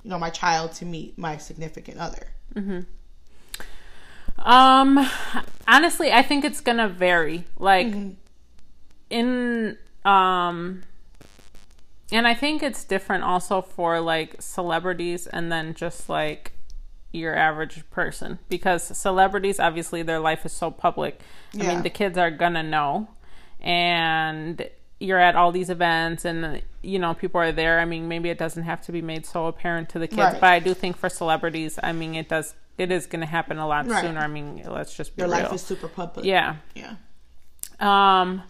you 0.04 0.10
know 0.12 0.20
my 0.20 0.30
child 0.30 0.74
to 0.80 0.86
meet 0.86 1.18
my 1.18 1.38
significant 1.38 1.98
other. 2.00 2.28
Mm-hmm. 2.56 2.82
Um, 4.40 5.08
honestly, 5.68 6.12
I 6.12 6.22
think 6.22 6.44
it's 6.46 6.62
gonna 6.62 6.88
vary. 6.90 7.46
Like 7.58 7.88
Mm-hmm. 7.88 8.10
in 9.10 9.78
um, 10.06 10.84
and 12.12 12.28
I 12.28 12.34
think 12.34 12.62
it's 12.62 12.84
different 12.84 13.24
also 13.24 13.62
for 13.62 14.00
like 14.02 14.42
celebrities 14.42 15.26
and 15.28 15.52
then 15.52 15.74
just 15.74 16.10
like 16.10 16.52
your 17.14 17.36
average 17.36 17.84
person 17.92 18.40
because 18.50 18.84
celebrities 18.98 19.60
obviously 19.60 20.02
their 20.04 20.20
life 20.20 20.46
is 20.46 20.52
so 20.52 20.70
public. 20.72 21.22
I 21.54 21.58
mean, 21.68 21.82
the 21.84 21.90
kids 21.90 22.18
are 22.18 22.32
gonna 22.32 22.64
know, 22.64 23.08
and 23.62 24.68
you're 25.00 25.20
at 25.20 25.36
all 25.36 25.52
these 25.52 25.70
events 25.70 26.26
and 26.26 26.62
you 26.82 26.98
know 27.00 27.14
people 27.14 27.40
are 27.40 27.52
there. 27.52 27.80
I 27.80 27.86
mean, 27.86 28.08
maybe 28.08 28.30
it 28.30 28.38
doesn't 28.38 28.64
have 28.64 28.82
to 28.84 28.92
be 28.92 29.02
made 29.02 29.26
so 29.26 29.46
apparent 29.48 29.90
to 29.90 30.00
the 30.00 30.08
kids, 30.08 30.20
Right. 30.20 30.42
but 30.42 30.50
I 30.50 30.60
do 30.60 30.74
think 30.74 30.98
for 30.98 31.08
celebrities, 31.10 31.80
I 31.82 31.92
mean, 31.94 32.16
it 32.16 32.28
does. 32.30 32.56
It 32.78 32.92
is 32.92 33.06
going 33.06 33.20
to 33.22 33.28
happen 33.28 33.60
a 33.60 33.68
lot 33.68 33.86
Right. 33.88 34.02
sooner. 34.04 34.20
I 34.20 34.26
mean, 34.28 34.64
let's 34.68 34.96
just 34.96 35.16
be 35.16 35.22
Your 35.22 35.30
real. 35.30 35.44
life 35.44 35.54
is 35.54 35.62
super 35.62 35.88
public. 35.88 36.26
yeah. 36.26 36.56
yeah. 36.74 36.96
Um, 37.80 38.42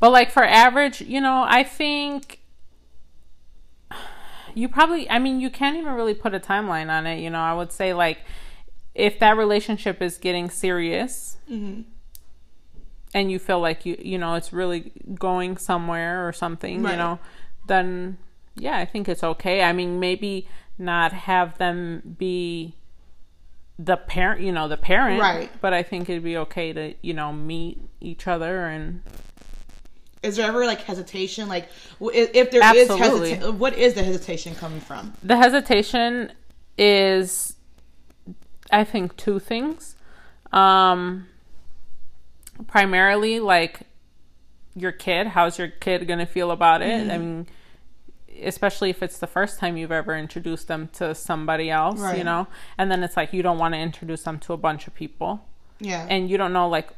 but 0.00 0.10
like 0.10 0.30
for 0.32 0.42
average, 0.44 1.00
you 1.00 1.20
know, 1.20 1.44
I 1.46 1.62
think 1.62 2.39
you 4.54 4.68
probably, 4.68 5.08
I 5.10 5.18
mean, 5.18 5.40
you 5.40 5.50
can't 5.50 5.76
even 5.76 5.92
really 5.94 6.14
put 6.14 6.34
a 6.34 6.40
timeline 6.40 6.90
on 6.90 7.06
it. 7.06 7.20
You 7.20 7.30
know, 7.30 7.40
I 7.40 7.54
would 7.54 7.72
say 7.72 7.92
like 7.94 8.18
if 8.94 9.18
that 9.20 9.36
relationship 9.36 10.02
is 10.02 10.18
getting 10.18 10.50
serious 10.50 11.36
Mm-hmm. 11.50 11.82
and 13.12 13.30
you 13.32 13.40
feel 13.40 13.58
like 13.58 13.84
you, 13.84 13.96
you 14.00 14.18
know, 14.18 14.34
it's 14.34 14.52
really 14.52 14.92
going 15.14 15.56
somewhere 15.56 16.28
or 16.28 16.32
something, 16.32 16.76
you 16.92 16.96
know, 16.96 17.18
then 17.66 18.18
yeah, 18.54 18.76
I 18.76 18.84
think 18.84 19.08
it's 19.08 19.24
okay. 19.24 19.62
I 19.62 19.72
mean, 19.72 19.98
maybe 19.98 20.46
not 20.78 21.12
have 21.12 21.58
them 21.58 22.14
be 22.18 22.74
the 23.78 23.96
parent, 23.96 24.42
you 24.42 24.52
know, 24.52 24.68
the 24.68 24.76
parent, 24.76 25.20
Right. 25.20 25.50
But 25.60 25.72
I 25.72 25.82
think 25.82 26.08
it'd 26.08 26.22
be 26.22 26.36
okay 26.36 26.72
to, 26.72 26.94
you 27.02 27.14
know, 27.14 27.32
meet 27.32 27.80
each 28.00 28.28
other 28.28 28.66
and 28.66 29.02
Is 30.22 30.36
there 30.36 30.46
ever 30.46 30.66
like 30.66 30.82
hesitation? 30.82 31.48
Like, 31.48 31.68
if 32.00 32.50
there 32.50 32.60
is 32.76 32.90
Absolutely. 32.90 33.30
hesitation, 33.30 33.58
what 33.58 33.76
is 33.78 33.94
the 33.94 34.02
hesitation 34.02 34.54
coming 34.54 34.80
from? 34.80 35.12
the 35.22 35.36
hesitation 35.36 36.32
is 36.78 37.54
i 38.72 38.84
think 38.84 39.16
two 39.16 39.38
things 39.38 39.96
um 40.52 41.26
primarily 42.66 43.40
like 43.40 43.80
your 44.76 44.92
kid 44.92 45.26
how's 45.26 45.58
your 45.58 45.68
kid 45.68 46.06
gonna 46.06 46.24
feel 46.26 46.50
about 46.50 46.80
it 46.82 47.10
i 47.10 47.18
mean 47.18 47.46
especially 48.42 48.88
if 48.88 49.02
it's 49.02 49.18
the 49.18 49.26
first 49.26 49.58
time 49.58 49.76
you've 49.76 49.92
ever 49.92 50.16
introduced 50.16 50.68
them 50.68 50.88
to 50.92 51.14
somebody 51.14 51.68
else 51.70 52.00
you 52.16 52.24
know 52.24 52.46
and 52.78 52.90
then 52.90 53.02
it's 53.02 53.16
like 53.16 53.32
you 53.32 53.42
don't 53.42 53.58
want 53.58 53.74
to 53.74 53.78
introduce 53.78 54.22
them 54.22 54.38
to 54.38 54.52
a 54.52 54.56
bunch 54.56 54.86
of 54.86 54.94
people 54.94 55.44
Yeah. 55.80 56.06
and 56.08 56.30
you 56.30 56.38
don't 56.38 56.52
know 56.52 56.68
like 56.68 56.88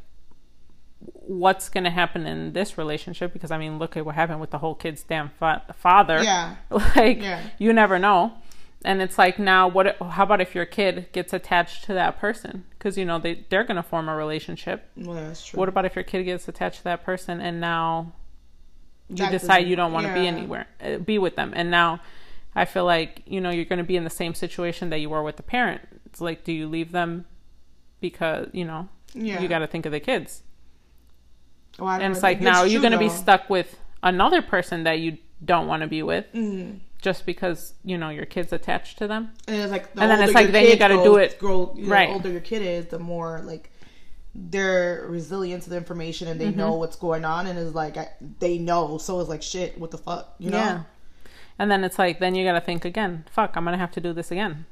what's 1.14 1.68
going 1.68 1.84
to 1.84 1.90
happen 1.90 2.26
in 2.26 2.52
this 2.52 2.76
relationship 2.78 3.32
because 3.32 3.50
i 3.50 3.58
mean 3.58 3.78
look 3.78 3.96
at 3.96 4.04
what 4.04 4.14
happened 4.14 4.40
with 4.40 4.50
the 4.50 4.58
whole 4.58 4.74
kid's 4.74 5.02
damn 5.02 5.28
fa- 5.38 5.62
father 5.76 6.22
Yeah. 6.22 6.56
like 6.96 7.20
Yeah. 7.20 7.40
you 7.58 7.72
never 7.72 7.98
know 7.98 8.32
and 8.84 9.00
it's 9.02 9.18
like 9.18 9.38
now 9.38 9.68
what 9.68 9.96
how 10.00 10.24
about 10.24 10.40
if 10.40 10.54
your 10.54 10.64
kid 10.66 11.06
gets 11.12 11.32
attached 11.32 11.84
to 11.84 11.94
that 11.94 12.18
person 12.18 12.64
because 12.78 12.96
you 12.98 13.04
know 13.04 13.18
they 13.18 13.44
they're 13.48 13.64
going 13.64 13.76
to 13.76 13.82
form 13.82 14.08
a 14.08 14.14
relationship 14.16 14.88
well, 14.96 15.14
that's 15.14 15.44
true. 15.46 15.58
what 15.58 15.68
about 15.68 15.84
if 15.84 15.94
your 15.96 16.04
kid 16.04 16.24
gets 16.24 16.46
attached 16.48 16.78
to 16.78 16.84
that 16.84 17.04
person 17.04 17.40
and 17.40 17.60
now 17.60 18.12
you 19.08 19.16
That 19.16 19.30
decide 19.32 19.66
you 19.68 19.76
don't 19.76 19.92
want 19.92 20.06
to 20.06 20.14
be 20.14 20.26
anywhere 20.26 20.66
uh, 20.82 20.98
be 20.98 21.18
with 21.18 21.36
them 21.36 21.52
and 21.54 21.70
now 21.70 22.00
i 22.54 22.64
feel 22.64 22.84
like 22.84 23.22
you 23.26 23.40
know 23.40 23.50
you're 23.50 23.64
going 23.64 23.78
to 23.78 23.84
be 23.84 23.96
in 23.96 24.04
the 24.04 24.10
same 24.10 24.34
situation 24.34 24.90
that 24.90 24.98
you 24.98 25.10
were 25.10 25.22
with 25.22 25.36
the 25.36 25.42
parent 25.42 25.80
it's 26.06 26.20
like 26.20 26.44
do 26.44 26.52
you 26.52 26.68
leave 26.68 26.92
them 26.92 27.24
because 28.00 28.48
you 28.52 28.64
know 28.64 28.88
Yeah. 29.14 29.40
you 29.40 29.48
got 29.48 29.60
to 29.60 29.66
think 29.66 29.86
of 29.86 29.92
the 29.92 30.00
kids 30.00 30.42
Oh, 31.78 31.87
and 31.88 32.12
it's 32.12 32.22
like 32.22 32.40
now 32.40 32.64
you're 32.64 32.80
going 32.82 32.92
to 32.92 32.98
be 32.98 33.08
stuck 33.08 33.48
with 33.50 33.78
another 34.02 34.42
person 34.42 34.85
that 34.85 34.98
you 35.00 35.18
don't 35.44 35.66
want 35.66 35.82
to 35.82 35.88
be 35.88 36.02
with 36.02 36.26
Mm. 36.35 36.80
just 37.00 37.24
because 37.26 37.74
you 37.85 37.96
know 37.98 38.11
your 38.11 38.26
kid's 38.26 38.52
attached 38.52 38.98
to 38.98 39.06
them 39.08 39.32
And 39.48 39.56
it's 39.56 39.72
like, 39.72 39.92
the 39.94 40.02
And 40.02 40.11
then 40.11 40.22
it's 40.22 40.35
like 40.35 40.52
then 40.52 40.66
you 40.66 40.76
gotta 40.76 41.02
do 41.02 41.16
it- 41.16 41.38
Grow, 41.38 41.72
you 41.76 41.85
know, 41.87 41.92
right. 41.92 42.08
The 42.08 42.14
older 42.14 42.30
your 42.30 42.40
kid 42.40 42.62
is, 42.62 42.87
the 42.87 42.98
more 42.98 43.40
like 43.44 43.70
they're 44.35 45.04
resilient 45.08 45.62
to 45.64 45.70
the 45.70 45.76
information 45.76 46.28
and 46.28 46.40
they 46.40 46.46
Mm-hmm. 46.48 46.58
know 46.58 46.74
what's 46.74 46.96
going 46.96 47.24
on, 47.24 47.46
and 47.46 47.58
it's 47.58 47.74
like 47.74 47.96
I, 47.96 48.08
they 48.38 48.58
know. 48.58 48.98
So 48.98 49.20
it's 49.20 49.28
like 49.28 49.42
shit. 49.42 49.78
What 49.78 49.90
the 49.90 49.98
fuck, 49.98 50.35
you 50.38 50.50
know? 50.50 50.58
yeah 50.58 50.82
and 51.58 51.70
then 51.70 51.85
it's 51.85 51.98
like 51.98 52.18
then 52.18 52.35
you 52.35 52.44
got 52.46 52.52
to 52.54 52.61
think 52.62 52.82
again 52.87 53.24
fuck 53.30 53.54
i'm 53.56 53.64
going 53.64 53.74
to 53.74 53.78
have 53.78 53.90
to 53.92 54.00
do 54.00 54.14
this 54.14 54.30
again 54.30 54.64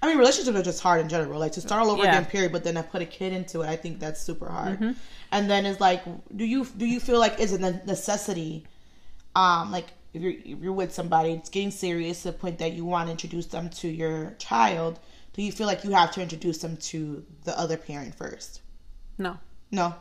I 0.00 0.06
mean, 0.06 0.18
relationships 0.18 0.56
are 0.56 0.62
just 0.62 0.80
hard 0.82 1.00
in 1.00 1.08
general. 1.08 1.40
Like 1.40 1.52
to 1.52 1.60
start 1.60 1.82
all 1.82 1.90
over 1.90 2.04
Yeah. 2.04 2.10
again, 2.10 2.26
period. 2.26 2.52
But 2.52 2.62
then 2.64 2.76
I 2.76 2.82
put 2.82 3.02
a 3.02 3.06
kid 3.06 3.32
into 3.32 3.62
it. 3.62 3.68
I 3.68 3.76
think 3.76 3.98
that's 3.98 4.20
super 4.20 4.48
hard. 4.48 4.74
Mm-hmm. 4.78 4.92
And 5.32 5.50
then 5.50 5.66
it's 5.66 5.80
like, 5.80 6.02
do 6.36 6.44
you 6.44 6.64
do 6.64 6.86
you 6.86 7.00
feel 7.00 7.18
like 7.18 7.40
is 7.40 7.52
it 7.52 7.60
a 7.62 7.84
necessity? 7.86 8.64
Um, 9.34 9.70
like 9.72 9.86
if 10.14 10.22
you're 10.22 10.32
if 10.32 10.58
you're 10.62 10.72
with 10.72 10.92
somebody, 10.94 11.32
it's 11.32 11.50
getting 11.50 11.70
serious 11.70 12.22
to 12.22 12.30
the 12.32 12.38
point 12.38 12.58
that 12.58 12.72
you 12.72 12.84
want 12.84 13.08
to 13.08 13.10
introduce 13.12 13.46
them 13.46 13.68
to 13.70 13.88
your 13.88 14.34
child. 14.38 15.00
do 15.34 15.42
you 15.42 15.52
feel 15.52 15.66
like 15.68 15.84
you 15.84 15.90
have 15.92 16.10
to 16.12 16.20
introduce 16.22 16.58
them 16.58 16.76
to 16.76 17.24
the 17.44 17.56
other 17.58 17.76
parent 17.76 18.14
first? 18.14 18.60
No. 19.18 19.36
No. 19.70 19.94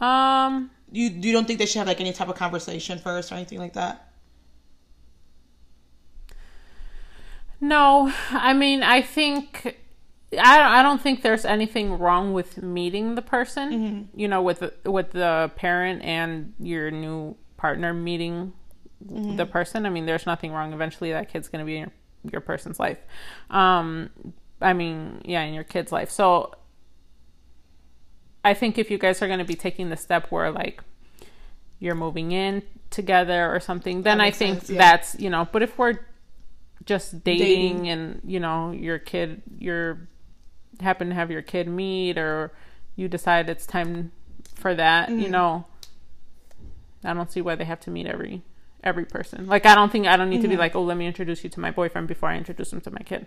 Um. 0.00 0.70
You 0.90 1.08
you 1.08 1.32
don't 1.32 1.46
think 1.46 1.58
they 1.58 1.66
should 1.66 1.78
have 1.78 1.86
like 1.86 2.00
any 2.00 2.12
type 2.12 2.28
of 2.28 2.34
conversation 2.36 2.98
first 2.98 3.30
or 3.32 3.36
anything 3.36 3.58
like 3.58 3.72
that? 3.74 4.11
No, 7.62 8.12
I 8.30 8.52
mean, 8.52 8.82
I 8.82 9.00
think 9.02 9.78
I 10.38 10.58
don't, 10.58 10.66
I 10.66 10.82
don't 10.82 11.00
think 11.00 11.22
there's 11.22 11.44
anything 11.44 11.98
wrong 11.98 12.32
with 12.32 12.60
meeting 12.60 13.14
the 13.14 13.22
person. 13.22 14.08
You 14.14 14.28
know, 14.28 14.42
with 14.42 14.58
the, 14.58 14.90
with 14.90 15.12
the 15.12 15.50
parent 15.56 16.02
and 16.02 16.54
your 16.58 16.90
new 16.90 17.36
partner 17.56 17.94
meeting 17.94 18.52
the 19.00 19.46
person. 19.46 19.86
I 19.86 19.90
mean, 19.90 20.06
there's 20.06 20.26
nothing 20.26 20.52
wrong. 20.52 20.72
Eventually, 20.72 21.12
that 21.12 21.32
kid's 21.32 21.48
going 21.48 21.60
to 21.60 21.66
be 21.66 21.76
in 21.76 21.80
your, 21.80 21.92
your 22.32 22.40
person's 22.40 22.80
life. 22.80 22.98
Um, 23.50 24.10
I 24.60 24.72
mean, 24.72 25.22
yeah, 25.24 25.42
in 25.42 25.54
your 25.54 25.64
kid's 25.64 25.92
life. 25.92 26.10
So, 26.10 26.54
I 28.44 28.54
think 28.54 28.76
if 28.76 28.90
you 28.90 28.98
guys 28.98 29.22
are 29.22 29.28
going 29.28 29.38
to 29.38 29.44
be 29.44 29.54
taking 29.54 29.88
the 29.90 29.96
step 29.96 30.30
where 30.30 30.50
like 30.50 30.82
you're 31.78 31.94
moving 31.94 32.32
in 32.32 32.62
together 32.90 33.54
or 33.54 33.60
something, 33.60 34.02
then 34.02 34.20
I 34.20 34.32
think 34.32 34.58
sense, 34.58 34.70
yeah. 34.70 34.78
that's 34.78 35.20
you 35.20 35.30
know. 35.30 35.48
But 35.50 35.62
if 35.62 35.78
we're 35.78 36.00
just 36.84 37.22
dating, 37.24 37.84
Dating. 37.84 37.88
and 37.88 38.20
you 38.24 38.40
know 38.40 38.70
your 38.72 38.98
kid, 38.98 39.42
you're 39.58 40.08
happen 40.80 41.08
to 41.10 41.14
have 41.14 41.30
your 41.30 41.42
kid 41.42 41.68
meet, 41.68 42.18
or 42.18 42.52
you 42.96 43.08
decide 43.08 43.48
it's 43.50 43.66
time 43.66 44.10
for 44.54 44.74
that, 44.74 45.08
you 45.10 45.16
Mm-hmm. 45.16 45.30
know. 45.32 45.66
I 47.04 47.14
don't 47.14 47.30
see 47.30 47.40
why 47.42 47.54
they 47.56 47.64
have 47.64 47.80
to 47.80 47.90
meet 47.90 48.06
every 48.06 48.42
every 48.84 49.04
person. 49.04 49.46
Like 49.46 49.66
I 49.66 49.74
don't 49.74 49.90
think 49.92 50.06
I 50.06 50.16
don't 50.16 50.30
need 50.30 50.38
to 50.42 50.42
Mm-hmm. 50.48 50.50
be 50.50 50.56
like, 50.56 50.74
oh, 50.74 50.82
let 50.82 50.96
me 50.96 51.06
introduce 51.06 51.44
you 51.44 51.50
to 51.50 51.60
my 51.60 51.70
boyfriend 51.70 52.08
before 52.08 52.28
I 52.30 52.36
introduce 52.36 52.72
him 52.72 52.80
to 52.82 52.90
my 52.90 53.00
kid. 53.00 53.26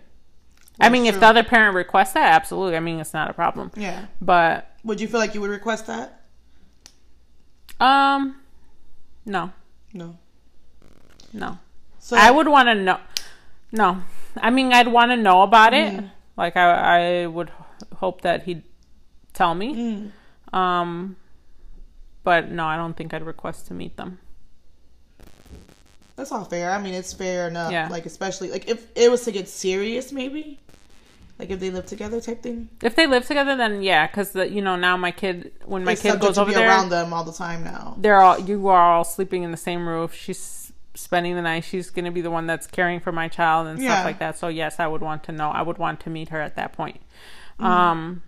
I 0.78 0.84
That's 0.88 0.92
mean, 0.92 1.06
if 1.06 1.18
the 1.20 1.26
other 1.26 1.42
parent 1.42 1.74
requests 1.74 2.12
that, 2.12 2.34
absolutely. 2.34 2.76
I 2.76 2.80
mean, 2.80 3.00
it's 3.00 3.14
not 3.14 3.30
a 3.30 3.32
problem. 3.32 3.70
Yeah. 3.76 4.06
But 4.20 4.70
Would 4.84 5.00
you 5.00 5.08
feel 5.08 5.20
like 5.20 5.34
you 5.34 5.40
would 5.40 5.48
request 5.50 5.86
that? 5.86 6.20
um, 7.80 8.36
no, 9.24 9.52
No. 9.92 10.16
no. 11.32 11.58
So 11.98 12.16
I 12.16 12.30
would 12.30 12.46
want 12.48 12.68
to 12.68 12.74
know. 12.74 13.00
No, 13.72 14.02
I 14.36 14.50
mean, 14.50 14.72
I'd 14.72 14.88
want 14.88 15.10
to 15.10 15.16
know 15.16 15.42
about 15.42 15.74
it. 15.74 15.92
Mm. 15.92 16.10
Like 16.36 16.56
I, 16.56 17.22
I 17.22 17.26
would 17.26 17.50
hope 17.96 18.22
that 18.22 18.44
he'd 18.44 18.62
tell 19.32 19.54
me. 19.54 19.74
Mm. 20.52 20.56
Um, 20.56 21.16
but 22.24 22.50
no, 22.50 22.64
I 22.64 22.76
don't 22.76 22.96
think 22.96 23.12
I'd 23.14 23.24
request 23.24 23.66
to 23.68 23.74
meet 23.74 23.96
them. 23.96 24.18
That's 26.16 26.32
all 26.32 26.44
fair. 26.44 26.70
I 26.70 26.80
mean, 26.80 26.94
it's 26.94 27.12
fair 27.12 27.48
enough. 27.48 27.70
Yeah. 27.72 27.88
Like, 27.88 28.06
especially 28.06 28.50
like 28.50 28.68
if 28.68 28.86
it 28.94 29.10
was 29.10 29.24
to 29.24 29.32
get 29.32 29.48
serious, 29.48 30.12
maybe, 30.12 30.58
like 31.38 31.50
if 31.50 31.60
they 31.60 31.70
live 31.70 31.84
together, 31.86 32.20
type 32.22 32.42
thing. 32.42 32.70
If 32.82 32.96
they 32.96 33.06
live 33.06 33.26
together, 33.26 33.54
then 33.56 33.82
yeah, 33.82 34.06
because 34.06 34.34
you 34.34 34.62
know 34.62 34.76
now 34.76 34.96
my 34.96 35.10
kid, 35.10 35.52
when 35.66 35.84
my 35.84 35.92
It's 35.92 36.02
kid 36.02 36.18
goes 36.18 36.38
over 36.38 36.50
be 36.50 36.54
there, 36.54 36.68
around 36.68 36.88
them 36.88 37.12
all 37.12 37.24
the 37.24 37.32
time 37.32 37.62
now. 37.64 37.96
they're 37.98 38.20
all 38.22 38.38
you 38.40 38.68
are 38.68 38.92
all 38.92 39.04
sleeping 39.04 39.42
in 39.42 39.50
the 39.50 39.58
same 39.58 39.86
roof. 39.86 40.14
She's 40.14 40.65
spending 40.96 41.36
the 41.36 41.42
night. 41.42 41.62
She's 41.64 41.90
going 41.90 42.04
to 42.06 42.10
be 42.10 42.20
the 42.22 42.30
one 42.30 42.46
that's 42.48 42.66
caring 42.66 42.98
for 43.00 43.12
my 43.12 43.28
child 43.28 43.68
and 43.68 43.78
Yeah. 43.80 43.92
stuff 43.94 44.04
like 44.04 44.18
that. 44.18 44.36
So 44.38 44.48
yes, 44.48 44.80
I 44.80 44.86
would 44.88 45.02
want 45.02 45.22
to 45.24 45.32
know. 45.32 45.50
I 45.50 45.62
would 45.62 45.78
want 45.78 46.00
to 46.00 46.10
meet 46.10 46.30
her 46.30 46.40
at 46.40 46.56
that 46.56 46.72
point. 46.72 47.00
Mm-hmm. 47.60 47.64
Um, 47.66 48.22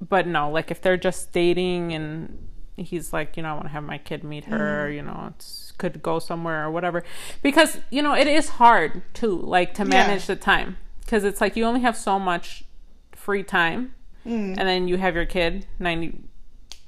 but 0.00 0.26
no, 0.26 0.50
like 0.50 0.70
if 0.70 0.80
they're 0.80 0.96
just 0.96 1.32
dating 1.32 1.92
and 1.92 2.48
he's 2.76 3.12
like, 3.12 3.36
you 3.36 3.42
know, 3.42 3.50
I 3.50 3.52
want 3.54 3.64
to 3.64 3.70
have 3.70 3.82
my 3.84 3.98
kid 3.98 4.24
meet 4.24 4.44
her. 4.46 4.84
Mm-hmm. 4.86 4.94
You 4.94 5.02
know, 5.02 5.32
it's 5.34 5.72
could 5.78 6.02
go 6.02 6.18
somewhere 6.18 6.64
or 6.66 6.70
whatever, 6.70 7.02
because 7.42 7.78
you 7.90 8.02
know 8.02 8.14
it 8.14 8.26
is 8.26 8.50
hard 8.50 9.02
too, 9.14 9.34
like 9.40 9.72
to 9.74 9.84
manage 9.84 10.26
the 10.26 10.36
time 10.36 10.76
because 11.00 11.24
it's 11.24 11.40
like 11.40 11.56
you 11.56 11.64
only 11.64 11.80
have 11.80 11.96
so 11.96 12.18
much 12.18 12.64
free 13.12 13.42
time, 13.42 13.94
Mm. 14.26 14.58
and 14.58 14.68
then 14.68 14.86
you 14.88 14.98
have 14.98 15.14
your 15.14 15.24
kid 15.24 15.66
ninety 15.78 16.18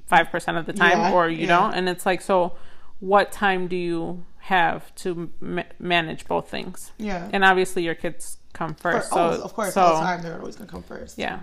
five 0.07 0.31
percent 0.31 0.59
of 0.59 0.67
the 0.67 0.75
time, 0.75 0.99
Yeah, 0.99 1.13
or 1.15 1.31
you 1.31 1.47
yeah. 1.47 1.47
don't, 1.47 1.73
and 1.75 1.89
it's 1.89 2.05
like 2.05 2.21
so. 2.21 2.53
What 3.01 3.33
time 3.33 3.67
do 3.67 3.75
you 3.77 4.25
have 4.43 4.93
to 4.97 5.31
ma- 5.41 5.63
manage 5.79 6.27
both 6.27 6.49
things? 6.49 6.93
Yeah. 6.99 7.29
And 7.33 7.45
obviously, 7.45 7.85
your 7.85 7.95
kids 7.95 8.39
come 8.53 8.75
first. 8.75 9.11
oh, 9.13 9.37
so 9.37 9.43
of 9.43 9.55
course, 9.55 9.75
so 9.75 9.81
all 9.81 10.01
the 10.01 10.01
time 10.01 10.23
they're 10.23 10.39
always 10.39 10.57
gonna 10.57 10.71
come 10.71 10.83
first. 10.83 11.19
yeah, 11.19 11.41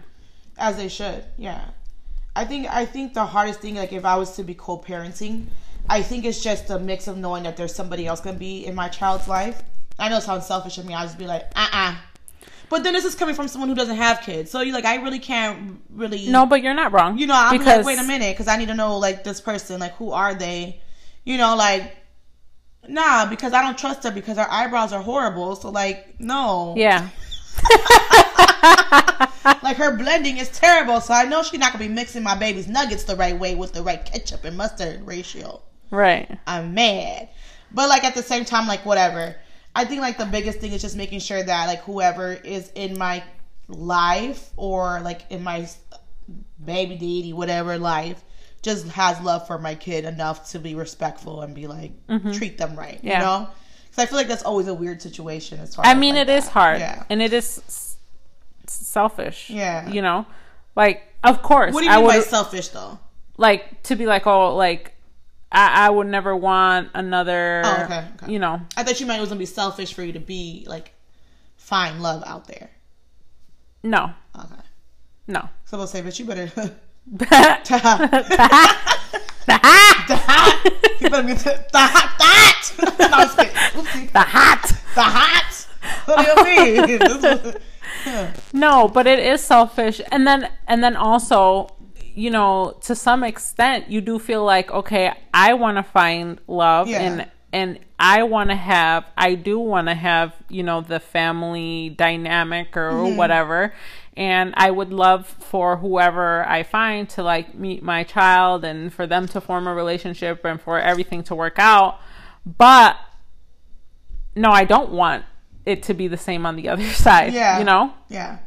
as 0.58 0.78
they 0.78 0.90
should. 0.90 1.24
Yeah, 1.38 1.64
I 2.36 2.46
think 2.46 2.68
I 2.70 2.86
think 2.86 3.14
the 3.14 3.26
hardest 3.26 3.62
thing, 3.62 3.76
like 3.76 3.94
if 3.94 4.06
I 4.06 4.18
was 4.18 4.36
to 4.36 4.44
be 4.44 4.54
co-parenting, 4.54 5.46
I 5.90 6.02
think 6.02 6.26
it's 6.26 6.42
just 6.44 6.70
a 6.70 6.80
mix 6.80 7.08
of 7.08 7.18
knowing 7.18 7.44
that 7.44 7.58
there's 7.58 7.74
somebody 7.74 8.06
else 8.06 8.22
gonna 8.22 8.38
be 8.38 8.66
in 8.66 8.76
my 8.76 8.90
child's 8.90 9.28
life. 9.28 9.64
I 9.98 10.10
know 10.10 10.18
it 10.18 10.24
sounds 10.24 10.46
selfish 10.46 10.78
of 10.78 10.86
me. 10.86 10.94
I'll 10.94 11.06
just 11.06 11.18
be 11.18 11.28
like, 11.28 11.44
uh, 11.56 11.68
uh 11.72 11.96
But 12.70 12.84
then 12.84 12.94
this 12.94 13.06
is 13.06 13.16
coming 13.16 13.36
from 13.36 13.48
someone 13.48 13.70
who 13.70 13.76
doesn't 13.76 13.98
have 13.98 14.22
kids, 14.22 14.52
so 14.52 14.62
you 14.62 14.74
like 14.74 14.86
I 14.86 14.96
really 14.96 15.20
can't 15.20 15.82
really 15.90 16.28
no, 16.28 16.46
but 16.46 16.62
you're 16.62 16.74
not 16.74 16.92
wrong. 16.92 17.18
You 17.18 17.28
know, 17.28 17.36
I'm 17.36 17.58
because 17.58 17.86
like, 17.86 17.86
wait 17.86 18.00
a 18.00 18.08
minute, 18.08 18.34
because 18.34 18.50
I 18.50 18.58
need 18.58 18.68
to 18.68 18.76
know 18.76 18.98
like 18.98 19.24
this 19.24 19.40
person, 19.40 19.80
like 19.80 19.94
who 19.94 20.12
are 20.12 20.36
they? 20.36 20.82
You 21.24 21.38
know, 21.38 21.56
like 21.56 21.96
nah, 22.90 23.26
because 23.26 23.54
I 23.54 23.62
don't 23.62 23.78
trust 23.78 24.04
her 24.04 24.12
because 24.12 24.38
her 24.38 24.48
eyebrows 24.50 24.92
are 24.94 25.02
horrible. 25.02 25.56
So 25.56 25.70
like, 25.70 26.20
no, 26.20 26.74
Yeah, 26.78 27.10
like 29.64 29.78
her 29.78 29.96
blending 29.98 30.38
is 30.38 30.50
terrible. 30.50 31.02
So 31.02 31.14
I 31.14 31.26
know 31.26 31.44
she's 31.44 31.60
not 31.60 31.74
gonna 31.74 31.86
be 31.86 31.94
mixing 31.94 32.24
my 32.24 32.36
baby's 32.36 32.68
nuggets 32.68 33.04
the 33.04 33.16
right 33.16 33.38
way 33.38 33.56
with 33.56 33.74
the 33.74 33.84
right 33.84 34.04
ketchup 34.04 34.46
and 34.46 34.58
mustard 34.58 35.06
ratio. 35.06 35.62
right. 35.92 36.30
I'm 36.48 36.74
mad, 36.74 37.30
but 37.72 37.90
like 37.90 38.04
at 38.04 38.16
the 38.16 38.24
same 38.24 38.46
time, 38.46 38.68
like 38.68 38.86
whatever. 38.86 39.36
I 39.76 39.86
think 39.86 40.02
like 40.02 40.18
the 40.18 40.26
biggest 40.26 40.60
thing 40.60 40.72
is 40.74 40.82
just 40.82 40.98
making 40.98 41.20
sure 41.20 41.42
that 41.42 41.68
like 41.68 41.82
whoever 41.82 42.34
is 42.34 42.72
in 42.76 42.98
my 42.98 43.24
life 43.68 44.50
or 44.58 45.00
like 45.02 45.22
in 45.30 45.44
my 45.44 45.68
baby 46.64 46.96
daddy 46.96 47.34
whatever 47.34 47.78
life 47.78 48.24
just 48.62 48.88
has 48.90 49.20
love 49.22 49.48
for 49.48 49.58
my 49.58 49.74
kid 49.76 50.06
enough 50.06 50.50
to 50.52 50.60
be 50.60 50.76
respectful 50.76 51.42
and 51.42 51.56
be 51.56 51.68
like 51.68 51.92
treat 52.34 52.58
them 52.58 52.76
right 52.78 52.98
Mm-hmm. 52.98 53.08
Yeah. 53.08 53.20
you 53.20 53.26
know 53.26 53.48
because 53.90 54.04
i 54.04 54.06
feel 54.06 54.18
like 54.18 54.28
that's 54.28 54.44
always 54.44 54.68
a 54.68 54.74
weird 54.74 55.02
situation 55.02 55.60
as 55.60 55.76
far 55.76 55.86
I 55.86 55.94
mean, 55.94 56.16
like, 56.16 56.28
it 56.28 56.32
is 56.32 56.46
that. 56.46 56.52
hard, 56.52 56.80
yeah 56.80 57.04
and 57.10 57.22
it 57.22 57.34
is 57.34 57.58
s- 57.68 57.98
selfish. 58.68 59.50
Yeah. 59.50 59.90
you 59.90 60.02
know, 60.02 60.26
like 60.76 61.04
of 61.24 61.42
course, 61.42 61.74
what 61.74 61.82
do 61.82 61.86
you 61.86 61.92
I 61.92 61.96
mean 61.98 62.06
would 62.06 62.12
by 62.16 62.20
selfish 62.22 62.68
though 62.70 63.00
like 63.38 63.82
to 63.84 63.96
be 63.96 64.06
like, 64.06 64.28
oh, 64.28 64.56
like 64.56 64.94
I, 65.52 65.88
I 65.88 65.90
would 65.90 66.08
never 66.08 66.36
want 66.36 66.90
another. 66.94 67.62
Oh, 67.66 67.84
okay, 67.86 68.06
okay. 68.22 68.32
You 68.32 68.38
know, 68.40 68.62
i 68.78 68.84
thought 68.84 69.00
you 69.00 69.06
meant 69.08 69.18
it 69.18 69.22
was 69.22 69.30
gonna 69.30 69.40
be 69.40 69.46
selfish 69.46 69.94
for 69.94 70.04
you 70.04 70.14
to 70.14 70.20
be 70.20 70.66
like 70.68 70.92
find 71.58 72.02
love 72.02 72.24
out 72.26 72.48
there 72.48 72.70
no, 73.84 74.12
okay 74.36 74.62
no. 75.28 75.48
so 75.66 75.78
we'll 75.78 75.88
say 75.88 76.02
but 76.02 76.18
you 76.20 76.26
better 76.26 76.76
the 77.12 77.26
you 81.00 81.10
better 81.10 81.24
be 81.28 81.34
the, 81.34 81.66
the 81.72 81.80
hot 81.80 82.18
that. 82.20 82.72
no, 83.00 83.06
I'm 83.18 83.28
just 83.28 83.38
kidding. 83.38 83.54
Oopsie. 83.56 84.10
hat. 84.26 84.82
The 84.96 85.02
hot. 85.02 85.68
What 86.06 86.44
do 86.44 86.50
you 86.50 86.82
mean? 86.88 87.00
Was-. 87.00 87.56
No, 88.54 88.88
but 88.88 89.08
it 89.08 89.20
is 89.20 89.42
selfish. 89.42 90.00
And 90.12 90.26
then 90.28 90.50
and 90.68 90.84
then 90.84 90.96
also, 90.96 91.70
you 92.16 92.30
know, 92.30 92.78
to 92.84 92.96
some 92.96 93.24
extent 93.24 93.90
you 93.90 94.00
do 94.02 94.20
feel 94.20 94.44
like, 94.46 94.72
okay, 94.72 95.12
I 95.34 95.54
want 95.54 95.78
to 95.78 95.84
find 95.84 96.40
love 96.48 96.88
Yeah. 96.88 97.02
and 97.02 97.28
and 97.52 97.80
I 98.00 98.24
want 98.24 98.52
to 98.52 98.56
have 98.56 99.06
I 99.18 99.36
do 99.36 99.60
want 99.60 99.88
to 99.88 99.96
have, 99.96 100.34
you 100.50 100.64
know, 100.64 100.82
the 100.82 101.00
family 101.00 101.90
dynamic 101.90 102.78
or 102.78 102.92
Mm-hmm. 102.92 103.18
whatever. 103.18 103.74
And 104.20 104.54
I 104.58 104.70
would 104.70 104.92
love 104.92 105.26
for 105.28 105.78
whoever 105.78 106.46
I 106.46 106.64
find 106.64 107.08
to 107.12 107.24
like 107.24 107.56
meet 107.56 107.82
my 107.82 108.04
child 108.04 108.66
and 108.66 108.92
for 108.94 109.08
them 109.08 109.28
to 109.30 109.40
form 109.40 109.66
a 109.66 109.74
relationship 109.74 110.44
and 110.44 110.60
for 110.60 110.78
everything 110.78 111.24
to 111.24 111.36
work 111.36 111.58
out. 111.58 112.00
But 112.46 112.98
no, 114.36 114.50
I 114.50 114.66
don't 114.66 114.92
want 114.92 115.24
it 115.66 115.84
to 115.84 115.94
be 115.94 116.10
the 116.10 116.18
same 116.18 116.46
on 116.46 116.58
the 116.58 116.68
other 116.74 116.84
side. 116.90 117.34
Yeah. 117.34 117.60
You 117.60 117.64
know? 117.64 117.94
Yeah. 118.10 118.40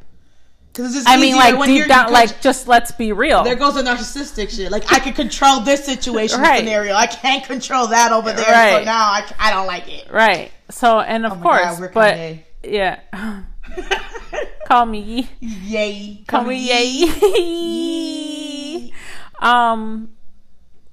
Just 0.75 1.09
I 1.09 1.17
mean, 1.17 1.37
like 1.37 1.59
when 1.59 1.69
deep 1.69 1.77
you're- 1.79 1.89
down, 1.89 2.13
like 2.13 2.43
just 2.43 2.69
let's 2.69 2.93
be 2.93 3.13
real. 3.13 3.43
there 3.45 3.55
goes 3.57 3.75
the 3.75 3.83
narcissistic 3.83 4.51
shit. 4.51 4.71
Like 4.71 4.93
I 4.93 4.99
can 4.99 5.15
control 5.15 5.61
this 5.61 5.85
situation 5.87 6.41
Right. 6.51 6.59
scenario. 6.61 6.95
I 6.95 7.07
can't 7.07 7.45
control 7.45 7.87
that 7.89 8.13
over 8.13 8.31
there. 8.33 8.45
Right. 8.51 8.79
So 8.81 8.85
now 8.85 9.03
I, 9.05 9.25
I 9.39 9.51
don't 9.53 9.67
like 9.67 9.89
it. 9.89 10.11
right. 10.11 10.51
So, 10.71 11.01
and 11.01 11.25
of 11.27 11.33
Oh 11.33 11.37
course, 11.43 11.79
God, 11.79 11.91
but 11.95 12.19
yeah, 12.65 13.01
call 14.73 14.87
me, 14.87 15.29
Yay. 15.41 16.25
call 16.27 16.45
me, 16.45 16.67
yay. 16.67 17.05
um, 19.41 20.11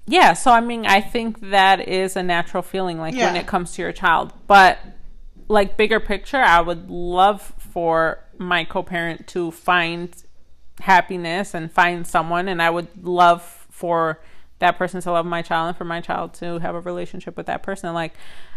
yeah. 0.06 0.34
So, 0.34 0.52
I 0.52 0.60
mean, 0.62 0.86
I 0.86 1.00
think 1.02 1.40
that 1.52 1.88
is 1.88 2.16
a 2.18 2.24
natural 2.24 2.62
feeling, 2.64 2.98
like 2.98 3.16
when 3.16 3.36
it 3.38 3.48
comes 3.48 3.74
to 3.76 3.82
your 3.82 3.92
child. 3.94 4.34
But 4.48 4.80
like 5.48 5.78
bigger 5.78 6.00
picture, 6.02 6.42
I 6.42 6.60
would 6.62 6.90
love 6.90 7.54
for 7.58 8.20
my 8.38 8.64
co-parent 8.66 9.28
to 9.28 9.52
find 9.52 10.14
happiness 10.82 11.54
and 11.54 11.72
find 11.72 12.06
someone, 12.06 12.48
and 12.50 12.62
I 12.62 12.70
would 12.70 13.06
love 13.06 13.42
for 13.70 14.20
that 14.60 14.78
person 14.78 15.00
to 15.02 15.12
love 15.12 15.26
my 15.26 15.42
child 15.42 15.70
and 15.70 15.78
for 15.78 15.86
my 15.86 16.02
child 16.02 16.34
to 16.36 16.60
have 16.60 16.76
a 16.76 16.82
relationship 16.82 17.38
with 17.38 17.46
that 17.46 17.64
person. 17.64 17.94
Like 17.94 18.14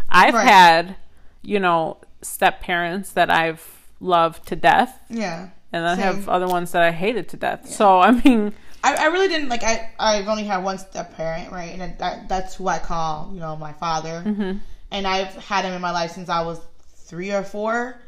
I've 0.08 0.34
Right. 0.34 0.48
had, 0.48 0.96
you 1.42 1.60
know, 1.60 1.98
step 2.22 2.60
parents 2.60 3.12
that 3.12 3.30
I've 3.30 3.81
love 4.02 4.44
to 4.46 4.56
death, 4.56 4.98
Yeah. 5.08 5.48
and 5.72 5.86
I 5.86 5.94
have 5.94 6.28
other 6.28 6.46
ones 6.48 6.72
that 6.72 6.82
I 6.82 6.90
hated 6.90 7.28
to 7.30 7.36
death. 7.36 7.68
So 7.68 8.00
I 8.00 8.10
mean, 8.10 8.52
I, 8.84 8.94
I 8.96 9.06
really 9.06 9.28
didn't 9.28 9.48
like 9.48 9.62
I 9.62 9.88
I've 9.98 10.28
only 10.28 10.44
had 10.44 10.58
one 10.64 10.76
step 10.78 11.14
parent 11.16 11.52
right 11.52 11.70
and 11.78 11.96
that 11.98 12.28
that's 12.28 12.54
who 12.56 12.66
I 12.68 12.78
call 12.78 13.30
you 13.32 13.40
know 13.40 13.56
my 13.56 13.72
father 13.72 14.22
Mm-hmm. 14.26 14.58
and 14.90 15.06
I've 15.06 15.34
had 15.36 15.64
him 15.64 15.72
in 15.72 15.80
my 15.80 15.92
life 15.92 16.10
since 16.10 16.28
I 16.28 16.42
was 16.42 16.60
three 17.06 17.32
or 17.32 17.42
four 17.44 18.00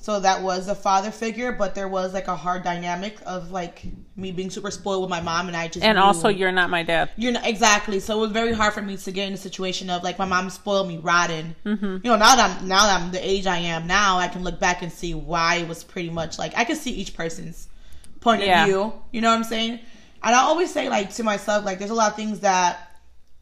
so 0.00 0.20
that 0.20 0.42
was 0.42 0.68
a 0.68 0.74
father 0.74 1.10
figure 1.10 1.52
but 1.52 1.74
there 1.74 1.88
was 1.88 2.14
like 2.14 2.28
a 2.28 2.36
hard 2.36 2.62
dynamic 2.62 3.18
of 3.26 3.50
like 3.50 3.82
me 4.16 4.30
being 4.32 4.48
super 4.48 4.70
spoiled 4.70 5.02
with 5.02 5.10
my 5.10 5.20
mom 5.20 5.48
and 5.48 5.56
I 5.56 5.68
just 5.68 5.84
and 5.84 5.98
also 5.98 6.28
you're 6.28 6.52
not 6.52 6.70
my 6.70 6.82
dad. 6.82 7.10
you're 7.16 7.32
not 7.32 7.46
exactly 7.46 8.00
so 8.00 8.16
it 8.18 8.20
was 8.20 8.30
very 8.30 8.52
hard 8.52 8.72
for 8.72 8.82
me 8.82 8.96
to 8.96 9.12
get 9.12 9.26
in 9.28 9.34
a 9.34 9.38
situation 9.38 9.90
of 9.90 10.02
like 10.02 10.18
my 10.18 10.24
mom 10.24 10.50
spoiled 10.50 10.88
me 10.88 10.98
rotten 10.98 11.54
mm-hmm. 11.64 11.84
you 11.84 12.00
know 12.04 12.16
now 12.16 12.36
that 12.36 12.60
I'm 12.60 12.68
now 12.68 12.86
that 12.86 13.02
I'm 13.02 13.10
the 13.10 13.28
age 13.28 13.46
I 13.46 13.58
am 13.58 13.86
now 13.86 14.18
I 14.18 14.28
can 14.28 14.42
look 14.44 14.58
back 14.60 14.82
and 14.82 14.92
see 14.92 15.14
why 15.14 15.56
it 15.56 15.68
was 15.68 15.84
pretty 15.84 16.10
much 16.10 16.38
like 16.38 16.56
I 16.56 16.64
can 16.64 16.76
see 16.76 16.92
each 16.92 17.14
person's 17.14 17.68
point 18.20 18.42
Yeah. 18.42 18.62
of 18.62 18.68
view 18.68 18.92
you 19.12 19.20
know 19.20 19.30
what 19.30 19.36
I'm 19.36 19.44
saying 19.44 19.80
and 20.22 20.34
I 20.34 20.38
always 20.40 20.72
say 20.72 20.88
like 20.88 21.12
to 21.14 21.24
myself 21.24 21.64
like 21.64 21.78
there's 21.78 21.90
a 21.90 21.94
lot 21.94 22.10
of 22.10 22.16
things 22.16 22.40
that 22.40 22.84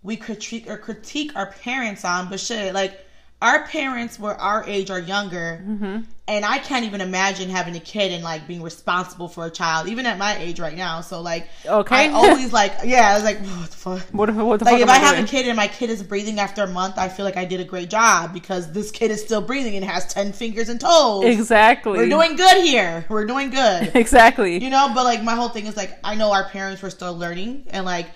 we 0.03 0.16
critique 0.16 0.69
or 0.71 0.79
critique 0.79 1.33
our 1.37 1.53
parents 1.53 2.05
on 2.05 2.29
but 2.31 2.40
shit 2.40 2.73
like 2.73 3.06
our 3.42 3.66
parents 3.66 4.18
were 4.18 4.35
our 4.35 4.64
age 4.66 4.90
or 4.90 4.99
younger 4.99 5.62
Mm-hmm. 5.66 6.01
and 6.27 6.44
I 6.44 6.57
can't 6.59 6.87
even 6.87 7.03
imagine 7.03 7.51
having 7.51 7.77
a 7.77 7.81
kid 7.81 8.11
and 8.12 8.25
like 8.25 8.46
being 8.49 8.62
responsible 8.62 9.29
for 9.29 9.44
a 9.44 9.51
child 9.51 9.88
even 9.88 10.07
at 10.07 10.16
my 10.16 10.38
age 10.38 10.59
right 10.59 10.77
now 10.77 11.03
so 11.03 11.20
like 11.20 11.46
Okay. 11.66 12.09
I 12.09 12.12
always 12.12 12.51
like 12.53 12.72
yeah 12.85 13.11
I 13.11 13.14
was 13.14 13.25
like 13.25 13.38
what 13.40 13.70
the 13.70 13.77
fuck 13.77 14.01
What, 14.12 14.35
what 14.35 14.59
the 14.61 14.64
like 14.64 14.75
fuck 14.75 14.81
if 14.81 14.88
I 14.88 14.94
I, 14.94 14.99
have 14.99 15.22
a 15.22 15.27
kid 15.29 15.46
and 15.46 15.55
my 15.57 15.68
kid 15.68 15.90
is 15.90 16.03
breathing 16.03 16.40
after 16.40 16.62
a 16.62 16.66
month, 16.66 16.96
I 16.96 17.09
feel 17.11 17.27
like 17.27 17.37
I 17.37 17.44
did 17.44 17.61
a 17.61 17.64
great 17.64 17.90
job 17.90 18.33
because 18.33 18.72
this 18.72 18.90
kid 18.90 19.11
is 19.11 19.22
still 19.22 19.42
breathing 19.42 19.77
and 19.77 19.85
has 19.85 20.07
ten 20.12 20.33
fingers 20.33 20.70
and 20.70 20.81
toes. 20.81 21.25
Exactly. 21.27 21.99
We're 21.99 22.09
doing 22.09 22.37
good 22.37 22.64
here. 22.64 23.05
We're 23.11 23.27
doing 23.27 23.51
good. 23.51 23.92
exactly. 23.94 24.62
you 24.64 24.70
know, 24.70 24.90
but 24.94 25.05
like 25.05 25.22
my 25.22 25.35
whole 25.35 25.51
thing 25.51 25.66
is 25.66 25.77
like 25.77 25.99
I 26.03 26.14
know 26.14 26.33
our 26.33 26.49
parents 26.49 26.81
were 26.81 26.90
still 26.90 27.14
learning 27.16 27.66
and 27.68 27.85
like 27.85 28.07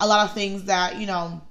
a 0.00 0.06
lot 0.06 0.26
of 0.26 0.32
things 0.34 0.64
that 0.64 0.96
you 0.98 1.06
know 1.06 1.42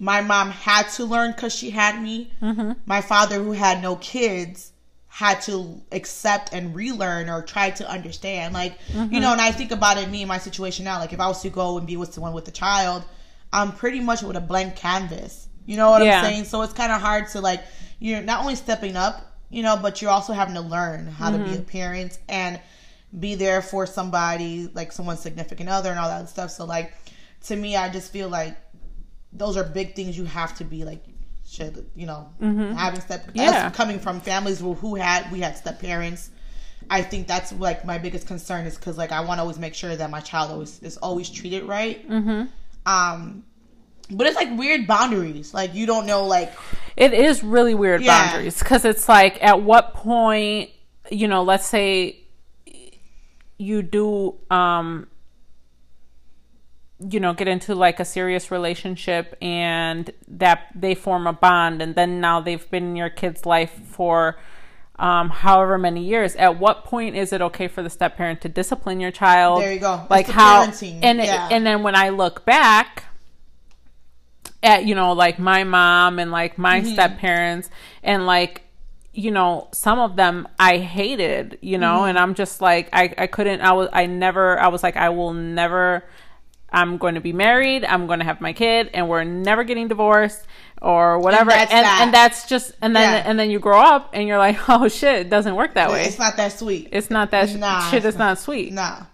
my 0.00 0.20
mom 0.20 0.50
had 0.50 0.88
to 0.90 1.04
learn 1.04 1.32
because 1.32 1.54
she 1.54 1.70
had 1.70 2.00
me. 2.02 2.30
Mm-hmm. 2.42 2.72
My 2.86 3.00
father, 3.00 3.36
who 3.42 3.52
had 3.52 3.82
no 3.82 3.96
kids, 3.96 4.72
had 5.08 5.40
to 5.42 5.80
accept 5.92 6.52
and 6.52 6.74
relearn 6.76 7.28
or 7.28 7.42
try 7.42 7.70
to 7.70 7.88
understand. 7.90 8.54
Like, 8.54 8.78
Mm-hmm. 8.92 9.14
you 9.14 9.20
know, 9.20 9.32
and 9.32 9.40
I 9.40 9.50
think 9.52 9.70
about 9.72 9.98
it, 9.98 10.08
me 10.10 10.22
and 10.22 10.28
my 10.28 10.38
situation 10.38 10.84
now. 10.84 10.98
Like, 10.98 11.12
if 11.12 11.20
I 11.20 11.26
was 11.26 11.42
to 11.42 11.50
go 11.50 11.78
and 11.78 11.86
be 11.86 11.96
with 11.96 12.12
someone 12.14 12.32
with 12.32 12.46
a 12.48 12.52
child, 12.52 13.04
I'm 13.52 13.72
pretty 13.72 14.00
much 14.00 14.22
with 14.22 14.36
a 14.36 14.40
blank 14.40 14.76
canvas. 14.76 15.48
You 15.66 15.76
know 15.76 15.90
what 15.90 16.04
Yeah. 16.04 16.18
I'm 16.20 16.24
saying? 16.24 16.44
So 16.44 16.62
it's 16.62 16.72
kind 16.72 16.92
of 16.92 17.00
hard 17.00 17.28
to, 17.30 17.40
like, 17.40 17.62
you're 17.98 18.22
not 18.22 18.40
only 18.40 18.54
stepping 18.54 18.96
up, 18.96 19.24
you 19.50 19.62
know, 19.62 19.76
but 19.76 20.00
you're 20.00 20.10
also 20.10 20.32
having 20.32 20.54
to 20.54 20.60
learn 20.60 21.06
how 21.08 21.30
to 21.30 21.38
be 21.38 21.44
Mm-hmm. 21.50 21.60
a 21.60 21.62
parent 21.62 22.18
and 22.28 22.60
be 23.18 23.34
there 23.34 23.62
for 23.62 23.86
somebody, 23.86 24.70
like 24.74 24.92
someone's 24.92 25.20
significant 25.20 25.68
other 25.70 25.90
and 25.90 25.98
all 25.98 26.08
that 26.10 26.28
stuff. 26.28 26.50
So, 26.50 26.64
like, 26.66 26.92
to 27.46 27.56
me, 27.56 27.74
I 27.76 27.88
just 27.88 28.12
feel 28.12 28.28
like 28.28 28.56
those 29.32 29.56
are 29.56 29.64
big 29.64 29.94
things 29.94 30.16
you 30.16 30.24
have 30.24 30.56
to 30.56 30.64
be 30.64 30.84
like 30.84 31.04
shit 31.46 31.76
you 31.94 32.06
know 32.06 32.28
having 32.76 33.00
step 33.00 33.26
Mm-hmm. 33.28 33.38
Yeah. 33.38 33.70
coming 33.70 33.98
from 33.98 34.20
families 34.20 34.60
who, 34.60 34.74
who 34.74 34.94
had 34.96 35.30
we 35.32 35.40
had 35.40 35.56
step 35.56 35.80
parents 35.80 36.30
i 36.90 37.02
think 37.02 37.26
that's 37.26 37.52
like 37.52 37.84
my 37.84 37.98
biggest 37.98 38.26
concern 38.26 38.66
is 38.66 38.76
because 38.76 38.96
like 38.98 39.12
i 39.12 39.20
want 39.20 39.38
to 39.38 39.42
always 39.42 39.58
make 39.58 39.74
sure 39.74 39.94
that 39.96 40.10
my 40.10 40.20
child 40.20 40.50
always 40.50 40.82
is 40.82 40.96
always 40.98 41.28
treated 41.30 41.64
right 41.64 42.08
mm-hmm. 42.08 42.44
um 42.86 43.44
but 44.10 44.26
it's 44.26 44.36
like 44.36 44.48
weird 44.58 44.86
boundaries 44.86 45.52
like 45.52 45.74
you 45.74 45.84
don't 45.86 46.06
know 46.06 46.24
like 46.26 46.52
it 46.96 47.12
is 47.14 47.42
really 47.44 47.74
weird 47.74 48.02
Yeah. 48.02 48.26
boundaries 48.32 48.58
because 48.58 48.84
it's 48.84 49.08
like 49.08 49.42
at 49.42 49.62
what 49.62 49.94
point 49.94 50.70
you 51.10 51.28
know 51.28 51.42
let's 51.42 51.66
say 51.66 52.20
you 53.58 53.82
do 53.82 54.34
um 54.50 55.08
you 57.00 57.20
know 57.20 57.32
get 57.32 57.46
into 57.46 57.74
like 57.74 58.00
a 58.00 58.04
serious 58.04 58.50
relationship 58.50 59.36
and 59.40 60.10
that 60.26 60.66
they 60.74 60.94
form 60.94 61.26
a 61.28 61.32
bond 61.32 61.80
and 61.80 61.94
then 61.94 62.20
now 62.20 62.40
they've 62.40 62.68
been 62.70 62.82
in 62.88 62.96
your 62.96 63.08
kid's 63.10 63.46
life 63.46 63.80
for 63.84 64.36
um, 64.98 65.28
however 65.30 65.78
many 65.78 66.02
years 66.04 66.34
at 66.36 66.58
what 66.58 66.84
point 66.84 67.14
is 67.14 67.32
it 67.32 67.40
okay 67.40 67.68
for 67.68 67.84
the 67.84 67.90
step 67.90 68.16
parent 68.16 68.40
to 68.40 68.48
discipline 68.48 68.98
your 68.98 69.12
child 69.12 69.62
There 69.62 69.72
you 69.72 69.78
go. 69.78 70.04
Like 70.10 70.26
how 70.26 70.66
parenting, 70.66 70.98
and 71.04 71.18
yeah. 71.18 71.48
and 71.52 71.64
then 71.64 71.84
when 71.84 71.94
i 71.94 72.08
look 72.08 72.44
back 72.44 73.04
at 74.62 74.84
you 74.84 74.94
know 74.94 75.12
like 75.12 75.38
my 75.38 75.62
mom 75.64 76.18
and 76.18 76.30
like 76.30 76.58
my 76.58 76.80
Mm-hmm. 76.80 76.92
step 76.94 77.18
parents 77.18 77.70
and 78.02 78.26
like 78.26 78.62
you 79.12 79.30
know 79.30 79.68
some 79.72 79.98
of 79.98 80.16
them 80.16 80.48
i 80.58 80.78
hated 80.78 81.58
you 81.62 81.78
know 81.78 81.98
Mm-hmm. 81.98 82.08
and 82.10 82.18
i'm 82.18 82.34
just 82.34 82.60
like 82.60 82.88
i 82.92 83.14
i 83.18 83.26
couldn't 83.28 83.60
i 83.60 83.72
was 83.72 83.88
i 83.92 84.06
never 84.06 84.58
i 84.58 84.66
was 84.68 84.82
like 84.82 84.96
i 84.96 85.08
will 85.10 85.32
never 85.32 86.04
i'm 86.70 86.96
going 86.98 87.14
to 87.14 87.20
be 87.20 87.32
married 87.32 87.84
i'm 87.84 88.06
going 88.06 88.18
to 88.18 88.24
have 88.24 88.40
my 88.40 88.52
kid 88.52 88.90
and 88.94 89.08
we're 89.08 89.24
never 89.24 89.64
getting 89.64 89.88
divorced 89.88 90.42
or 90.82 91.18
whatever 91.18 91.50
that's 91.50 91.72
and 91.72 91.86
and 91.86 92.14
that's 92.14 92.46
just 92.48 92.72
and 92.82 92.94
then 92.94 93.12
Yeah. 93.24 93.28
and 93.30 93.38
then 93.38 93.50
you 93.50 93.58
grow 93.58 93.80
up 93.80 94.10
and 94.12 94.28
you're 94.28 94.38
like 94.38 94.58
oh 94.68 94.88
shit 94.88 95.20
it 95.26 95.30
doesn't 95.30 95.56
work 95.56 95.74
that 95.74 95.90
way 95.90 96.04
it's 96.04 96.18
not 96.18 96.36
that 96.36 96.52
sweet 96.52 96.88
it's 96.92 97.10
not 97.10 97.30
that 97.32 97.52
Nah, 97.54 97.80
shit 97.90 98.04
it's 98.04 98.14
is 98.14 98.18
not 98.18 98.38
sweet 98.38 98.72
nah 98.72 99.04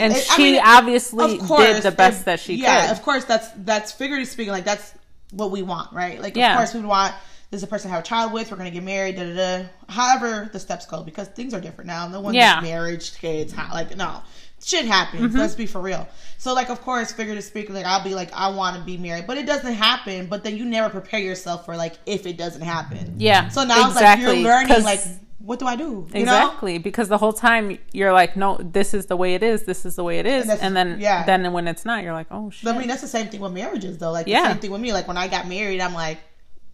and 0.00 0.12
It- 0.12 0.18
I 0.30 0.36
she 0.36 0.52
mean, 0.52 0.62
obviously 0.64 1.38
course, 1.38 1.66
did 1.66 1.82
the 1.82 1.90
best 1.90 2.20
if- 2.20 2.24
that 2.26 2.40
she 2.40 2.54
yeah, 2.54 2.88
could 2.88 2.96
of 2.96 3.02
course, 3.02 3.24
that's 3.24 3.48
that's 3.56 3.90
figuratively 3.90 4.26
speaking, 4.30 4.52
like 4.52 4.64
that's 4.64 4.94
what 5.32 5.50
we 5.50 5.62
want, 5.62 5.92
right? 5.92 6.22
Like, 6.22 6.36
Yeah. 6.36 6.52
of 6.52 6.56
course, 6.58 6.72
we 6.72 6.80
want 6.82 7.14
this 7.50 7.58
is 7.58 7.64
a 7.64 7.66
person 7.66 7.88
to 7.90 7.94
have 7.96 8.04
a 8.04 8.06
child 8.06 8.32
with. 8.32 8.48
We're 8.52 8.58
gonna 8.58 8.70
get 8.70 8.84
married, 8.84 9.16
da 9.16 9.24
da 9.24 9.34
da. 9.34 9.64
However, 9.88 10.50
the 10.52 10.60
steps 10.60 10.86
go 10.86 11.02
because 11.02 11.26
things 11.28 11.52
are 11.52 11.60
different 11.60 11.88
now. 11.88 12.06
No 12.06 12.20
one's 12.20 12.36
Yeah. 12.36 12.60
Marriage, 12.60 13.18
kids, 13.18 13.52
like 13.72 13.96
no, 13.96 14.20
shit 14.62 14.86
happens. 14.86 15.22
Mm-hmm. 15.22 15.38
Let's 15.38 15.54
be 15.54 15.66
for 15.66 15.80
real. 15.80 16.08
So, 16.38 16.54
like, 16.54 16.70
of 16.70 16.80
course, 16.82 17.10
figuratively 17.10 17.42
speaking, 17.42 17.74
like 17.74 17.84
I'll 17.86 18.04
be 18.04 18.14
like, 18.14 18.32
I 18.32 18.48
want 18.48 18.76
to 18.76 18.82
be 18.82 18.96
married, 18.96 19.26
but 19.26 19.38
it 19.38 19.46
doesn't 19.46 19.72
happen. 19.72 20.26
But 20.26 20.44
then 20.44 20.56
you 20.56 20.64
never 20.64 20.88
prepare 20.88 21.20
yourself 21.20 21.64
for 21.64 21.76
like 21.76 21.94
if 22.06 22.26
it 22.26 22.36
doesn't 22.36 22.62
happen. 22.62 23.14
yeah 23.18 23.48
So 23.48 23.64
now 23.64 23.86
it's 23.86 23.96
like 23.96 24.04
exactly, 24.04 24.40
you're 24.40 24.50
learning, 24.50 24.82
like, 24.84 25.00
what 25.38 25.58
do 25.58 25.66
I 25.66 25.76
do? 25.76 26.06
You 26.14 26.24
know? 26.26 26.46
Exactly, 26.46 26.78
because 26.78 27.08
the 27.08 27.18
whole 27.18 27.32
time 27.32 27.78
you're 27.92 28.12
like, 28.12 28.36
no, 28.36 28.56
this 28.58 28.94
is 28.94 29.06
the 29.06 29.16
way 29.16 29.34
it 29.34 29.42
is. 29.42 29.64
This 29.64 29.84
is 29.86 29.96
the 29.96 30.04
way 30.04 30.18
it 30.18 30.26
is, 30.26 30.46
that's- 30.46 30.62
and, 30.62 30.76
then 30.76 31.00
yeah. 31.00 31.24
then 31.24 31.52
when 31.52 31.66
it's 31.66 31.84
not, 31.84 32.02
you're 32.04 32.12
like, 32.12 32.26
oh 32.30 32.50
shit, 32.50 32.64
But 32.64 32.74
I 32.76 32.78
mean, 32.78 32.88
that's 32.88 33.02
the 33.02 33.08
same 33.08 33.28
thing 33.28 33.40
with 33.40 33.52
marriages, 33.52 33.98
though. 33.98 34.12
Like, 34.12 34.26
Yeah. 34.26 34.42
the 34.42 34.48
same 34.50 34.58
thing 34.60 34.70
with 34.70 34.80
me. 34.80 34.92
Like, 34.92 35.08
when 35.08 35.16
I 35.16 35.26
got 35.28 35.48
married, 35.48 35.80
I'm 35.80 35.94
like, 35.94 36.18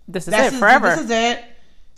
this 0.08 0.28
is 0.28 0.34
it 0.34 0.52
forever. 0.54 0.90
This 0.90 1.04
is 1.04 1.10
it. 1.10 1.44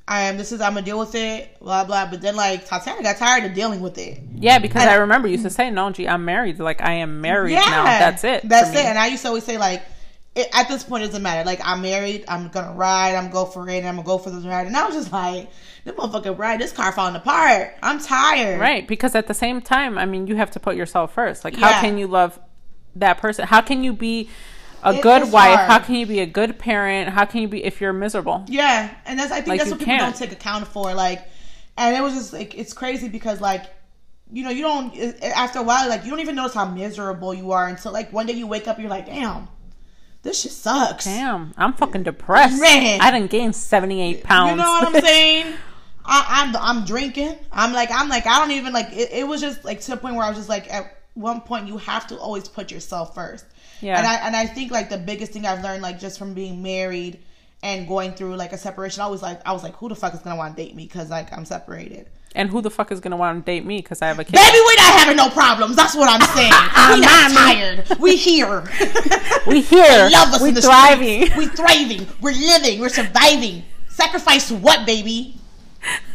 I 0.09 0.23
am. 0.23 0.37
This 0.37 0.53
is. 0.53 0.61
I'm 0.61 0.75
gonna 0.75 0.87
deal 0.87 0.99
with 0.99 1.15
it. 1.15 1.59
Blah 1.59 1.85
blah. 1.85 2.09
But 2.09 2.21
then 2.21 2.37
like 2.37 2.65
Tatiana 2.67 3.03
got 3.03 3.17
tired 3.17 3.45
of 3.45 3.55
dealing 3.55 3.81
with 3.81 3.99
it. 3.99 4.21
yeah, 4.37 4.59
because 4.59 4.83
and- 4.83 4.91
I 4.91 4.95
remember 4.97 5.27
you 5.29 5.33
used 5.33 5.45
to 5.45 5.51
say, 5.51 5.71
no, 5.71 5.91
gee, 5.91 6.07
I'm 6.07 6.25
married. 6.25 6.59
Like 6.61 6.81
I 6.81 6.93
am 6.95 7.21
married 7.21 7.55
now. 7.55 7.85
That's 7.85 8.23
it. 8.25 8.49
That's 8.49 8.71
it. 8.71 8.85
And 8.85 8.99
I 8.99 9.09
used 9.09 9.23
to 9.23 9.29
always 9.29 9.45
say 9.45 9.59
like, 9.59 9.83
it, 10.37 10.49
at 10.53 10.69
this 10.69 10.85
point, 10.85 11.03
it 11.03 11.07
doesn't 11.07 11.23
matter. 11.23 11.45
Like 11.45 11.61
I'm 11.65 11.83
married. 11.83 12.25
I'm 12.29 12.49
gonna 12.49 12.73
ride. 12.75 13.15
I'm 13.17 13.25
gonna 13.31 13.33
go 13.33 13.45
for 13.47 13.69
it. 13.69 13.79
And 13.79 13.89
I'm 13.89 13.97
gonna 13.97 14.07
go 14.07 14.19
for 14.19 14.31
this 14.31 14.45
ride. 14.45 14.67
And 14.69 14.77
I 14.77 14.87
was 14.87 14.95
just 14.95 15.13
like, 15.13 15.49
this 15.85 15.95
motherfucking 15.95 16.39
ride. 16.39 16.61
This 16.61 16.73
car 16.73 16.93
falling 16.93 17.17
apart. 17.17 17.75
I'm 17.83 17.99
tired. 18.01 18.61
Right, 18.61 18.87
because 18.87 19.15
at 19.17 19.27
the 19.27 19.35
same 19.35 19.61
time, 19.61 19.99
I 19.99 20.05
mean, 20.05 20.27
you 20.29 20.37
have 20.37 20.51
to 20.53 20.61
put 20.61 20.77
yourself 20.77 21.15
first. 21.15 21.45
Like, 21.45 21.57
Yeah. 21.57 21.73
how 21.73 21.81
can 21.81 21.99
you 21.99 22.07
love 22.07 22.39
that 22.95 23.19
person? 23.19 23.47
How 23.47 23.61
can 23.61 23.83
you 23.83 23.93
be 23.93 24.29
a 24.87 24.95
It 24.95 25.03
good 25.03 25.33
wife? 25.33 25.55
hard. 25.57 25.71
How 25.71 25.79
can 25.81 25.97
you 25.97 26.07
be 26.07 26.21
a 26.21 26.27
good 26.27 26.59
parent? 26.59 27.11
How 27.11 27.25
can 27.27 27.43
you 27.43 27.49
be 27.49 27.65
if 27.65 27.81
you're 27.81 27.93
miserable? 27.93 28.45
Yeah, 28.49 28.91
and 29.05 29.19
that's 29.19 29.33
I 29.33 29.43
think 29.43 29.49
Like, 29.49 29.59
that's 29.59 29.71
what 29.71 29.81
people 29.81 29.97
can't. 29.97 30.01
don't 30.01 30.17
take 30.17 30.33
account 30.33 30.67
for. 30.69 30.95
Like, 30.95 31.27
and 31.77 31.97
it 31.97 32.01
was 32.01 32.15
just 32.15 32.33
like 32.33 32.57
it's 32.57 32.73
crazy 32.73 33.09
because 33.09 33.41
like, 33.41 33.65
you 34.33 34.43
know, 34.45 34.51
you 34.51 34.63
don't 34.63 34.97
after 35.23 35.59
a 35.61 35.63
while 35.63 35.89
like 35.89 36.05
you 36.05 36.11
don't 36.11 36.21
even 36.21 36.35
notice 36.37 36.55
how 36.55 36.65
miserable 36.67 37.35
you 37.35 37.53
are 37.53 37.69
until 37.69 37.93
like 37.93 38.13
one 38.13 38.27
day 38.27 38.33
you 38.35 38.47
wake 38.47 38.67
up, 38.69 38.79
you're 38.79 38.91
like, 38.91 39.07
damn, 39.07 39.49
this 40.23 40.41
shit 40.41 40.53
sucks. 40.53 41.05
Damn, 41.05 41.53
I'm 41.57 41.73
fucking 41.75 42.03
depressed. 42.05 42.61
Man. 42.61 43.01
I 43.01 43.11
didn't 43.11 43.31
gain 43.31 43.53
78 43.53 44.25
pounds. 44.25 44.51
You 44.53 44.57
know 44.57 44.71
what 44.71 44.95
I'm 44.97 45.03
saying? 45.05 45.55
I, 46.05 46.25
I'm 46.45 46.57
I'm 46.57 46.85
drinking. 46.85 47.37
I'm 47.53 47.73
like 47.73 47.91
I'm 47.93 48.09
like 48.09 48.27
I 48.27 48.39
don't 48.39 48.53
even 48.53 48.73
like 48.73 48.93
it, 48.93 49.11
it 49.13 49.27
was 49.27 49.41
just 49.41 49.65
like 49.65 49.81
to 49.83 49.91
the 49.93 49.97
point 49.97 50.15
where 50.15 50.25
I 50.25 50.29
was 50.29 50.39
just 50.39 50.49
like 50.49 50.73
at 50.73 50.93
one 51.15 51.41
point 51.41 51.67
you 51.67 51.79
have 51.79 52.07
to 52.09 52.17
always 52.19 52.47
put 52.49 52.71
yourself 52.71 53.15
first. 53.15 53.45
Yeah. 53.81 53.99
And 53.99 54.07
I 54.07 54.15
and 54.27 54.37
I 54.37 54.47
think 54.47 54.71
like 54.71 54.89
the 54.89 54.99
biggest 54.99 55.33
thing 55.33 55.47
I've 55.47 55.63
learned 55.63 55.83
like 55.83 55.99
just 55.99 56.19
from 56.19 56.35
being 56.35 56.63
married 56.63 57.19
and 57.63 57.87
going 57.89 58.13
through 58.13 58.37
like 58.37 58.53
a 58.53 58.59
separation, 58.59 59.03
I 59.03 59.09
was 59.09 59.23
like 59.23 59.41
I 59.47 59.53
was 59.53 59.63
like 59.63 59.75
who 59.77 59.89
the 59.89 59.95
fuck 59.97 60.15
is 60.15 60.21
gonna 60.21 60.37
want 60.37 60.57
to 60.57 60.63
date 60.63 60.75
me 60.75 60.85
because 60.85 61.11
like 61.11 61.33
I'm 61.33 61.45
separated. 61.45 62.09
And 62.35 62.51
who 62.51 62.61
the 62.61 62.71
fuck 62.71 62.93
is 62.93 63.01
gonna 63.01 63.17
want 63.17 63.45
to 63.45 63.51
date 63.51 63.65
me 63.65 63.79
because 63.79 64.03
I 64.03 64.09
have 64.09 64.19
a 64.19 64.25
kid? 64.25 64.33
Baby, 64.35 64.59
we 64.67 64.75
not 64.77 64.99
having 64.99 65.17
no 65.17 65.31
problems. 65.31 65.75
That's 65.75 65.95
what 65.95 66.09
I'm 66.09 66.21
saying. 66.37 66.51
we 66.95 67.01
not 67.01 67.33
tired. 67.33 67.99
We 68.01 68.17
here. 68.17 68.65
We 69.47 69.61
here. 69.61 70.09
love 70.11 70.35
us 70.35 70.43
we 70.43 70.49
in 70.49 70.57
thriving. 70.57 71.27
streets. 71.27 71.37
We 71.37 71.47
thriving. 71.47 72.07
We're 72.21 72.33
living. 72.33 72.81
We're 72.81 72.89
surviving. 72.89 73.63
Sacrifice 73.89 74.51
what, 74.51 74.85
baby? 74.85 75.37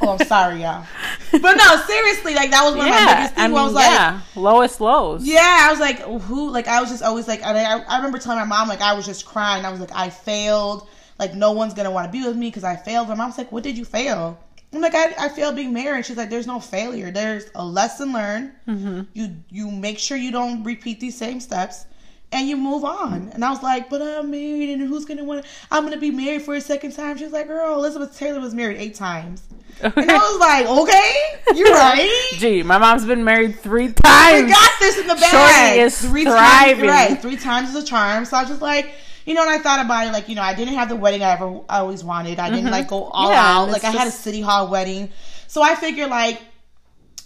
Oh, 0.02 0.18
I'm 0.18 0.26
sorry, 0.26 0.62
y'all. 0.62 0.86
But 1.32 1.56
no, 1.56 1.76
seriously, 1.88 2.34
like 2.36 2.52
that 2.52 2.64
was 2.64 2.76
one 2.76 2.88
of 2.88 2.92
my 2.92 2.98
yeah, 2.98 3.16
biggest 3.16 3.36
things. 3.36 3.46
I 3.46 3.48
mean, 3.48 3.58
I 3.58 3.64
was 3.64 3.74
like, 3.74 3.86
yeah, 3.86 4.22
lowest 4.36 4.82
lows. 4.82 5.26
yeah, 5.26 5.60
I 5.62 5.72
was 5.72 5.80
like, 5.80 6.00
who? 6.00 6.50
Like, 6.50 6.68
I 6.68 6.82
was 6.82 6.90
just 6.90 7.04
always 7.04 7.28
like, 7.28 7.46
and 7.46 7.58
I, 7.58 7.80
I 7.84 7.98
remember 7.98 8.18
telling 8.18 8.40
my 8.40 8.46
mom, 8.46 8.68
like, 8.68 8.82
I 8.82 8.94
was 8.94 9.06
just 9.06 9.26
crying. 9.26 9.66
I 9.66 9.72
was 9.72 9.80
like, 9.80 9.94
I 9.94 10.10
failed. 10.10 10.90
Like, 11.20 11.36
no 11.36 11.52
one's 11.52 11.74
gonna 11.74 11.92
want 11.92 12.08
to 12.08 12.12
be 12.12 12.26
with 12.26 12.36
me 12.36 12.48
because 12.48 12.64
I 12.64 12.76
failed. 12.76 13.08
My 13.08 13.16
mom's 13.16 13.38
like, 13.38 13.52
what 13.52 13.64
did 13.64 13.78
you 13.78 13.86
fail? 13.86 14.40
I'm 14.74 14.82
like, 14.82 14.96
I, 14.96 15.14
I 15.20 15.30
failed 15.30 15.56
being 15.56 15.74
married. 15.74 16.06
She's 16.06 16.18
like, 16.18 16.30
there's 16.30 16.48
no 16.48 16.60
failure. 16.60 17.12
There's 17.12 17.46
a 17.56 17.64
lesson 17.64 18.14
learned. 18.14 18.54
Mm-hmm. 18.68 19.02
You 19.14 19.36
you 19.50 19.70
make 19.70 20.00
sure 20.00 20.18
you 20.18 20.32
don't 20.32 20.64
repeat 20.64 21.00
these 21.00 21.18
same 21.18 21.40
steps, 21.40 21.86
and 22.32 22.48
you 22.48 22.56
move 22.58 22.86
on. 22.86 23.30
And 23.34 23.44
I 23.44 23.50
was 23.50 23.62
like, 23.62 23.90
but 23.90 24.02
I'm 24.02 24.32
married, 24.32 24.70
and 24.70 24.82
who's 24.82 25.06
gonna 25.06 25.24
want? 25.24 25.46
I'm 25.70 25.84
gonna 25.84 25.98
be 25.98 26.12
married 26.12 26.42
for 26.44 26.56
a 26.56 26.62
second 26.62 26.94
time. 26.94 27.18
She's 27.18 27.32
like, 27.32 27.48
girl, 27.48 27.76
Elizabeth 27.76 28.18
Taylor 28.18 28.40
was 28.40 28.54
married 28.54 28.78
eight 28.78 28.96
times. 28.96 29.44
And 29.82 30.12
I 30.12 30.18
was 30.18 30.40
like, 30.40 30.66
okay, 30.68 31.58
you're 31.60 31.72
right. 31.74 32.10
Gee, 32.38 32.64
my 32.64 32.78
mom's 32.78 33.06
been 33.06 33.24
married 33.24 33.60
three 33.60 33.88
We 33.88 33.94
times. 33.94 34.52
got 34.52 34.72
this 34.80 34.98
in 35.00 35.08
the 35.08 35.16
bag. 35.16 35.32
Shorty 35.76 35.80
is 35.82 36.00
three 36.02 36.24
thriving. 36.24 36.86
times, 36.88 37.10
right? 37.12 37.22
Three 37.22 37.38
times 37.38 37.70
is 37.70 37.76
a 37.84 37.86
charm. 37.86 38.26
So 38.26 38.38
I 38.38 38.42
was 38.42 38.50
just 38.50 38.62
like, 38.62 38.92
you 39.26 39.34
know, 39.34 39.42
and 39.42 39.50
I 39.52 39.58
thought 39.60 39.84
about 39.86 40.08
it, 40.08 40.12
like, 40.12 40.30
you 40.30 40.36
know, 40.36 40.42
I 40.42 40.54
didn't 40.54 40.74
have 40.76 40.90
the 40.90 40.96
wedding 40.96 41.24
I 41.24 41.32
ever 41.32 41.62
I 41.70 41.80
always 41.80 42.04
wanted. 42.04 42.40
I 42.40 42.50
didn't 42.50 42.72
like 42.72 42.88
go 42.90 43.04
all 43.06 43.26
Mm-hmm. 43.30 43.32
Yeah, 43.34 43.58
out. 43.58 43.66
Like 43.70 43.84
it's 43.84 43.86
I 43.86 43.92
had 43.92 44.08
a 44.08 44.12
city 44.12 44.42
hall 44.42 44.68
wedding. 44.70 45.10
So 45.48 45.62
I 45.62 45.76
figured 45.76 46.10
like 46.10 46.42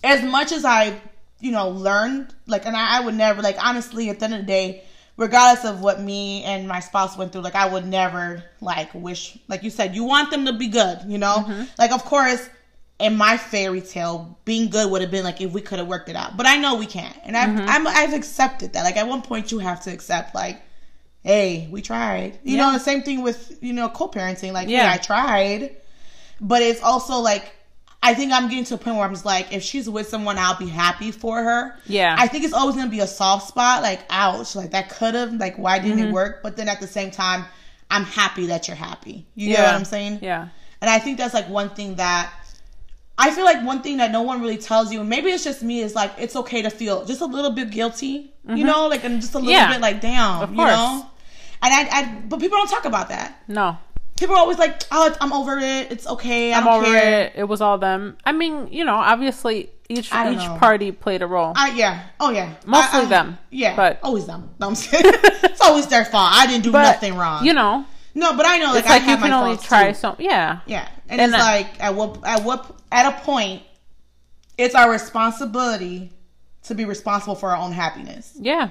as 0.03 0.23
much 0.23 0.51
as 0.51 0.65
I, 0.65 0.99
you 1.39 1.51
know, 1.51 1.69
learned, 1.69 2.33
like 2.47 2.65
and 2.65 2.75
I, 2.75 2.97
I 2.97 3.05
would 3.05 3.15
never 3.15 3.41
like 3.41 3.57
honestly 3.63 4.09
at 4.09 4.19
the 4.19 4.25
end 4.25 4.33
of 4.35 4.39
the 4.41 4.45
day, 4.45 4.83
regardless 5.17 5.65
of 5.65 5.81
what 5.81 6.01
me 6.01 6.43
and 6.43 6.67
my 6.67 6.79
spouse 6.79 7.17
went 7.17 7.31
through, 7.31 7.41
like 7.41 7.55
I 7.55 7.67
would 7.71 7.85
never 7.87 8.43
like 8.61 8.93
wish 8.93 9.37
like 9.47 9.63
you 9.63 9.69
said, 9.69 9.95
you 9.95 10.03
want 10.03 10.31
them 10.31 10.45
to 10.45 10.53
be 10.53 10.67
good, 10.67 10.99
you 11.07 11.17
know? 11.17 11.37
Mm-hmm. 11.47 11.63
Like 11.77 11.91
of 11.91 12.03
course 12.05 12.49
in 12.99 13.17
my 13.17 13.35
fairy 13.37 13.81
tale, 13.81 14.37
being 14.45 14.69
good 14.69 14.89
would 14.89 15.01
have 15.01 15.11
been 15.11 15.23
like 15.25 15.41
if 15.41 15.51
we 15.51 15.61
could 15.61 15.79
have 15.79 15.87
worked 15.87 16.07
it 16.09 16.15
out. 16.15 16.37
But 16.37 16.45
I 16.45 16.55
know 16.57 16.75
we 16.75 16.85
can't. 16.85 17.17
And 17.23 17.35
I've 17.35 17.49
Mm-hmm. 17.49 17.65
I'm, 17.69 17.87
I've 17.87 18.13
accepted 18.13 18.73
that. 18.73 18.83
Like 18.83 18.95
at 18.97 19.07
one 19.07 19.21
point 19.21 19.51
you 19.51 19.59
have 19.59 19.81
to 19.83 19.91
accept 19.91 20.33
like 20.35 20.61
hey, 21.23 21.67
we 21.71 21.81
tried. 21.81 22.37
You 22.43 22.55
Yeah. 22.55 22.67
know, 22.67 22.73
the 22.73 22.79
same 22.79 23.01
thing 23.01 23.23
with, 23.23 23.57
you 23.59 23.73
know, 23.73 23.89
co 23.89 24.07
parenting. 24.07 24.53
Like, 24.53 24.69
Yeah. 24.69 24.83
yeah, 24.83 24.93
I 24.93 24.97
tried. 24.97 25.75
But 26.39 26.61
it's 26.61 26.83
also 26.83 27.17
like, 27.17 27.51
I 28.05 28.13
think 28.13 28.31
I'm 28.31 28.47
getting 28.49 28.63
to 28.65 28.75
a 28.75 28.77
point 28.77 28.95
where 28.97 29.05
I'm 29.05 29.13
just 29.13 29.25
like, 29.25 29.51
if 29.51 29.63
she's 29.63 29.89
with 29.89 30.07
someone, 30.07 30.37
I'll 30.37 30.57
be 30.57 30.67
happy 30.67 31.11
for 31.11 31.41
her. 31.43 31.75
Yeah. 31.87 32.15
I 32.17 32.27
think 32.27 32.43
it's 32.43 32.53
always 32.53 32.75
gonna 32.75 32.89
be 32.89 32.99
a 32.99 33.07
soft 33.07 33.47
spot, 33.47 33.81
like, 33.81 34.01
ouch, 34.09 34.55
like 34.55 34.71
that 34.71 34.89
could 34.89 35.15
have, 35.15 35.33
like, 35.33 35.57
why 35.57 35.79
didn't 35.79 35.97
Mm-hmm. 35.99 36.07
it 36.09 36.13
work? 36.13 36.43
But 36.43 36.55
then 36.57 36.69
at 36.69 36.79
the 36.79 36.87
same 36.87 37.11
time, 37.11 37.45
I'm 37.89 38.03
happy 38.03 38.45
that 38.47 38.67
you're 38.67 38.77
happy. 38.77 39.25
You 39.35 39.53
know 39.55 39.63
what 39.63 39.75
I'm 39.75 39.85
saying? 39.85 40.19
Yeah. 40.21 40.47
And 40.81 40.89
I 40.89 40.99
think 40.99 41.17
that's 41.17 41.33
like 41.33 41.49
one 41.49 41.69
thing 41.69 41.95
that 41.95 42.31
I 43.17 43.31
feel 43.31 43.45
like 43.45 43.63
one 43.65 43.81
thing 43.81 43.97
that 43.97 44.11
no 44.11 44.23
one 44.23 44.41
really 44.41 44.57
tells 44.57 44.91
you, 44.91 44.99
and 44.99 45.09
maybe 45.09 45.29
it's 45.29 45.43
just 45.43 45.63
me, 45.63 45.79
is 45.79 45.95
like 45.95 46.11
it's 46.17 46.35
okay 46.35 46.61
to 46.63 46.69
feel 46.69 47.05
just 47.05 47.21
a 47.21 47.25
little 47.25 47.51
bit 47.51 47.71
guilty, 47.71 48.33
you 48.47 48.65
know, 48.65 48.87
like 48.87 49.03
and 49.05 49.21
just 49.21 49.33
a 49.33 49.39
little 49.39 49.53
Mm-hmm. 49.53 49.71
Yeah. 49.71 49.73
bit 49.73 49.81
like 49.81 50.01
damn, 50.01 50.41
Of 50.41 50.49
you 50.51 50.57
course. 50.57 50.71
know. 50.71 51.09
And 51.63 51.73
I, 51.73 51.81
I, 51.99 52.21
but 52.27 52.39
people 52.39 52.57
don't 52.57 52.69
talk 52.69 52.85
about 52.85 53.09
that. 53.09 53.41
No. 53.47 53.77
People 54.17 54.35
are 54.35 54.39
always 54.39 54.57
like, 54.57 54.81
"Oh, 54.91 55.05
it's- 55.07 55.17
I'm 55.21 55.33
over 55.33 55.57
it. 55.59 55.91
It's 55.91 56.07
okay. 56.07 56.53
I 56.53 56.57
I'm 56.57 56.63
don't 56.63 56.73
over 56.83 56.85
care." 56.85 57.21
it. 57.23 57.33
It 57.35 57.43
was 57.45 57.61
all 57.61 57.77
them. 57.77 58.17
I 58.23 58.31
mean, 58.31 58.67
you 58.71 58.85
know, 58.85 58.95
obviously 58.95 59.69
each 59.89 60.07
each 60.07 60.11
know. 60.11 60.57
party 60.59 60.91
played 60.91 61.21
a 61.21 61.27
role. 61.27 61.51
I, 61.55 61.71
yeah. 61.71 62.03
Oh 62.19 62.31
yeah. 62.31 62.53
Mostly 62.65 62.99
I- 62.99 63.03
I- 63.03 63.05
them, 63.05 63.37
Yeah. 63.51 63.75
but- 63.75 63.99
always 64.03 64.25
them. 64.25 64.49
No, 64.59 64.67
I'm 64.67 64.75
saying 64.75 65.03
it's 65.43 65.61
always 65.61 65.87
their 65.87 66.05
fault. 66.05 66.31
I 66.33 66.47
didn't 66.47 66.63
do 66.63 66.71
but 66.71 66.83
nothing 66.83 67.15
wrong. 67.15 67.45
You 67.45 67.53
know, 67.53 67.85
no, 68.13 68.35
but 68.37 68.45
I 68.45 68.57
know 68.57 68.67
like 68.71 68.79
it's 68.79 68.89
like 68.89 69.01
I 69.01 69.05
you 69.05 69.09
have 69.11 69.19
can 69.19 69.29
my 69.31 69.35
only 69.37 69.55
faults, 69.55 69.67
try 69.67 69.89
too. 69.89 69.97
some. 69.97 70.15
Yeah. 70.19 70.59
Yeah, 70.65 70.87
and, 71.09 71.19
And 71.21 71.33
it's 71.33 71.43
like 71.43 71.83
at 71.83 71.93
what 71.93 72.19
at 72.25 72.43
what 72.43 72.71
at 72.91 73.05
a 73.13 73.23
point, 73.23 73.63
it's 74.57 74.75
our 74.75 74.89
responsibility 74.89 76.11
to 76.63 76.73
be 76.73 76.85
responsible 76.85 77.35
for 77.35 77.51
our 77.51 77.57
own 77.57 77.73
happiness. 77.73 78.31
Yeah. 78.39 78.69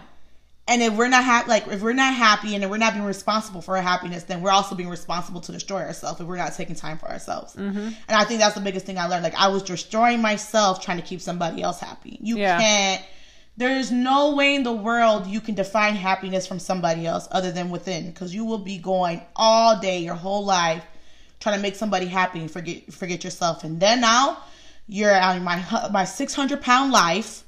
And 0.66 0.80
if 0.82 0.94
we're 0.94 1.08
not 1.08 1.24
happy, 1.24 1.50
like 1.50 1.66
if 1.68 1.82
we're 1.82 1.92
not 1.92 2.14
happy, 2.14 2.54
and 2.54 2.64
if 2.64 2.70
we're 2.70 2.78
not 2.78 2.94
being 2.94 3.04
responsible 3.04 3.60
for 3.60 3.76
our 3.76 3.82
happiness, 3.82 4.24
then 4.24 4.40
we're 4.40 4.50
also 4.50 4.74
being 4.74 4.88
responsible 4.88 5.42
to 5.42 5.52
destroy 5.52 5.82
ourselves 5.82 6.20
if 6.20 6.26
we're 6.26 6.38
not 6.38 6.54
taking 6.54 6.74
time 6.74 6.96
for 6.96 7.06
ourselves. 7.10 7.54
Mm-hmm. 7.54 7.78
And 7.78 7.94
I 8.08 8.24
think 8.24 8.40
that's 8.40 8.54
the 8.54 8.62
biggest 8.62 8.86
thing 8.86 8.96
I 8.96 9.06
learned. 9.06 9.24
Like 9.24 9.34
I 9.34 9.48
was 9.48 9.62
destroying 9.62 10.22
myself 10.22 10.82
trying 10.82 10.96
to 10.96 11.02
keep 11.02 11.20
somebody 11.20 11.62
else 11.62 11.80
happy. 11.80 12.18
You 12.22 12.38
Yeah. 12.38 12.58
can't. 12.58 13.02
There's 13.58 13.92
no 13.92 14.34
way 14.34 14.54
in 14.56 14.62
the 14.64 14.72
world 14.72 15.26
you 15.26 15.40
can 15.40 15.54
define 15.54 15.94
happiness 15.94 16.46
from 16.46 16.58
somebody 16.58 17.06
else 17.06 17.28
other 17.30 17.52
than 17.52 17.70
within, 17.70 18.06
because 18.06 18.34
you 18.34 18.44
will 18.44 18.58
be 18.58 18.78
going 18.78 19.20
all 19.36 19.78
day, 19.78 19.98
your 19.98 20.14
whole 20.16 20.44
life, 20.44 20.82
trying 21.40 21.54
to 21.56 21.62
make 21.62 21.76
somebody 21.76 22.06
happy 22.06 22.40
and 22.40 22.50
forget 22.50 22.90
forget 22.92 23.22
yourself. 23.22 23.62
And 23.64 23.78
then 23.78 24.00
now 24.00 24.38
you're 24.88 25.14
on 25.14 25.44
my 25.44 25.62
my 25.92 26.04
600 26.04 26.62
pound 26.62 26.90
life 26.90 27.44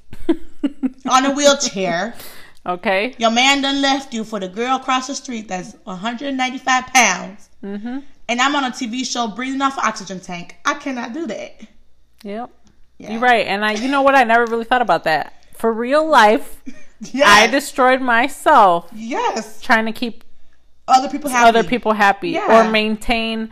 on 1.08 1.24
a 1.26 1.30
wheelchair. 1.32 2.14
Okay. 2.66 3.14
Your 3.18 3.30
man 3.30 3.62
done 3.62 3.80
left 3.80 4.12
you 4.12 4.24
for 4.24 4.40
the 4.40 4.48
girl 4.48 4.76
across 4.76 5.06
the 5.06 5.14
street 5.14 5.46
that's 5.48 5.74
195 5.84 6.86
pounds. 6.88 7.48
Mm-hmm. 7.62 7.98
And 8.28 8.40
I'm 8.40 8.56
on 8.56 8.64
a 8.64 8.70
TV 8.70 9.06
show 9.06 9.28
breathing 9.28 9.62
off 9.62 9.78
oxygen 9.78 10.18
tank. 10.20 10.56
I 10.64 10.74
cannot 10.74 11.12
do 11.12 11.26
that. 11.28 11.60
Yep. 12.24 12.50
Yeah. 12.98 13.12
You're 13.12 13.20
right. 13.20 13.46
And 13.46 13.64
I, 13.64 13.72
you 13.74 13.88
know 13.88 14.02
what? 14.02 14.14
I 14.16 14.24
never 14.24 14.46
really 14.46 14.64
thought 14.64 14.82
about 14.82 15.04
that. 15.04 15.32
For 15.54 15.72
real 15.72 16.06
life, 16.08 16.60
Yes. 17.12 17.28
I 17.28 17.46
destroyed 17.46 18.00
myself 18.00 18.88
yes. 18.94 19.60
trying 19.60 19.84
to 19.84 19.92
keep 19.92 20.24
Other 20.88 21.10
people 21.10 21.28
happy. 21.30 21.48
other 21.48 21.62
people 21.68 21.92
happy 21.92 22.30
Yeah. 22.30 22.66
or 22.66 22.70
maintain 22.70 23.50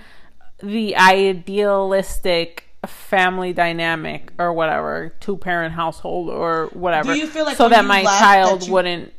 the 0.63 0.97
idealistic 0.97 2.65
family 2.87 3.53
dynamic 3.53 4.33
or 4.39 4.53
whatever, 4.53 5.15
two 5.21 5.37
parent 5.37 5.75
household 5.75 6.31
or 6.31 6.69
whatever. 6.73 7.13
Do 7.15 7.19
you 7.19 7.27
feel 7.27 7.45
like 7.45 7.57
so 7.57 7.69
that 7.69 7.85
my 7.85 8.03
child 8.03 8.63
that 8.63 8.71
wouldn't? 8.71 9.13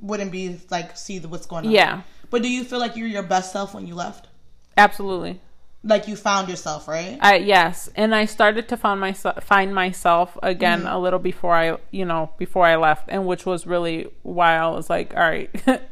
Wouldn't 0.00 0.32
be 0.32 0.58
like 0.70 0.96
see 0.96 1.18
what's 1.20 1.46
going 1.46 1.66
on. 1.66 1.72
Yeah, 1.72 2.02
But 2.30 2.42
do 2.42 2.48
you 2.50 2.64
feel 2.64 2.78
like 2.78 2.96
you're 2.96 3.06
your 3.06 3.22
best 3.22 3.52
self 3.52 3.74
when 3.74 3.86
you 3.86 3.94
left? 3.94 4.28
absolutely. 4.76 5.40
Like 5.82 6.08
you 6.08 6.14
found 6.16 6.48
yourself, 6.50 6.88
right? 6.88 7.18
I 7.22 7.36
yes, 7.36 7.88
and 7.96 8.14
I 8.14 8.26
started 8.26 8.68
to 8.68 8.76
find 8.76 9.00
myself 9.00 9.42
find 9.44 9.74
myself 9.74 10.36
again 10.42 10.80
Mm-hmm. 10.80 10.88
a 10.94 10.98
little 10.98 11.18
before 11.18 11.54
I 11.54 11.78
you 11.90 12.04
know 12.04 12.30
before 12.38 12.66
I 12.66 12.76
left, 12.76 13.08
and 13.08 13.26
which 13.26 13.46
was 13.46 13.66
really 13.66 14.08
why 14.22 14.56
I 14.56 14.68
was 14.68 14.90
like, 14.90 15.14
all 15.14 15.20
right, 15.22 15.50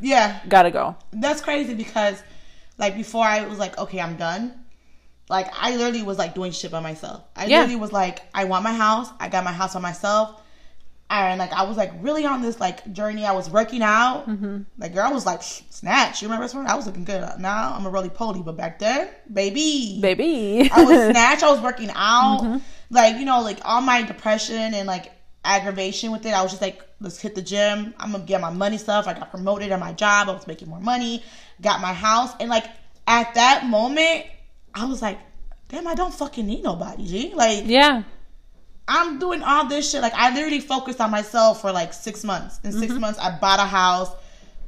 Yeah. 0.00 0.40
gotta 0.48 0.70
go. 0.70 0.96
That's 1.12 1.40
crazy 1.40 1.74
because 1.74 2.22
like 2.76 2.94
before 2.96 3.24
I 3.24 3.46
was 3.46 3.58
like, 3.58 3.76
okay, 3.78 4.00
I'm 4.00 4.16
done. 4.16 4.52
Like 5.28 5.48
I 5.58 5.76
literally 5.76 6.02
was 6.02 6.18
like 6.18 6.34
doing 6.34 6.52
shit 6.52 6.70
by 6.70 6.80
myself. 6.80 7.22
I 7.36 7.46
Yeah. 7.46 7.58
literally 7.60 7.80
was 7.80 7.92
like, 7.92 8.20
I 8.34 8.44
want 8.44 8.64
my 8.64 8.72
house. 8.72 9.08
I 9.20 9.28
got 9.28 9.44
my 9.44 9.52
house 9.52 9.74
by 9.74 9.80
myself. 9.80 10.40
And 11.10 11.38
like 11.38 11.52
I 11.52 11.62
was 11.62 11.76
like 11.78 11.92
really 12.00 12.26
on 12.26 12.42
this 12.42 12.60
like 12.60 12.92
journey. 12.92 13.24
I 13.24 13.32
was 13.32 13.48
working 13.48 13.82
out. 13.82 14.28
Mm-hmm. 14.28 14.62
Like 14.78 14.92
girl 14.94 15.06
I 15.06 15.12
was 15.12 15.24
like 15.24 15.42
snatch. 15.42 16.20
You 16.20 16.28
remember 16.28 16.44
this 16.44 16.54
one? 16.54 16.66
I 16.66 16.74
was 16.74 16.86
looking 16.86 17.04
good. 17.04 17.26
Now 17.38 17.74
I'm 17.74 17.86
a 17.86 17.90
roly 17.90 18.10
poly, 18.10 18.42
but 18.42 18.56
back 18.58 18.78
then, 18.78 19.08
baby, 19.32 19.98
Baby, 20.02 20.70
I 20.72 20.84
was 20.84 21.10
snatch. 21.10 21.42
I 21.42 21.50
was 21.50 21.60
working 21.62 21.90
out. 21.94 22.40
Mm-hmm. 22.42 22.58
Like 22.90 23.16
you 23.16 23.24
know, 23.24 23.40
like 23.40 23.58
all 23.64 23.80
my 23.80 24.02
depression 24.02 24.74
and 24.74 24.86
like 24.86 25.12
aggravation 25.44 26.12
with 26.12 26.26
it. 26.26 26.34
I 26.34 26.42
was 26.42 26.50
just 26.52 26.60
like, 26.60 26.82
let's 27.00 27.18
hit 27.18 27.34
the 27.34 27.42
gym. 27.42 27.94
I'm 27.98 28.12
gonna 28.12 28.24
get 28.24 28.40
my 28.42 28.50
money 28.50 28.76
stuff. 28.76 29.06
I 29.08 29.14
got 29.14 29.30
promoted 29.30 29.72
at 29.72 29.80
my 29.80 29.92
job. 29.94 30.28
I 30.28 30.32
was 30.32 30.46
making 30.46 30.68
more 30.68 30.80
money. 30.80 31.22
Got 31.62 31.80
my 31.80 31.94
house, 31.94 32.32
and 32.38 32.50
like 32.50 32.66
at 33.06 33.34
that 33.34 33.64
moment, 33.66 34.26
I 34.78 34.86
was 34.86 35.02
like, 35.02 35.18
damn, 35.68 35.86
I 35.86 35.94
don't 35.94 36.14
fucking 36.14 36.46
need 36.46 36.62
nobody. 36.62 37.06
G. 37.06 37.34
Like 37.34 37.64
yeah, 37.66 38.02
I'm 38.86 39.18
doing 39.18 39.42
all 39.42 39.66
this 39.68 39.90
shit. 39.90 40.00
Like 40.00 40.14
I 40.14 40.32
literally 40.34 40.60
focused 40.60 41.00
on 41.00 41.10
myself 41.10 41.60
for 41.60 41.72
like 41.72 41.92
six 41.92 42.24
months. 42.24 42.60
In 42.64 42.72
6 42.72 42.92
mm-hmm. 42.92 43.00
months, 43.00 43.18
I 43.18 43.36
bought 43.38 43.60
a 43.60 43.64
house, 43.66 44.10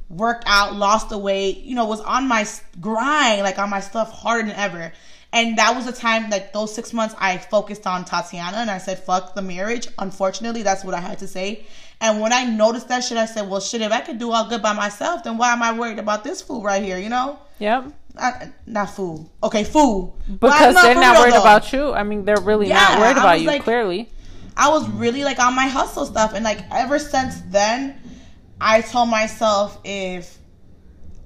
worked 0.09 0.43
out, 0.47 0.75
lost 0.75 1.09
the 1.09 1.17
weight. 1.17 1.57
You 1.63 1.75
know, 1.75 1.85
was 1.85 2.01
on 2.01 2.27
my 2.27 2.45
grind, 2.79 3.41
like 3.41 3.57
on 3.57 3.69
my 3.69 3.79
stuff 3.79 4.11
harder 4.11 4.47
than 4.47 4.55
ever. 4.55 4.91
And 5.33 5.57
that 5.57 5.75
was 5.75 5.85
the 5.85 5.93
time, 5.93 6.29
like 6.29 6.51
those 6.51 6.75
six 6.75 6.91
months, 6.91 7.15
I 7.17 7.37
focused 7.37 7.87
on 7.87 8.03
Tatiana 8.03 8.57
and 8.57 8.69
I 8.69 8.79
said, 8.79 8.99
"Fuck 8.99 9.33
the 9.33 9.41
marriage." 9.41 9.87
Unfortunately, 9.97 10.61
that's 10.61 10.83
what 10.83 10.93
I 10.93 10.99
had 10.99 11.19
to 11.19 11.27
say. 11.27 11.65
And 12.01 12.19
when 12.19 12.33
I 12.33 12.43
noticed 12.43 12.89
that 12.89 13.03
shit, 13.03 13.17
I 13.17 13.25
said, 13.25 13.49
"Well, 13.49 13.61
shit, 13.61 13.81
if 13.81 13.91
I 13.91 14.01
could 14.01 14.19
do 14.19 14.31
all 14.31 14.49
good 14.49 14.61
by 14.61 14.73
myself, 14.73 15.23
then 15.23 15.37
why 15.37 15.53
am 15.53 15.63
I 15.63 15.71
worried 15.71 15.99
about 15.99 16.25
this 16.25 16.41
fool 16.41 16.61
right 16.61 16.83
here?" 16.83 16.97
You 16.97 17.09
know, 17.09 17.39
yep. 17.59 17.85
I, 18.17 18.49
not 18.65 18.89
fool. 18.89 19.31
Okay, 19.43 19.63
fool. 19.63 20.17
Because 20.29 20.75
Well, 20.75 20.83
they're 20.83 20.95
not 20.95 21.17
worried 21.17 21.33
though. 21.33 21.41
about 21.41 21.71
you. 21.73 21.93
I 21.93 22.03
mean, 22.03 22.25
they're 22.25 22.41
really 22.41 22.67
Yeah, 22.67 22.75
not 22.75 22.99
worried 22.99 23.17
about 23.17 23.39
you. 23.41 23.47
like- 23.47 23.63
clearly, 23.63 24.09
I 24.57 24.69
was 24.69 24.87
really 24.89 25.23
like 25.23 25.39
on 25.39 25.55
my 25.55 25.67
hustle 25.67 26.05
stuff, 26.05 26.33
and 26.33 26.43
like 26.43 26.59
ever 26.71 26.99
since 26.99 27.41
then, 27.49 27.95
I 28.59 28.81
told 28.81 29.09
myself 29.09 29.79
if 29.83 30.37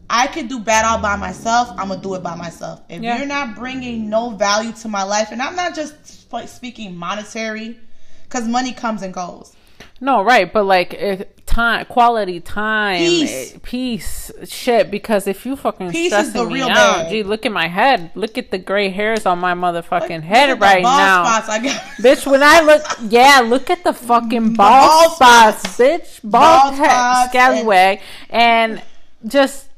I 0.10 0.28
could 0.28 0.48
do 0.48 0.60
bad 0.60 0.86
all 0.86 1.00
by 1.00 1.16
myself, 1.16 1.70
I'm 1.72 1.88
gonna 1.90 2.00
do 2.02 2.14
it 2.14 2.22
by 2.24 2.36
myself. 2.36 2.82
If 2.90 3.02
Yeah. 3.02 3.18
you're 3.18 3.26
not 3.28 3.56
bringing 3.56 4.10
no 4.10 4.30
value 4.30 4.72
to 4.74 4.88
my 4.88 5.04
life, 5.04 5.30
and 5.32 5.42
I'm 5.42 5.56
not 5.56 5.74
just 5.76 5.96
sp- 6.06 6.46
speaking 6.48 6.96
monetary, 6.96 7.80
because 8.24 8.48
money 8.48 8.72
comes 8.74 9.02
and 9.02 9.14
goes. 9.14 9.54
no, 10.00 10.22
right? 10.22 10.52
But 10.54 10.66
like 10.66 10.94
if 10.94 11.24
time, 11.56 11.86
quality 11.86 12.40
time, 12.40 12.98
Peace. 13.00 13.54
eh, 13.54 13.58
peace, 13.64 14.32
shit. 14.46 14.92
Because 14.92 15.26
if 15.28 15.46
you 15.46 15.56
fucking 15.56 15.92
Peace 15.92 16.12
stressing 16.12 16.52
me 16.52 16.62
out, 16.62 16.68
bag. 16.70 17.10
gee, 17.12 17.24
look 17.24 17.46
at 17.46 17.52
my 17.52 17.68
head. 17.68 18.12
Look 18.16 18.38
at 18.38 18.52
the 18.52 18.58
gray 18.58 18.90
hairs 18.90 19.26
on 19.26 19.40
my 19.40 19.54
motherfucking 19.54 20.10
Look 20.22 20.24
head 20.24 20.60
right 20.60 20.84
now. 20.84 21.24
Bitch, 22.06 22.26
when 22.30 22.44
I 22.44 22.62
look, 22.62 22.84
yeah, 23.10 23.40
look 23.46 23.70
at 23.70 23.84
the 23.84 23.94
fucking 23.94 24.54
bald, 24.54 24.90
bald 24.90 25.12
spots, 25.14 25.60
spots. 25.62 25.78
bitch, 25.80 26.20
bald, 26.24 26.76
Bald 26.76 26.76
head, 26.76 27.30
scallywag, 27.30 28.02
and 28.30 28.82
just 29.26 29.70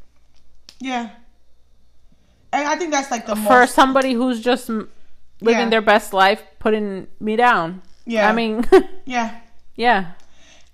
yeah. 0.80 1.10
And 2.54 2.68
I 2.68 2.76
think 2.78 2.92
that's 2.92 3.12
like 3.12 3.26
the 3.28 3.36
for 3.36 3.60
most. 3.62 3.76
somebody 3.76 4.14
who's 4.14 4.42
just 4.42 4.70
living 4.70 4.90
Yeah. 5.42 5.70
their 5.70 5.82
best 5.82 6.14
life, 6.14 6.42
putting 6.60 7.08
me 7.20 7.36
down. 7.36 7.82
Yeah. 8.06 8.30
I 8.30 8.34
mean, 8.34 8.66
Yeah. 9.06 9.36
yeah. 9.76 10.12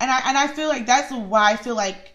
And 0.04 0.12
I 0.12 0.22
and 0.26 0.38
I 0.38 0.47
feel 0.47 0.68
like 0.68 0.86
that's 0.86 1.10
why 1.14 1.54
I 1.54 1.56
feel 1.56 1.76
like 1.76 2.12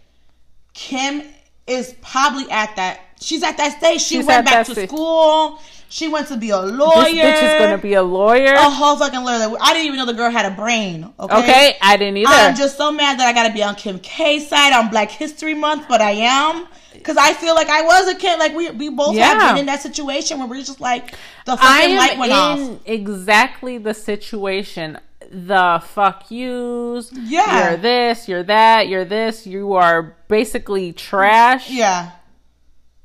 Kim 0.74 1.22
is 1.66 1.94
probably 2.02 2.44
at 2.50 2.76
that. 2.76 3.00
She's 3.18 3.42
at 3.42 3.56
that 3.56 3.78
stage. 3.78 4.02
She 4.02 4.16
She's 4.16 4.26
went 4.26 4.44
back 4.44 4.66
to 4.66 4.72
stage. 4.72 4.90
school. 4.90 5.58
She 5.88 6.06
went 6.06 6.28
to 6.28 6.36
be 6.36 6.50
a 6.50 6.58
lawyer. 6.60 7.04
This 7.04 7.40
bitch 7.40 7.42
is 7.54 7.58
gonna 7.58 7.78
be 7.78 7.94
a 7.94 8.02
lawyer. 8.02 8.52
a 8.52 8.68
whole 8.68 8.98
fucking 8.98 9.24
lawyer. 9.24 9.56
I 9.58 9.72
didn't 9.72 9.86
even 9.86 9.96
know 9.96 10.04
the 10.04 10.12
girl 10.12 10.30
had 10.30 10.44
a 10.44 10.54
brain. 10.54 11.10
Okay. 11.18 11.38
okay, 11.38 11.76
I 11.80 11.96
didn't 11.96 12.18
either. 12.18 12.30
I'm 12.30 12.54
just 12.54 12.76
so 12.76 12.92
mad 12.92 13.18
that 13.20 13.26
I 13.26 13.32
gotta 13.32 13.54
be 13.54 13.62
on 13.62 13.74
Kim 13.74 13.98
K's 14.00 14.46
side 14.46 14.74
on 14.74 14.90
Black 14.90 15.10
History 15.10 15.54
Month, 15.54 15.86
but 15.88 16.02
I 16.02 16.10
am. 16.10 16.66
Cause 17.04 17.16
I 17.16 17.32
feel 17.32 17.54
like 17.54 17.68
I 17.70 17.80
was 17.80 18.06
a 18.08 18.16
kid. 18.16 18.38
Like 18.38 18.54
we 18.54 18.70
we 18.72 18.90
both 18.90 19.16
have 19.16 19.54
been 19.54 19.60
in 19.60 19.66
that 19.66 19.80
situation 19.80 20.38
where 20.40 20.46
we're 20.46 20.62
just 20.62 20.82
like 20.82 21.12
the 21.46 21.52
I 21.52 21.56
fucking 21.56 21.90
am 21.92 21.96
light 21.96 22.18
went 22.18 22.32
off. 22.32 22.58
in 22.58 22.80
exactly 22.84 23.78
the 23.78 23.94
situation. 23.94 24.98
The 25.30 25.82
fuck 25.84 26.30
yous. 26.30 27.12
Yeah. 27.12 27.70
You're 27.70 27.76
this, 27.78 28.28
you're 28.28 28.42
that, 28.44 28.88
you're 28.88 29.04
this. 29.04 29.46
You 29.46 29.74
are 29.74 30.16
basically 30.28 30.92
trash. 30.92 31.70
Yeah. 31.70 32.12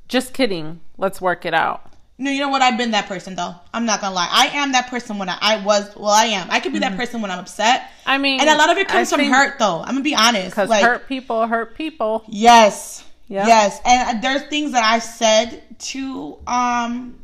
Just 0.08 0.32
kidding. 0.32 0.80
Let's 0.96 1.20
work 1.20 1.44
it 1.44 1.54
out. 1.54 1.90
No, 2.16 2.30
you 2.30 2.38
know 2.40 2.48
what? 2.48 2.62
I've 2.62 2.78
been 2.78 2.92
that 2.92 3.06
person 3.08 3.34
though. 3.34 3.54
I'm 3.72 3.84
not 3.86 4.00
gonna 4.00 4.14
lie. 4.14 4.28
I 4.30 4.46
am 4.58 4.72
that 4.72 4.86
person 4.88 5.18
when 5.18 5.28
I, 5.28 5.36
I 5.40 5.64
was. 5.64 5.94
Well, 5.96 6.06
I 6.10 6.26
am. 6.26 6.46
I 6.50 6.60
could 6.60 6.72
be 6.72 6.78
that 6.78 6.96
person 6.96 7.20
when 7.20 7.30
I'm 7.30 7.40
upset. 7.40 7.90
I 8.06 8.18
mean, 8.18 8.40
And 8.40 8.48
a 8.48 8.56
lot 8.56 8.70
of 8.70 8.78
it 8.78 8.86
comes 8.86 9.12
I 9.12 9.16
from 9.16 9.26
hurt, 9.26 9.58
though. 9.58 9.80
I'm 9.80 9.94
gonna 9.94 10.02
be 10.02 10.14
honest. 10.14 10.50
Because 10.50 10.68
Like, 10.68 10.84
hurt 10.84 11.08
people 11.08 11.46
hurt 11.48 11.74
people. 11.76 12.22
yes, 12.28 13.02
Yeah. 13.26 13.46
yes, 13.48 13.80
and 13.84 14.22
there's 14.22 14.42
things 14.42 14.72
that 14.72 14.84
I 14.84 15.00
said 15.00 15.62
to 15.90 16.38
um, 16.46 17.18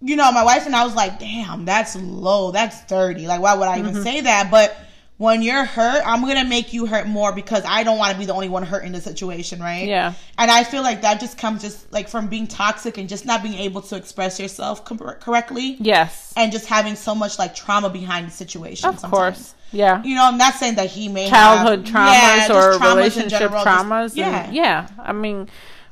you 0.00 0.16
know, 0.16 0.30
my 0.32 0.44
wife 0.44 0.66
and 0.66 0.74
I 0.76 0.84
was 0.84 0.94
like, 0.94 1.18
"Damn, 1.18 1.64
that's 1.64 1.96
low. 1.96 2.50
That's 2.52 2.84
dirty. 2.86 3.26
Like, 3.26 3.40
why 3.40 3.54
would 3.54 3.68
I 3.68 3.78
Mm-hmm. 3.78 3.88
even 3.88 4.02
say 4.02 4.20
that?" 4.22 4.50
But 4.50 4.76
when 5.16 5.42
you're 5.42 5.64
hurt, 5.64 6.02
I'm 6.06 6.20
gonna 6.20 6.44
make 6.44 6.72
you 6.72 6.86
hurt 6.86 7.08
more 7.08 7.32
because 7.32 7.64
I 7.66 7.82
don't 7.82 7.98
want 7.98 8.12
to 8.12 8.18
be 8.18 8.24
the 8.24 8.32
only 8.34 8.48
one 8.48 8.62
hurt 8.62 8.84
in 8.84 8.92
the 8.92 9.00
situation, 9.00 9.58
right? 9.60 9.88
Yeah. 9.88 10.12
And 10.38 10.48
I 10.48 10.62
feel 10.62 10.82
like 10.82 11.02
that 11.02 11.18
just 11.18 11.36
comes 11.38 11.62
just 11.62 11.92
like 11.92 12.08
from 12.08 12.28
being 12.28 12.46
toxic 12.46 12.98
and 12.98 13.08
just 13.08 13.26
not 13.26 13.42
being 13.42 13.58
able 13.58 13.80
to 13.82 13.96
express 13.96 14.38
yourself 14.38 14.84
cor- 14.84 15.16
correctly 15.20 15.76
Yes. 15.80 16.32
and 16.36 16.52
just 16.52 16.66
having 16.66 16.94
so 16.94 17.16
much 17.16 17.36
like 17.36 17.56
trauma 17.56 17.90
behind 17.90 18.28
the 18.28 18.30
situation. 18.30 18.88
Of 18.90 19.02
course. 19.02 19.54
Yeah. 19.72 20.00
You 20.04 20.14
know, 20.14 20.24
I'm 20.24 20.38
not 20.38 20.54
saying 20.54 20.76
that 20.76 20.88
he 20.88 21.08
may 21.08 21.28
Childhood 21.28 21.88
have, 21.88 21.94
traumas 21.96 22.48
Yeah, 22.48 22.56
or 22.56 22.78
traumas 22.78 22.94
relationship 22.94 23.38
general, 23.40 23.64
just- 23.64 23.84
traumas. 23.86 24.12
yeah, 24.16 24.44
And 24.44 24.54
yeah. 24.54 24.86
I 25.02 25.12
mean, 25.12 25.48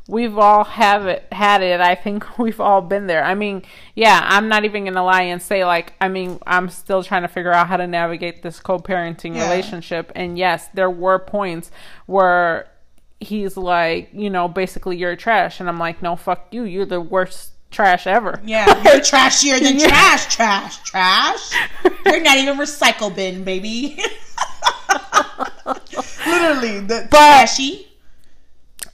we've 0.09 0.39
all 0.39 0.65
have 0.65 1.07
it 1.07 1.27
had 1.33 1.63
it. 1.63 1.81
I 1.81 1.95
think 1.95 2.39
we've 2.39 2.61
all 2.61 2.81
been 2.81 3.07
there. 3.07 3.25
I 3.25 3.35
mean, 3.35 3.63
yeah, 3.95 4.21
I'm 4.23 4.49
not 4.49 4.65
even 4.65 4.85
gonna 4.85 5.05
lie 5.05 5.23
and 5.23 5.41
say 5.43 5.65
like 5.65 5.95
I 6.01 6.09
mean, 6.09 6.39
I'm 6.47 6.69
still 6.69 7.03
trying 7.03 7.23
to 7.23 7.29
figure 7.29 7.53
out 7.53 7.67
how 7.69 7.77
to 7.77 7.87
navigate 7.87 8.43
this 8.43 8.61
co 8.61 8.79
parenting 8.79 9.35
Yeah. 9.37 9.43
relationship. 9.51 10.13
And 10.15 10.39
yes, 10.39 10.69
there 10.75 10.91
were 10.91 11.19
points 11.19 11.71
where 12.07 12.69
he's 13.19 13.57
like, 13.57 14.11
you 14.13 14.29
know, 14.31 14.47
basically 14.49 14.97
you're 14.97 15.17
trash 15.17 15.59
and 15.61 15.69
I'm 15.69 15.79
like, 15.79 16.03
No, 16.03 16.17
fuck 16.17 16.49
you, 16.53 16.65
you're 16.65 16.87
the 16.87 17.01
worst 17.01 17.53
trash 17.71 18.07
ever. 18.07 18.41
Yeah, 18.45 18.67
you're 18.85 19.01
trashier 19.01 19.59
than 19.61 19.79
Yeah. 19.81 19.89
trash, 19.89 20.35
trash, 20.35 20.79
trash. 20.83 21.51
You're 22.05 22.21
not 22.21 22.37
even 22.37 22.57
recycle 22.59 23.15
bin, 23.15 23.43
baby. 23.43 23.99
Literally, 26.27 26.81
the 26.81 27.07
trashy. 27.11 27.86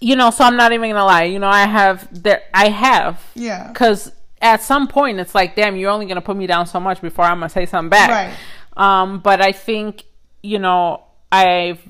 You 0.02 0.16
know, 0.16 0.30
so 0.30 0.44
I'm 0.44 0.56
not 0.56 0.72
even 0.72 0.90
gonna 0.90 1.04
lie. 1.04 1.24
You 1.24 1.38
know, 1.38 1.48
I 1.48 1.64
have 1.66 2.08
there, 2.22 2.42
I 2.52 2.68
have, 2.70 3.22
Yeah. 3.34 3.68
because 3.68 4.12
at 4.40 4.60
some 4.62 4.88
point 4.88 5.20
it's 5.20 5.34
like, 5.34 5.54
damn, 5.54 5.76
you're 5.76 5.90
only 5.90 6.06
gonna 6.06 6.20
put 6.20 6.36
me 6.36 6.46
down 6.46 6.66
so 6.66 6.80
much 6.80 7.00
before 7.00 7.24
I'm 7.24 7.38
gonna 7.38 7.48
say 7.48 7.66
something 7.66 7.90
back. 7.90 8.10
Right. 8.10 8.34
Um, 8.76 9.20
but 9.20 9.40
I 9.40 9.52
think 9.52 10.04
you 10.42 10.58
know, 10.58 11.02
I've 11.30 11.80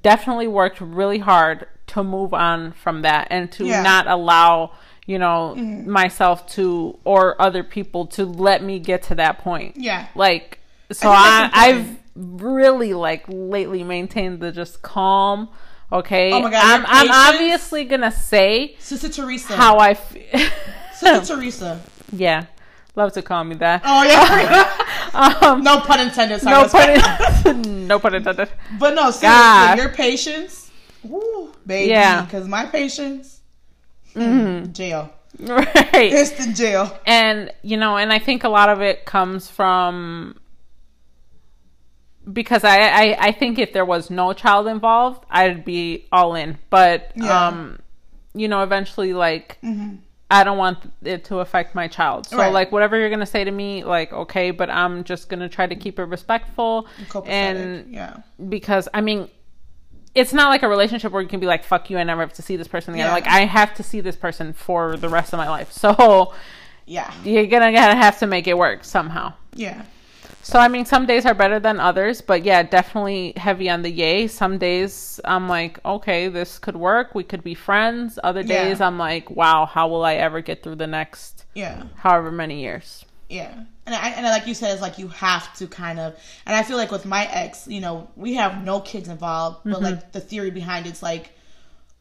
definitely 0.00 0.48
worked 0.48 0.80
really 0.80 1.18
hard 1.18 1.66
to 1.88 2.02
move 2.02 2.34
on 2.34 2.72
from 2.72 3.02
that 3.02 3.28
and 3.30 3.50
to 3.52 3.64
Yeah. 3.64 3.82
not 3.82 4.06
allow 4.06 4.72
you 5.06 5.18
know 5.18 5.54
myself 5.56 6.46
to 6.54 6.98
or 7.04 7.40
other 7.40 7.62
people 7.64 8.06
to 8.06 8.24
let 8.24 8.62
me 8.62 8.78
get 8.78 9.02
to 9.04 9.14
that 9.16 9.38
point. 9.38 9.76
Yeah. 9.76 10.06
Like 10.14 10.58
so 10.90 11.08
I, 11.10 11.50
I 11.52 11.68
I've 11.68 11.96
really 12.16 12.92
like 12.94 13.24
lately 13.28 13.82
maintained 13.84 14.40
the 14.40 14.50
just 14.52 14.82
calm. 14.82 15.48
Okay, 15.92 16.32
Oh 16.32 16.40
my 16.40 16.50
God, 16.50 16.62
I'm, 16.64 16.84
I'm 16.88 17.34
obviously 17.34 17.84
gonna 17.84 18.10
say 18.10 18.76
Sister 18.78 19.08
Teresa. 19.10 19.54
how 19.54 19.78
I 19.78 19.92
feel. 19.94 20.22
Sister 20.94 21.34
Teresa. 21.36 21.80
yeah, 22.12 22.46
love 22.96 23.12
to 23.12 23.22
call 23.22 23.44
me 23.44 23.56
that. 23.56 23.82
Oh 23.84 24.02
yeah. 24.02 24.78
Um, 25.14 25.62
no 25.62 25.78
pun 25.80 26.00
intended. 26.00 26.40
Sorry, 26.40 26.62
no 26.62 26.68
pun, 26.70 27.56
in- 27.56 27.86
no 27.86 27.98
pun 27.98 28.14
intended. 28.14 28.48
But 28.78 28.94
no, 28.94 29.10
seriously, 29.10 29.26
God. 29.28 29.76
your 29.78 29.90
patience, 29.90 30.70
woo, 31.02 31.52
baby. 31.66 31.90
Yeah. 31.90 32.24
Because 32.24 32.48
my 32.48 32.64
patience, 32.64 33.42
mm, 34.14 34.72
jail, 34.72 35.12
Right. 35.38 35.94
instant 36.14 36.56
jail. 36.56 36.98
and 37.04 37.52
you 37.62 37.76
know 37.76 37.96
and 37.98 38.10
i 38.12 38.18
think 38.18 38.44
a 38.44 38.48
lot 38.48 38.68
of 38.70 38.80
it 38.80 39.04
comes 39.04 39.48
from 39.50 40.36
because 42.30 42.62
I, 42.64 42.78
I 42.80 43.16
i 43.28 43.32
think 43.32 43.58
if 43.58 43.72
there 43.72 43.84
was 43.84 44.10
no 44.10 44.32
child 44.32 44.66
involved 44.68 45.24
i'd 45.30 45.64
be 45.64 46.06
all 46.12 46.34
in 46.34 46.58
but 46.70 47.10
Yeah. 47.16 47.22
Mm-hmm. 47.24 47.58
um 47.58 47.78
you 48.34 48.48
know 48.48 48.62
eventually 48.62 49.12
like 49.12 49.58
i 50.30 50.44
don't 50.44 50.56
want 50.58 50.78
it 51.02 51.24
to 51.24 51.38
affect 51.40 51.74
my 51.74 51.88
child 51.88 52.26
so 52.26 52.36
Right. 52.38 52.52
like 52.52 52.70
whatever 52.72 52.98
you're 52.98 53.10
gonna 53.10 53.26
say 53.26 53.42
to 53.44 53.50
me 53.50 53.82
like 53.84 54.12
okay 54.12 54.50
but 54.52 54.70
i'm 54.70 55.04
just 55.04 55.28
gonna 55.28 55.48
try 55.48 55.66
to 55.66 55.74
keep 55.76 55.98
it 55.98 56.04
respectful 56.04 56.86
and 57.26 57.92
yeah, 57.92 58.16
because 58.48 58.88
I 58.94 59.00
mean, 59.00 59.28
it's 60.14 60.32
not 60.32 60.48
like 60.50 60.62
a 60.62 60.68
relationship 60.68 61.10
where 61.10 61.22
you 61.22 61.28
can 61.28 61.40
be 61.40 61.46
like, 61.46 61.64
"Fuck 61.64 61.88
you," 61.88 61.96
I 61.98 62.04
never 62.04 62.20
have 62.20 62.34
to 62.34 62.42
see 62.42 62.56
this 62.56 62.68
person 62.68 62.92
again. 62.94 63.06
Yeah. 63.06 63.12
Like 63.12 63.26
I 63.26 63.46
have 63.46 63.72
to 63.76 63.82
see 63.82 64.00
this 64.02 64.14
person 64.16 64.52
for 64.52 64.96
the 64.98 65.08
rest 65.08 65.32
of 65.32 65.38
my 65.38 65.48
life. 65.48 65.72
So 65.72 66.34
yeah, 66.86 67.10
you're 67.24 67.46
gonna 67.46 67.72
gotta 67.72 67.94
have 67.94 68.18
to 68.18 68.26
make 68.26 68.46
it 68.46 68.56
work 68.58 68.84
somehow. 68.84 69.32
yeah. 69.54 69.82
So 70.44 70.58
I 70.58 70.68
mean, 70.68 70.84
some 70.84 71.06
days 71.06 71.24
are 71.24 71.34
better 71.34 71.58
than 71.60 71.78
others, 71.80 72.20
but 72.20 72.44
yeah, 72.44 72.62
definitely 72.64 73.32
heavy 73.36 73.70
on 73.70 73.82
the 73.82 73.90
yay. 73.90 74.26
Some 74.26 74.58
days 74.58 75.20
I'm 75.24 75.48
like, 75.48 75.78
okay, 75.84 76.28
this 76.28 76.58
could 76.58 76.76
work. 76.76 77.14
We 77.14 77.24
could 77.24 77.42
be 77.44 77.54
friends. 77.54 78.18
Other 78.22 78.42
Yeah. 78.42 78.76
days 78.76 78.80
I'm 78.80 78.98
like, 78.98 79.30
wow, 79.30 79.66
how 79.66 79.88
will 79.88 80.04
I 80.04 80.14
ever 80.14 80.40
get 80.40 80.62
through 80.62 80.76
the 80.76 80.86
next 80.86 81.44
Yeah, 81.54 81.84
however 81.94 82.30
many 82.32 82.60
years? 82.60 83.04
yeah. 83.28 83.64
And 83.86 83.94
I, 83.94 84.10
and 84.10 84.24
like 84.26 84.46
you 84.46 84.54
said, 84.54 84.72
it's 84.72 84.82
like 84.82 84.98
you 84.98 85.08
have 85.08 85.52
to 85.56 85.66
kind 85.66 85.98
of. 85.98 86.14
And 86.46 86.54
I 86.54 86.62
feel 86.62 86.76
like 86.76 86.92
with 86.92 87.04
my 87.04 87.26
ex, 87.32 87.66
you 87.66 87.80
know, 87.80 88.08
we 88.16 88.34
have 88.34 88.62
no 88.64 88.80
kids 88.80 89.08
involved, 89.08 89.62
but 89.68 89.80
Mm-hmm. 89.80 89.82
like 89.82 90.12
the 90.12 90.20
theory 90.20 90.50
behind 90.50 90.86
it's 90.86 91.02
like 91.02 91.32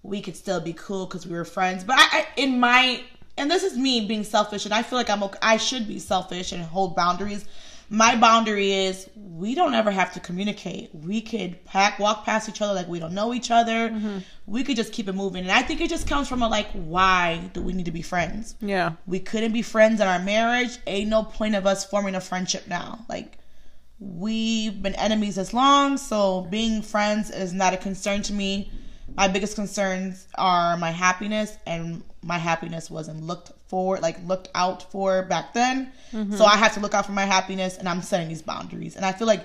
we 0.04 0.22
could 0.22 0.36
still 0.36 0.62
be 0.62 0.74
cool 0.74 1.06
because 1.08 1.28
we 1.28 1.36
were 1.36 1.46
friends. 1.46 1.84
But 1.84 1.98
I, 2.00 2.08
I, 2.12 2.28
in 2.38 2.60
my, 2.60 3.04
and 3.38 3.52
this 3.52 3.64
is 3.64 3.78
me 3.78 4.08
being 4.08 4.24
selfish, 4.24 4.66
and 4.66 4.74
I 4.74 4.84
feel 4.84 4.98
like 5.00 5.10
I'm, 5.10 5.24
okay, 5.24 5.40
I 5.42 5.58
should 5.58 5.88
be 5.88 6.00
selfish 6.00 6.52
and 6.54 6.64
hold 6.64 6.96
boundaries. 6.96 7.46
My 7.94 8.16
boundary 8.16 8.72
is 8.72 9.10
we 9.18 9.54
don't 9.54 9.74
ever 9.74 9.92
have 9.92 10.14
to 10.14 10.22
communicate. 10.22 10.96
We 10.96 11.20
could 11.20 11.64
pack, 11.66 12.00
walk 12.00 12.24
past 12.24 12.48
each 12.48 12.62
other 12.62 12.74
like 12.74 12.88
we 12.88 13.00
don't 13.00 13.14
know 13.14 13.34
each 13.34 13.52
other. 13.52 13.90
Mm-hmm. 13.90 14.20
We 14.46 14.64
could 14.64 14.78
just 14.78 14.94
keep 14.94 15.10
it 15.10 15.14
moving. 15.14 15.44
And 15.44 15.52
I 15.52 15.62
think 15.62 15.82
it 15.82 15.90
just 15.90 16.08
comes 16.08 16.30
from 16.30 16.42
a 16.42 16.48
like, 16.48 16.72
why 16.72 17.50
do 17.52 17.62
we 17.62 17.74
need 17.74 17.86
to 17.86 17.92
be 17.92 18.02
friends? 18.02 18.56
Yeah, 18.62 18.94
we 19.08 19.20
couldn't 19.20 19.52
be 19.52 19.62
friends 19.62 20.00
in 20.00 20.08
our 20.08 20.20
marriage. 20.20 20.78
Ain't 20.88 21.10
no 21.10 21.24
point 21.24 21.54
of 21.54 21.68
us 21.68 21.84
forming 21.84 22.16
a 22.16 22.22
friendship 22.22 22.66
now. 22.66 23.06
Like 23.10 23.38
we've 24.00 24.82
been 24.82 24.96
enemies 24.96 25.38
as 25.38 25.54
long, 25.54 25.98
so 25.98 26.48
being 26.50 26.82
friends 26.82 27.30
is 27.30 27.52
not 27.52 27.74
a 27.74 27.78
concern 27.78 28.22
to 28.22 28.34
me. 28.34 28.72
My 29.18 29.28
biggest 29.28 29.56
concerns 29.56 30.28
are 30.36 30.78
my 30.78 30.92
happiness, 30.92 31.58
and 31.68 32.04
my 32.24 32.38
happiness 32.38 32.90
wasn't 32.90 33.24
looked 33.24 33.52
for, 33.72 33.98
like 33.98 34.18
looked 34.28 34.50
out 34.54 34.92
for 34.92 35.24
back 35.24 35.54
then. 35.56 35.92
So 36.38 36.46
I 36.46 36.58
have 36.58 36.74
to 36.76 36.80
look 36.80 36.94
out 36.94 37.06
for 37.08 37.14
my 37.14 37.26
happiness, 37.26 37.78
and 37.78 37.90
I'm 37.90 38.02
setting 38.02 38.28
these 38.28 38.44
boundaries. 38.44 38.96
And 38.98 39.04
I 39.06 39.14
feel 39.14 39.28
like 39.28 39.44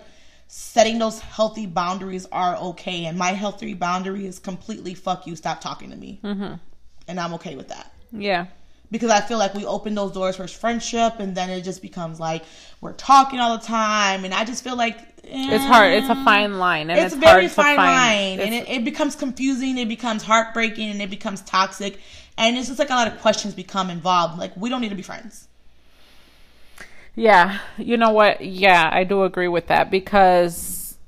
setting 0.49 0.99
those 0.99 1.21
healthy 1.21 1.67
boundaries 1.67 2.27
are 2.31 2.57
okay. 2.57 3.07
And 3.07 3.17
my 3.17 3.31
healthy 3.31 3.75
boundary 3.75 4.27
is 4.27 4.39
completely 4.39 4.95
fuck 4.95 5.27
you, 5.27 5.37
stop 5.37 5.61
talking 5.61 5.91
to 5.91 5.97
me, 5.97 6.21
mm-hmm. 6.23 6.55
and 7.09 7.21
I'm 7.21 7.35
okay 7.35 7.57
with 7.57 7.69
that 7.69 7.93
yeah, 8.13 8.47
because 8.91 9.11
I 9.11 9.21
feel 9.21 9.39
like 9.39 9.55
we 9.55 9.65
open 9.65 9.95
those 9.95 10.13
doors 10.13 10.37
for 10.37 10.47
friendship, 10.47 11.15
and 11.19 11.37
then 11.37 11.51
it 11.51 11.63
just 11.63 11.83
becomes 11.83 12.21
like 12.21 12.45
we're 12.81 12.93
talking 12.93 13.41
all 13.41 13.57
the 13.57 13.65
time, 13.65 14.25
and 14.25 14.33
I 14.33 14.45
just 14.45 14.63
feel 14.63 14.77
like 14.77 14.99
eh, 15.25 15.55
it's 15.55 15.65
hard. 15.65 15.93
It's 15.93 16.09
a 16.09 16.15
fine 16.15 16.59
line, 16.59 16.91
and 16.91 16.99
It's, 16.99 17.15
it's, 17.15 17.23
very 17.23 17.49
fine 17.49 17.77
find. 17.77 18.39
line, 18.39 18.41
and 18.41 18.55
it, 18.55 18.69
it 18.69 18.85
becomes 18.85 19.17
confusing. 19.17 19.79
It 19.79 19.89
becomes 19.89 20.23
heartbreaking, 20.23 20.91
and 20.91 21.03
it 21.03 21.11
becomes 21.11 21.43
toxic, 21.43 21.99
and 22.39 22.57
it's 22.57 22.69
just 22.69 22.79
like 22.79 22.91
a 22.91 22.95
lot 22.95 23.09
of 23.09 23.21
questions 23.21 23.55
become 23.55 23.91
involved. 23.91 24.39
Like 24.39 24.57
we 24.57 24.69
don't 24.69 24.81
need 24.81 24.91
to 24.91 24.95
be 24.97 25.03
friends. 25.03 25.49
Yeah, 27.15 27.61
you 27.79 27.97
know 27.97 28.11
what? 28.11 28.41
Yeah, 28.43 28.91
I 28.93 29.05
do 29.05 29.23
agree 29.25 29.49
with 29.49 29.69
that 29.69 29.91
because 29.91 30.99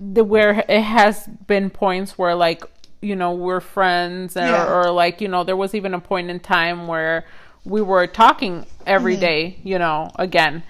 the 0.00 0.24
where 0.24 0.64
it 0.68 0.80
has 0.82 1.26
been 1.46 1.70
points 1.70 2.18
where 2.18 2.34
like 2.34 2.64
you 3.02 3.14
know 3.14 3.32
we're 3.32 3.60
friends 3.60 4.36
or, 4.36 4.40
Yeah. 4.40 4.66
or 4.66 4.90
like 4.90 5.20
you 5.20 5.28
know 5.28 5.44
there 5.44 5.56
was 5.56 5.74
even 5.74 5.94
a 5.94 6.00
point 6.00 6.30
in 6.30 6.40
time 6.40 6.86
where 6.86 7.24
we 7.64 7.82
were 7.82 8.06
talking 8.06 8.66
every 8.86 9.16
Mm-hmm. 9.16 9.20
day, 9.20 9.58
you 9.62 9.78
know, 9.78 10.10
again, 10.16 10.62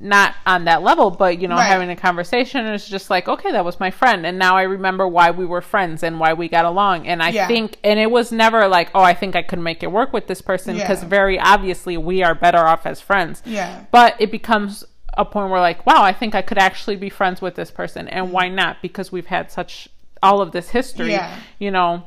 not 0.00 0.34
on 0.44 0.64
that 0.64 0.82
level, 0.82 1.10
but 1.10 1.38
you 1.40 1.46
know, 1.48 1.54
Right. 1.56 1.66
having 1.66 1.88
a 1.90 1.96
conversation 1.96 2.66
is 2.66 2.86
just 2.88 3.10
like, 3.10 3.28
okay, 3.28 3.52
that 3.52 3.64
was 3.64 3.78
my 3.78 3.90
friend 3.90 4.26
and 4.26 4.38
now 4.38 4.56
I 4.56 4.62
remember 4.62 5.06
why 5.06 5.30
we 5.30 5.46
were 5.46 5.60
friends 5.60 6.02
and 6.02 6.18
why 6.18 6.32
we 6.32 6.48
got 6.48 6.64
along. 6.64 7.06
And 7.06 7.22
I 7.22 7.28
Yeah. 7.30 7.46
think 7.46 7.78
and 7.84 7.98
it 8.00 8.10
was 8.10 8.32
never 8.32 8.66
like, 8.68 8.90
oh, 8.94 9.02
I 9.02 9.14
think 9.14 9.36
I 9.36 9.42
could 9.42 9.60
make 9.60 9.82
it 9.82 9.92
work 9.92 10.12
with 10.12 10.26
this 10.26 10.42
person 10.42 10.76
because 10.76 11.02
Yeah. 11.02 11.08
very 11.08 11.38
obviously 11.38 11.96
we 11.96 12.22
are 12.22 12.34
better 12.34 12.66
off 12.66 12.86
as 12.86 13.00
friends. 13.00 13.42
Yeah. 13.46 13.80
But 13.90 14.16
it 14.18 14.30
becomes 14.30 14.84
a 15.16 15.24
point 15.24 15.50
where 15.50 15.60
like, 15.60 15.86
wow, 15.86 16.02
I 16.02 16.12
think 16.12 16.34
I 16.34 16.42
could 16.42 16.58
actually 16.58 16.96
be 16.96 17.08
friends 17.08 17.40
with 17.40 17.54
this 17.54 17.70
person 17.70 18.08
and 18.08 18.26
mm-hmm. 18.26 18.34
why 18.34 18.48
not? 18.48 18.78
Because 18.82 19.12
we've 19.12 19.26
had 19.26 19.52
such 19.52 19.88
all 20.22 20.40
of 20.40 20.50
this 20.52 20.70
history, 20.70 21.12
Yeah. 21.12 21.36
you 21.58 21.70
know. 21.70 22.04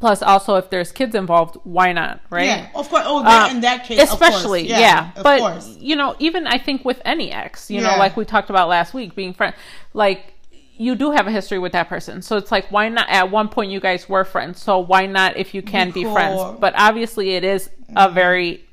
Plus, 0.00 0.22
also, 0.22 0.56
if 0.56 0.70
there's 0.70 0.90
kids 0.90 1.14
involved, 1.14 1.56
why 1.64 1.92
not? 1.92 2.20
Right? 2.30 2.46
Yeah, 2.46 2.68
of 2.74 2.88
course. 2.88 3.02
Oh, 3.06 3.22
that, 3.22 3.50
Um, 3.50 3.56
in 3.56 3.62
that 3.62 3.84
case, 3.84 4.00
especially 4.02 4.62
of 4.62 4.68
course. 4.68 4.80
yeah, 4.80 5.10
of 5.16 5.22
but 5.22 5.38
course. 5.40 5.76
you 5.78 5.94
know 5.96 6.16
even 6.18 6.46
i 6.46 6.56
think 6.58 6.84
with 6.84 7.00
any 7.04 7.30
ex 7.30 7.70
you 7.70 7.80
know 7.80 7.96
like 7.98 8.16
we 8.16 8.24
talked 8.24 8.48
about 8.50 8.68
last 8.68 8.94
week 8.94 9.14
being 9.14 9.34
friends 9.34 9.54
like 9.92 10.34
you 10.78 10.94
do 10.94 11.10
have 11.10 11.26
a 11.26 11.30
history 11.30 11.58
with 11.58 11.72
that 11.72 11.88
person 11.88 12.22
so 12.22 12.36
it's 12.36 12.50
like 12.50 12.66
why 12.72 12.88
not 12.88 13.06
at 13.10 13.30
one 13.30 13.48
point 13.48 13.70
you 13.70 13.80
guys 13.80 14.08
were 14.08 14.24
friends 14.24 14.60
so 14.62 14.78
why 14.78 15.04
not 15.06 15.36
if 15.36 15.52
you 15.54 15.60
can 15.62 15.90
be, 15.90 16.02
cool. 16.04 16.12
friends 16.14 16.40
but 16.58 16.72
obviously 16.76 17.34
it 17.34 17.44
is 17.44 17.68
a 17.94 18.08
very 18.10 18.64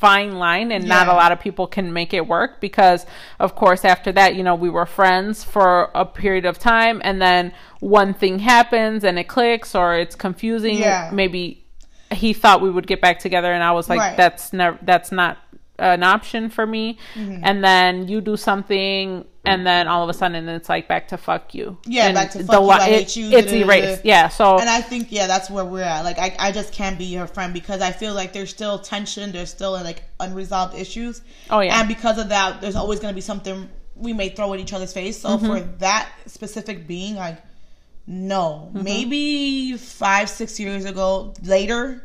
fine 0.00 0.32
line 0.38 0.72
and 0.72 0.88
not 0.88 1.06
a 1.08 1.12
lot 1.12 1.30
of 1.30 1.38
people 1.40 1.66
can 1.66 1.92
make 1.92 2.14
it 2.14 2.26
work 2.26 2.58
because 2.60 3.04
of 3.38 3.54
course 3.54 3.84
after 3.84 4.10
that 4.12 4.34
you 4.34 4.42
know 4.42 4.54
we 4.54 4.70
were 4.70 4.86
friends 4.86 5.44
for 5.44 5.90
a 5.94 6.04
period 6.06 6.46
of 6.46 6.58
time 6.58 7.02
and 7.04 7.20
then 7.20 7.52
one 7.80 8.14
thing 8.14 8.38
happens 8.38 9.04
and 9.04 9.18
it 9.18 9.28
clicks 9.28 9.74
or 9.74 9.94
it's 10.02 10.14
confusing 10.16 10.78
Yeah. 10.78 11.10
maybe 11.12 11.42
he 12.12 12.32
thought 12.32 12.62
we 12.62 12.70
would 12.70 12.86
get 12.86 13.00
back 13.02 13.18
together 13.18 13.52
and 13.52 13.62
i 13.62 13.72
was 13.72 13.88
like 13.90 14.00
Right. 14.00 14.16
that's 14.16 14.52
never 14.54 14.78
that's 14.82 15.12
not 15.12 15.36
an 15.80 16.02
option 16.02 16.48
for 16.50 16.66
me 16.66 16.98
Mm-hmm. 17.14 17.40
and 17.44 17.64
then 17.64 18.06
you 18.08 18.20
do 18.20 18.36
something 18.36 19.24
and 19.44 19.66
then 19.66 19.88
all 19.88 20.02
of 20.04 20.10
a 20.10 20.12
sudden 20.14 20.48
it's 20.48 20.68
like 20.68 20.86
back 20.86 21.08
to 21.08 21.16
fuck 21.16 21.54
you 21.54 21.78
Yeah, 21.86 22.06
And 22.08 22.14
back 22.14 22.30
to 22.32 22.38
fuck 22.44 22.48
the 22.56 22.60
you, 22.62 22.70
I 22.70 22.86
it- 22.88 22.92
hate 22.98 23.16
you, 23.16 23.26
it's 23.30 23.50
da-da-da-da. 23.50 23.64
erased 23.88 24.04
yeah 24.04 24.28
so 24.28 24.58
And 24.58 24.68
I 24.68 24.80
think 24.82 25.10
yeah, 25.10 25.26
that's 25.26 25.48
where 25.48 25.64
we're 25.64 25.82
at. 25.82 26.02
Like 26.04 26.18
I, 26.18 26.36
I 26.38 26.52
just 26.52 26.72
can't 26.72 26.98
be 26.98 27.06
your 27.06 27.26
friend 27.26 27.52
because 27.54 27.80
I 27.80 27.90
feel 27.90 28.12
like 28.14 28.32
there's 28.34 28.50
still 28.50 28.78
tension, 28.78 29.32
there's 29.32 29.50
still 29.50 29.72
like 29.72 30.02
unresolved 30.20 30.74
issues. 30.78 31.22
Oh, 31.48 31.60
yeah. 31.60 31.78
And 31.80 31.88
because 31.88 32.18
of 32.18 32.28
that, 32.28 32.60
there's 32.60 32.76
always 32.76 33.00
gonna 33.00 33.14
be 33.14 33.22
something 33.22 33.68
we 33.96 34.12
may 34.12 34.28
throw 34.28 34.52
at 34.54 34.60
each 34.60 34.72
other's 34.74 34.92
face. 34.92 35.18
So 35.20 35.30
Mm-hmm. 35.30 35.46
for 35.46 35.60
that 35.78 36.10
specific 36.26 36.86
being, 36.86 37.14
like 37.16 37.38
no. 38.06 38.68
Mm-hmm. 38.74 38.84
Maybe 38.84 39.76
five, 39.78 40.28
six 40.28 40.58
years 40.60 40.84
ago 40.84 41.32
later 41.42 42.02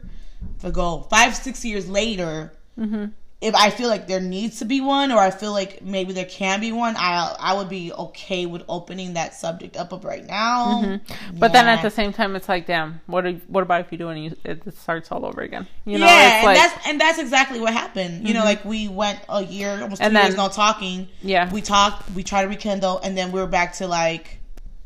ago, 0.63 1.05
five, 1.09 1.35
six 1.35 1.65
years 1.65 1.89
later, 1.89 2.53
Mm-hmm. 2.79 3.05
If 3.41 3.53
I 3.53 3.69
feel 3.69 3.89
like 3.89 4.07
there 4.07 4.21
needs 4.21 4.59
to 4.59 4.65
be 4.65 4.79
one, 4.81 5.11
or 5.11 5.19
I 5.19 5.29
feel 5.29 5.51
like 5.51 5.81
maybe 5.83 6.13
there 6.13 6.25
can 6.25 6.61
be 6.61 6.71
one, 6.71 6.95
I 6.97 7.35
I 7.39 7.53
would 7.53 7.69
be 7.69 7.91
okay 7.93 8.45
with 8.45 8.63
opening 8.69 9.13
that 9.13 9.33
subject 9.35 9.75
up. 9.77 9.91
Up 9.93 10.03
right 10.05 10.25
now, 10.25 10.81
Mm-hmm. 10.83 11.37
but 11.39 11.53
then 11.53 11.67
at 11.67 11.81
the 11.83 11.89
same 11.91 12.11
time 12.13 12.35
it's 12.35 12.49
like 12.49 12.65
damn 12.65 13.01
what 13.05 13.25
are, 13.25 13.33
what 13.47 13.61
about 13.61 13.81
if 13.81 13.91
you 13.91 13.97
do 13.97 14.09
and 14.09 14.35
it 14.43 14.77
starts 14.77 15.11
all 15.11 15.25
over 15.25 15.41
again 15.41 15.67
you 15.85 15.99
know 15.99 16.05
yeah, 16.07 16.37
and 16.37 16.45
like 16.45 16.57
Mm-hmm. 16.57 16.67
that's 16.73 16.87
and 16.87 17.01
that's 17.01 17.19
exactly 17.19 17.59
what 17.59 17.73
happened. 17.73 18.27
You 18.27 18.33
know, 18.33 18.43
like 18.43 18.63
we 18.65 18.87
went 18.87 19.19
a 19.29 19.43
year, 19.43 19.79
almost 19.81 20.01
two 20.01 20.11
years 20.11 20.35
not 20.35 20.53
talking. 20.53 21.07
Yeah. 21.21 21.51
we 21.51 21.61
talked, 21.61 22.09
we 22.11 22.23
tried 22.23 22.43
to 22.43 22.47
rekindle, 22.49 22.99
and 22.99 23.17
then 23.17 23.31
we 23.31 23.39
were 23.39 23.47
back 23.47 23.73
to 23.75 23.87
like, 23.87 24.39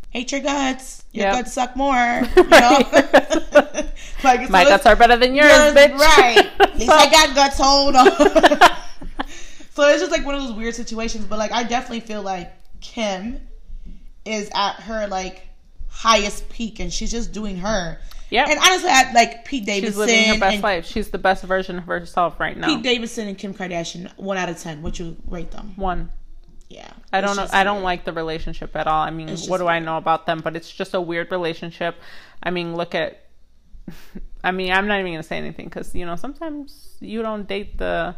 hate 0.09 0.31
your 0.31 0.41
guts, 0.41 1.05
your 1.13 1.27
Yep. 1.27 1.33
guts 1.35 1.53
suck 1.53 1.75
more. 1.75 2.23
You 2.35 2.43
know, 2.43 2.79
like 4.23 4.45
so 4.45 4.51
my 4.51 4.63
guts 4.63 4.85
are 4.85 4.95
better 4.95 5.17
than 5.17 5.35
yours, 5.35 5.51
Yours, 5.51 5.73
bitch 5.73 5.97
Right. 5.97 6.49
At 6.59 6.77
least 6.77 6.91
I 6.91 7.09
got 7.09 7.35
guts. 7.35 7.57
Hold 7.57 7.95
on. 7.95 8.05
so 9.73 9.87
it's 9.87 9.99
just 9.99 10.11
like 10.11 10.25
one 10.25 10.35
of 10.35 10.41
those 10.41 10.53
weird 10.53 10.75
situations. 10.75 11.25
But 11.25 11.39
like, 11.39 11.51
I 11.51 11.63
definitely 11.63 12.01
feel 12.01 12.21
like 12.21 12.51
Kim 12.81 13.41
is 14.25 14.49
at 14.53 14.75
her 14.81 15.07
like 15.07 15.47
highest 15.89 16.49
peak, 16.49 16.79
and 16.79 16.91
she's 16.91 17.11
just 17.11 17.31
doing 17.31 17.57
her. 17.57 17.99
Yep. 18.29 18.47
And 18.47 18.59
honestly, 18.59 18.89
I 18.91 19.11
like 19.13 19.45
Pete 19.45 19.65
Davidson. 19.65 19.91
she's 19.91 19.97
living 19.97 20.33
her 20.33 20.39
best 20.39 20.63
life 20.63 20.85
she's 20.85 21.09
the 21.09 21.17
best 21.17 21.43
version 21.43 21.79
of 21.79 21.85
herself 21.85 22.39
right 22.39 22.55
now 22.55 22.67
Pete 22.67 22.83
Davidson 22.83 23.27
and 23.27 23.35
Kim 23.35 23.53
Kardashian, 23.55 24.15
one 24.17 24.37
out 24.37 24.49
of 24.49 24.59
ten. 24.59 24.81
What 24.81 24.99
you 24.99 25.17
rate 25.27 25.51
them? 25.51 25.73
one 25.75 26.11
Yeah. 26.69 26.91
I 27.11 27.21
don't 27.21 27.35
know. 27.35 27.47
I 27.51 27.63
don't 27.63 27.77
weird. 27.77 27.83
like 27.85 28.05
the 28.05 28.13
relationship 28.13 28.75
at 28.75 28.85
all. 28.85 29.01
I 29.01 29.09
mean, 29.09 29.35
what 29.47 29.57
do 29.57 29.67
I 29.67 29.79
know 29.79 29.97
about 29.97 30.27
them? 30.27 30.41
But 30.43 30.55
it's 30.55 30.71
just 30.71 30.93
a 30.93 31.01
weird 31.01 31.31
relationship. 31.31 31.95
I 32.43 32.51
mean, 32.51 32.75
look 32.75 32.93
at. 32.93 33.25
I 34.43 34.51
mean, 34.51 34.71
I'm 34.71 34.87
not 34.87 34.99
even 34.99 35.13
gonna 35.13 35.23
say 35.23 35.37
anything 35.37 35.65
because 35.65 35.93
you 35.93 36.05
know 36.05 36.15
sometimes 36.15 36.95
you 37.01 37.21
don't 37.21 37.47
date 37.47 37.77
the 37.77 38.15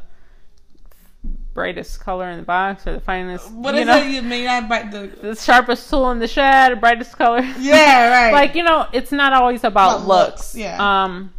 brightest 1.53 1.99
color 1.99 2.29
in 2.29 2.37
the 2.37 2.43
box 2.45 2.87
or 2.87 2.93
the 2.93 2.99
finest. 3.01 3.51
What 3.51 3.75
you 3.75 3.81
is 3.81 3.87
know, 3.87 3.97
it? 3.97 4.11
You 4.11 4.21
mean 4.21 4.47
I 4.47 4.61
bite 4.61 4.91
the? 4.91 5.07
the 5.21 5.35
sharpest 5.35 5.89
tool 5.89 6.09
in 6.11 6.19
the 6.19 6.27
shed, 6.27 6.79
brightest 6.79 7.17
color. 7.17 7.41
Yeah, 7.59 8.09
right. 8.09 8.33
like 8.33 8.55
you 8.55 8.63
know, 8.63 8.87
it's 8.93 9.11
not 9.11 9.33
always 9.33 9.63
about 9.63 9.97
About 9.97 10.07
looks. 10.07 10.31
looks, 10.53 10.55
yeah. 10.55 11.03
Um. 11.05 11.33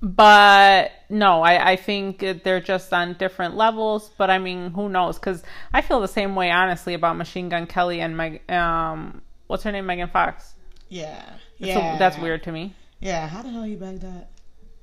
But 0.00 0.92
no, 1.08 1.40
I, 1.40 1.70
I 1.70 1.76
think 1.76 2.18
they're 2.44 2.60
just 2.60 2.92
on 2.92 3.14
different 3.14 3.56
levels. 3.56 4.10
But 4.18 4.28
I 4.28 4.38
mean, 4.38 4.70
who 4.72 4.90
knows? 4.90 5.18
Because 5.18 5.42
I 5.72 5.80
feel 5.80 6.00
the 6.00 6.08
same 6.08 6.34
way, 6.34 6.50
honestly, 6.50 6.92
about 6.92 7.16
Machine 7.16 7.48
Gun 7.48 7.66
Kelly 7.66 8.00
and 8.02 8.14
Meg. 8.14 8.50
Um, 8.50 9.22
what's 9.46 9.62
her 9.62 9.72
name? 9.72 9.86
Megan 9.86 10.08
Fox. 10.10 10.52
yeah, 10.90 11.24
Yeah. 11.66 11.98
that's 11.98 12.18
weird 12.18 12.42
to 12.44 12.52
me. 12.52 12.74
Yeah, 13.00 13.28
how 13.28 13.42
the 13.42 13.50
hell 13.50 13.66
you 13.66 13.76
bag 13.76 14.00
that? 14.00 14.30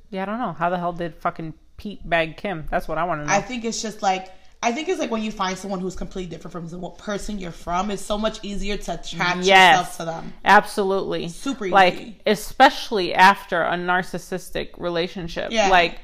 Yeah, 0.10 0.24
I 0.24 0.26
don't 0.26 0.40
know 0.40 0.54
how 0.54 0.70
the 0.70 0.78
hell 0.78 0.94
did 0.94 1.16
fucking 1.16 1.54
Pete 1.78 2.08
bag 2.08 2.38
Kim. 2.38 2.68
That's 2.70 2.88
what 2.88 2.98
I 2.98 3.06
want 3.06 3.22
to 3.22 3.28
know. 3.28 3.34
I 3.34 3.42
think 3.42 3.66
it's 3.66 3.82
just 3.82 4.02
like 4.02 4.32
I 4.64 4.72
think 4.72 4.90
it's 4.90 5.00
like 5.00 5.10
when 5.10 5.24
you 5.24 5.32
find 5.32 5.58
someone 5.58 5.80
who's 5.80 5.96
completely 5.96 6.30
different 6.30 6.54
from 6.54 6.68
the 6.68 6.90
person 6.90 7.40
you're 7.40 7.52
from, 7.52 7.90
it's 7.90 8.04
so 8.04 8.18
much 8.18 8.40
easier 8.44 8.78
to 8.78 8.94
attach 8.94 9.14
yourself 9.16 9.98
to 9.98 10.06
them. 10.06 10.34
Absolutely. 10.46 11.30
Super 11.30 11.66
easy. 11.66 11.74
Like, 11.74 12.22
especially 12.28 13.16
after 13.16 13.64
a 13.64 13.74
narcissistic 13.74 14.70
relationship. 14.78 15.52
Yeah. 15.52 15.70
Like, 15.70 16.00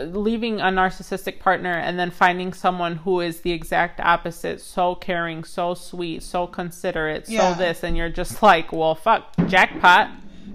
leaving 0.00 0.60
a 0.60 0.64
narcissistic 0.64 1.40
partner 1.40 1.72
and 1.72 1.98
then 1.98 2.10
finding 2.10 2.52
someone 2.52 2.96
who 2.96 3.20
is 3.20 3.40
the 3.40 3.52
exact 3.52 4.00
opposite 4.00 4.60
so 4.60 4.94
caring, 4.94 5.44
so 5.44 5.74
sweet, 5.74 6.22
so 6.22 6.46
considerate, 6.46 7.28
Yeah. 7.28 7.52
so 7.52 7.58
this, 7.58 7.82
and 7.82 7.96
you're 7.96 8.08
just 8.08 8.42
like, 8.42 8.72
well, 8.72 8.94
fuck, 8.94 9.34
jackpot. 9.46 10.10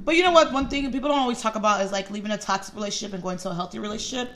But 0.06 0.16
you 0.16 0.24
know 0.24 0.32
what? 0.32 0.52
One 0.52 0.68
thing 0.70 0.92
people 0.92 1.10
don't 1.10 1.20
always 1.20 1.42
talk 1.42 1.56
about 1.56 1.82
is 1.82 1.92
like 1.92 2.10
leaving 2.12 2.32
a 2.32 2.38
toxic 2.38 2.76
relationship 2.76 3.14
and 3.14 3.24
going 3.24 3.38
to 3.38 3.50
a 3.50 3.54
healthy 3.54 3.80
relationship. 3.80 4.32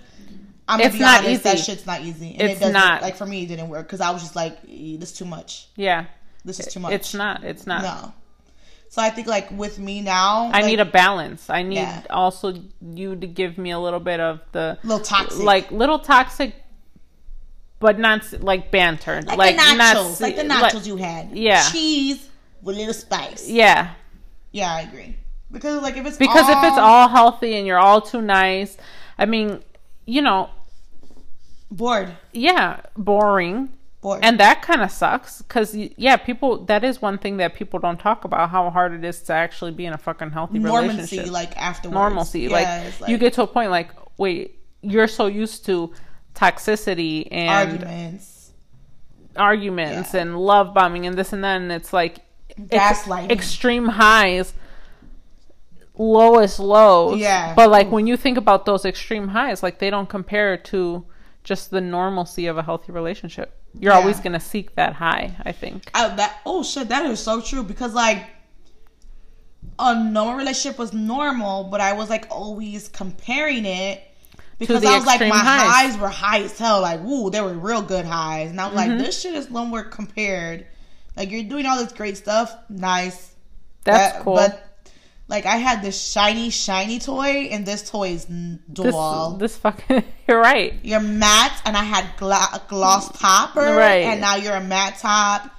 I'm 0.70 0.82
It's 0.82 0.96
be 0.96 1.00
not 1.00 1.24
honest, 1.24 1.44
that 1.44 1.60
shit's 1.60 1.86
not 1.86 2.02
easy. 2.02 2.36
And 2.38 2.50
It's 2.52 2.60
it 2.62 2.72
doesn't. 2.74 3.02
Like 3.02 3.16
for 3.16 3.26
me, 3.26 3.44
it 3.44 3.48
didn't 3.48 3.70
work 3.70 3.88
because 3.88 4.02
I 4.02 4.12
was 4.12 4.22
just 4.22 4.36
like, 4.36 4.58
"Eh, 4.70 4.98
this 4.98 5.12
is 5.12 5.18
too 5.18 5.26
much. 5.26 5.68
Yeah. 5.76 6.06
This 6.44 6.60
is 6.60 6.68
too 6.74 6.80
much. 6.82 6.92
It's 6.94 7.14
not. 7.14 7.44
It's 7.44 7.66
not. 7.66 7.84
No. 7.84 8.14
So 8.90 9.02
I 9.02 9.10
think 9.10 9.28
like 9.28 9.52
with 9.52 9.80
me 9.80 10.02
now, 10.02 10.50
I 10.54 10.62
need 10.62 10.80
a 10.80 10.86
balance. 10.86 11.50
I 11.50 11.62
need 11.64 11.76
Yeah. 11.76 12.04
also 12.10 12.54
you 12.82 13.16
to 13.16 13.28
give 13.28 13.58
me 13.58 13.72
a 13.72 13.80
little 13.80 14.00
bit 14.00 14.20
of 14.20 14.40
the 14.54 14.78
little 14.84 15.00
toxic, 15.04 15.44
like 15.44 15.72
little 15.72 16.00
toxic, 16.00 16.56
but 17.80 18.00
not 18.00 18.22
like 18.42 18.72
banter, 18.72 19.22
like, 19.22 19.56
the 19.56 19.62
nachos, 19.62 19.78
not 19.78 20.22
like 20.22 20.36
the 20.36 20.44
nachos 20.44 20.88
you 20.88 20.96
had. 20.98 21.32
yeah. 21.32 21.70
cheese 21.70 22.28
with 22.62 22.76
a 22.76 22.80
little 22.80 22.94
spice. 22.94 23.48
Yeah, 23.48 23.94
Yeah, 24.52 24.74
I 24.74 24.82
agree. 24.82 25.16
Because 25.52 25.82
like 25.82 25.96
if 25.98 26.06
it's 26.06 26.18
because 26.18 26.50
if 26.50 26.58
it's 26.64 26.78
all 26.78 27.04
all 27.04 27.08
healthy 27.10 27.56
and 27.56 27.68
you're 27.68 27.78
all 27.80 28.02
too 28.02 28.22
nice, 28.22 28.78
I 29.18 29.26
mean, 29.26 29.62
you 30.06 30.22
know, 30.22 30.50
bored, 31.72 32.16
yeah, 32.32 32.82
boring. 32.98 33.70
And 34.16 34.40
that 34.40 34.62
kind 34.62 34.82
of 34.82 34.92
sucks 34.92 35.42
because, 35.42 35.76
yeah, 35.76 36.18
people, 36.18 36.66
that 36.66 36.84
is 36.84 37.02
one 37.02 37.18
thing 37.18 37.38
that 37.38 37.54
people 37.56 37.80
don't 37.80 38.00
talk 38.00 38.26
about 38.26 38.50
how 38.50 38.70
hard 38.70 38.94
it 38.94 39.04
is 39.04 39.22
to 39.24 39.34
actually 39.34 39.72
be 39.72 39.86
in 39.86 39.94
a 39.94 39.98
fucking 39.98 40.32
healthy 40.32 40.60
normalcy 40.60 40.94
relationship. 41.18 41.32
like 41.32 41.58
afterwards. 41.58 41.94
Normalcy. 41.94 42.42
Yeah, 42.42 42.50
like, 42.50 42.68
it's 42.68 43.10
you 43.10 43.18
get 43.18 43.34
to 43.34 43.44
a 43.44 43.48
point 43.48 43.72
like, 43.72 43.90
wait, 44.18 44.60
you're 44.82 45.08
so 45.08 45.28
used 45.28 45.66
to 45.66 45.94
toxicity 46.36 47.28
and 47.32 47.72
arguments, 47.72 48.52
arguments 49.36 50.14
Yeah. 50.14 50.22
and 50.22 50.40
love 50.40 50.74
bombing 50.74 51.06
and 51.06 51.18
this 51.18 51.34
and 51.34 51.44
that. 51.44 51.62
And 51.62 51.72
it's 51.72 51.94
like 51.94 52.20
gaslighting. 52.60 53.32
extreme 53.32 53.88
highs, 53.88 54.54
lowest 55.98 56.60
lows. 56.60 57.20
Yeah. 57.20 57.54
But 57.56 57.70
like 57.70 57.92
when 57.92 58.08
you 58.08 58.18
think 58.18 58.38
about 58.38 58.66
those 58.66 58.86
extreme 58.86 59.30
highs, 59.30 59.64
like 59.64 59.80
they 59.80 59.90
don't 59.90 60.10
compare 60.10 60.58
to 60.58 61.06
just 61.44 61.72
the 61.72 61.82
normalcy 61.82 62.46
of 62.48 62.58
a 62.58 62.64
healthy 62.64 62.92
relationship. 62.92 63.54
You're 63.74 63.94
Yeah. 63.94 64.00
always 64.00 64.20
going 64.20 64.34
to 64.34 64.40
seek 64.40 64.76
that 64.76 64.94
high, 64.94 65.36
I 65.46 65.52
think. 65.52 65.90
I, 65.94 66.08
that 66.16 66.40
oh 66.46 66.64
shit, 66.64 66.90
that 66.90 67.06
is 67.06 67.20
so 67.20 67.42
true 67.42 67.64
because 67.64 67.94
like 67.94 68.26
a 69.80 69.96
normal 70.04 70.36
relationship 70.36 70.80
was 70.80 70.94
normal, 70.94 71.66
but 71.66 71.82
I 71.82 71.94
was 71.94 72.10
like 72.10 72.28
always 72.32 72.88
comparing 72.88 73.66
it 73.66 74.02
because 74.60 74.84
I 74.84 74.96
was 74.98 75.06
like 75.06 75.20
my 75.22 75.28
highs. 75.38 75.92
highs. 75.92 75.98
were 75.98 76.08
high 76.08 76.40
as 76.42 76.58
hell, 76.58 76.82
like 76.82 77.04
woo, 77.04 77.30
they 77.30 77.42
were 77.42 77.54
real 77.54 77.82
good 77.82 78.06
highs, 78.06 78.50
and 78.50 78.60
I 78.60 78.68
was 78.68 78.80
Mm-hmm. 78.80 78.90
like, 78.98 79.06
this 79.06 79.22
shit 79.22 79.36
is 79.36 79.50
nowhere 79.52 79.84
compared. 79.84 80.66
Like 81.16 81.32
you're 81.32 81.44
doing 81.44 81.66
all 81.66 81.78
this 81.78 81.92
great 81.94 82.18
stuff, 82.18 82.56
nice, 82.70 83.34
That's 83.84 84.14
That- 84.14 84.24
cool. 84.24 84.36
but 84.36 84.64
Like 85.30 85.46
I 85.46 85.58
had 85.58 85.82
this 85.82 86.02
shiny, 86.12 86.50
shiny 86.50 87.00
toy, 87.00 87.50
and 87.52 87.66
this 87.66 87.90
toy 87.90 88.10
is 88.12 88.28
n- 88.30 88.60
This, 88.70 88.96
this 89.40 89.58
fucking. 89.58 90.04
You're 90.28 90.40
right. 90.40 90.74
you're 90.84 91.00
matte, 91.02 91.62
and 91.66 91.76
I 91.76 91.84
had 91.84 92.06
gla- 92.18 92.62
gloss 92.70 93.18
topper, 93.20 93.60
Right. 93.76 94.04
and 94.06 94.22
now 94.22 94.36
you're 94.36 94.56
a 94.56 94.62
matte 94.64 95.00
top, 95.00 95.50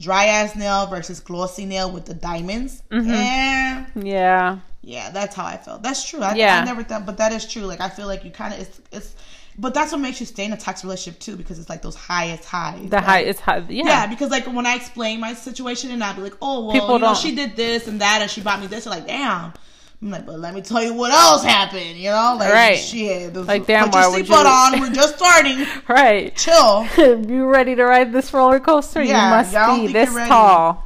dry 0.00 0.26
ass 0.26 0.54
nail 0.56 0.86
versus 0.86 1.20
glossy 1.20 1.66
nail 1.66 1.90
with 1.90 2.06
the 2.06 2.14
diamonds. 2.14 2.82
Mm-hmm. 2.90 4.06
Yeah. 4.06 4.58
yeah, 4.82 5.10
that's 5.10 5.34
how 5.34 5.44
I 5.46 5.56
felt. 5.58 5.82
That's 5.82 6.08
true. 6.08 6.20
I, 6.20 6.34
Yeah. 6.34 6.60
I 6.60 6.64
never 6.64 6.82
thought, 6.82 7.04
but 7.06 7.18
that 7.18 7.32
is 7.32 7.46
true. 7.50 7.62
Like 7.62 7.80
I 7.80 7.88
feel 7.88 8.06
like 8.06 8.24
you 8.24 8.30
kind 8.30 8.54
of 8.54 8.60
it's 8.60 8.80
it's, 8.92 9.14
but 9.58 9.74
that's 9.74 9.90
what 9.92 10.00
makes 10.00 10.20
you 10.20 10.26
stay 10.26 10.44
in 10.44 10.52
a 10.52 10.56
toxic 10.56 10.84
relationship 10.84 11.20
too, 11.20 11.36
because 11.36 11.58
it's 11.58 11.68
like 11.68 11.82
those 11.82 11.96
highest 11.96 12.44
highs. 12.44 12.88
The 12.88 12.96
Like, 12.96 13.04
high. 13.04 13.20
It's 13.20 13.40
high. 13.40 13.58
Yeah. 13.68 13.84
Yeah, 13.86 14.06
because 14.06 14.30
like 14.30 14.46
when 14.46 14.66
I 14.66 14.76
explain 14.76 15.20
my 15.20 15.34
situation 15.34 15.90
and 15.90 16.02
I'd 16.04 16.16
be 16.16 16.22
like, 16.22 16.36
oh 16.40 16.64
well, 16.66 16.72
People 16.72 16.94
you 16.94 16.98
know, 17.00 17.06
don't- 17.08 17.16
she 17.18 17.34
did 17.34 17.56
this 17.56 17.88
and 17.88 18.00
that 18.00 18.22
and 18.22 18.30
she 18.30 18.40
bought 18.40 18.60
me 18.60 18.66
this. 18.68 18.84
You're 18.86 18.94
like, 18.94 19.06
damn. 19.06 19.52
I'm 20.00 20.10
like, 20.12 20.26
but 20.26 20.38
let 20.38 20.54
me 20.54 20.60
tell 20.62 20.80
you 20.80 20.94
what 20.94 21.10
else 21.10 21.42
happened. 21.42 21.96
You 21.96 22.10
know, 22.10 22.36
like 22.38 22.52
Right. 22.52 22.78
shit. 22.78 23.34
This, 23.34 23.48
Like, 23.48 23.66
damn, 23.66 23.86
put 23.86 23.94
why 23.94 24.02
your 24.02 24.24
seatbelt 24.24 24.72
you- 24.72 24.76
on. 24.76 24.80
We're 24.80 24.92
just 24.94 25.16
starting. 25.16 25.66
Right. 25.88 26.36
Chill. 26.36 26.86
you 27.28 27.46
ready 27.46 27.74
to 27.74 27.84
ride 27.84 28.12
this 28.12 28.32
roller 28.32 28.60
coaster? 28.60 29.02
Yeah, 29.02 29.24
you 29.24 29.36
must 29.36 29.54
I 29.56 29.66
don't 29.66 29.76
be 29.80 29.82
think 29.86 29.92
this 29.94 30.08
you're 30.10 30.16
ready. 30.18 30.28
tall. 30.28 30.84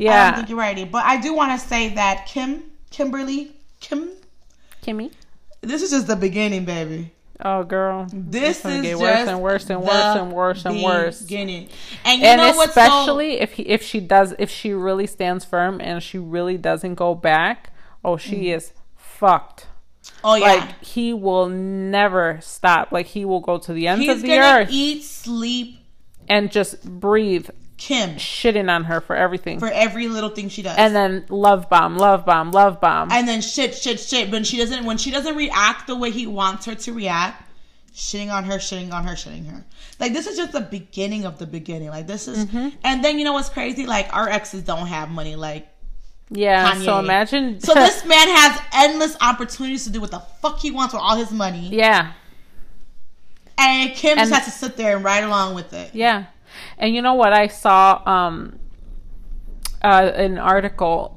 I 0.00 0.02
don't 0.04 0.34
think 0.36 0.48
you're 0.48 0.58
ready, 0.58 0.84
but 0.84 1.04
I 1.04 1.20
do 1.20 1.32
want 1.34 1.52
to 1.60 1.64
say 1.68 1.90
that 1.94 2.26
Kim, 2.26 2.64
Kimberly, 2.90 3.52
Kim. 3.80 4.08
Kimmy. 4.82 5.12
This 5.60 5.82
is 5.82 5.90
just 5.90 6.06
the 6.08 6.16
beginning, 6.16 6.64
baby. 6.64 7.12
Oh, 7.42 7.62
girl. 7.64 8.06
This 8.12 8.64
is 8.64 8.82
get 8.82 8.90
just 8.90 9.02
worse 9.02 9.28
and 9.28 9.40
worse 9.40 9.70
and 9.70 9.82
worse 9.82 10.16
and 10.16 10.32
worse 10.32 10.64
and 10.64 10.82
worse. 10.82 11.22
Beginning. 11.22 11.68
And 12.04 12.20
you 12.20 12.26
and 12.26 12.40
know 12.40 12.56
what's 12.56 12.74
so 12.74 12.80
especially 12.82 13.40
if 13.40 13.52
he, 13.52 13.62
if 13.62 13.82
she 13.82 14.00
does 14.00 14.34
if 14.38 14.50
she 14.50 14.72
really 14.72 15.06
stands 15.06 15.44
firm 15.44 15.80
and 15.80 16.02
she 16.02 16.18
really 16.18 16.56
doesn't 16.56 16.94
go 16.94 17.14
back 17.14 17.72
oh 18.04 18.16
she 18.16 18.44
mm. 18.44 18.56
is 18.56 18.72
fucked 18.96 19.66
oh 20.24 20.34
yeah, 20.34 20.44
like 20.44 20.84
he 20.84 21.12
will 21.12 21.48
never 21.48 22.38
stop 22.42 22.92
like 22.92 23.06
he 23.06 23.24
will 23.24 23.40
go 23.40 23.58
to 23.58 23.72
the 23.72 23.86
ends 23.86 24.04
he's 24.04 24.16
of 24.16 24.22
the 24.22 24.38
earth 24.38 24.68
eat, 24.70 25.02
sleep 25.02 25.78
and 26.28 26.50
just 26.50 26.82
breathe 26.84 27.48
Kim 27.80 28.10
shitting 28.16 28.70
on 28.70 28.84
her 28.84 29.00
for 29.00 29.16
everything 29.16 29.58
for 29.58 29.68
every 29.72 30.06
little 30.06 30.28
thing 30.30 30.48
she 30.50 30.60
does. 30.62 30.76
and 30.76 30.94
then 30.94 31.24
love 31.30 31.68
bomb 31.70 31.96
love 31.96 32.24
bomb 32.26 32.50
love 32.52 32.78
bomb 32.80 33.10
and 33.10 33.26
then 33.26 33.40
shit, 33.40 33.74
shit, 33.74 33.98
shit. 33.98 34.30
When 34.30 34.44
she 34.44 34.58
doesn't, 34.58 34.84
when 34.84 34.98
she 34.98 35.10
doesn't 35.10 35.34
react 35.34 35.86
the 35.86 35.96
way 35.96 36.10
he 36.10 36.26
wants 36.26 36.66
her 36.66 36.74
to 36.74 36.92
react, 36.92 37.42
shitting 37.94 38.30
on 38.30 38.44
her, 38.44 38.58
shitting 38.58 38.92
on 38.92 39.04
her, 39.04 39.14
shitting 39.14 39.50
her. 39.50 39.64
Like 39.98 40.12
this 40.12 40.26
is 40.26 40.36
just 40.36 40.52
the 40.52 40.60
beginning 40.60 41.24
of 41.24 41.38
the 41.38 41.46
beginning. 41.46 41.88
Like 41.88 42.06
this 42.06 42.28
is, 42.28 42.44
Mm-hmm. 42.46 42.68
and 42.84 43.02
then 43.04 43.18
you 43.18 43.24
know 43.24 43.32
what's 43.32 43.48
crazy? 43.48 43.86
Like 43.86 44.14
our 44.14 44.28
exes 44.28 44.62
don't 44.62 44.86
have 44.86 45.08
money. 45.10 45.34
Like 45.36 45.66
yeah 46.32 46.74
so 46.74 46.98
imagine 47.00 47.58
so, 47.68 47.74
this 47.74 48.04
man 48.14 48.28
has 48.28 48.60
endless 48.72 49.16
opportunities 49.20 49.82
to 49.84 49.90
do 49.90 50.00
what 50.00 50.10
the 50.12 50.20
fuck 50.42 50.60
he 50.60 50.70
wants 50.70 50.92
with 50.94 51.02
all 51.02 51.16
his 51.16 51.32
money, 51.32 51.70
yeah 51.72 52.12
and 53.58 53.92
Kim 53.94 54.18
And- 54.18 54.28
just 54.28 54.32
has 54.44 54.52
to 54.52 54.58
sit 54.58 54.76
there 54.76 54.94
and 54.96 55.04
ride 55.04 55.24
along 55.24 55.54
with 55.54 55.72
it. 55.72 55.94
Yeah. 55.94 56.26
And 56.78 56.94
you 56.94 57.02
know 57.02 57.14
what 57.14 57.32
I 57.32 57.46
saw 57.48 58.02
um 58.06 58.58
uh 59.82 60.10
an 60.14 60.38
article 60.38 61.16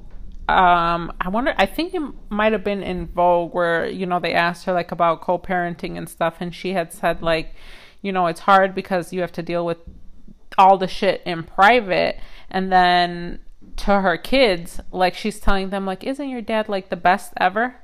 um 0.49 1.11
I 1.21 1.29
wonder 1.29 1.53
I 1.57 1.65
think 1.65 1.93
it 1.93 2.01
might 2.29 2.51
have 2.51 2.63
been 2.63 2.83
in 2.83 3.07
Vogue 3.07 3.53
where 3.53 3.85
you 3.85 4.05
know 4.05 4.19
they 4.19 4.33
asked 4.33 4.65
her 4.65 4.73
like 4.73 4.91
about 4.91 5.21
co-parenting 5.21 5.97
and 5.97 6.07
stuff 6.09 6.35
and 6.39 6.53
she 6.53 6.73
had 6.73 6.91
said 6.93 7.21
like 7.21 7.53
you 8.01 8.11
know 8.11 8.27
it's 8.27 8.41
hard 8.41 8.75
because 8.75 9.13
you 9.13 9.21
have 9.21 9.31
to 9.33 9.41
deal 9.41 9.65
with 9.65 9.77
all 10.57 10.77
the 10.77 10.87
shit 10.87 11.21
in 11.25 11.43
private 11.43 12.19
and 12.49 12.71
then 12.71 13.39
to 13.77 14.01
her 14.01 14.17
kids 14.17 14.79
like 14.91 15.15
she's 15.15 15.39
telling 15.39 15.69
them 15.69 15.85
like 15.85 16.03
isn't 16.03 16.29
your 16.29 16.41
dad 16.41 16.67
like 16.69 16.89
the 16.89 16.95
best 16.97 17.33
ever? 17.37 17.75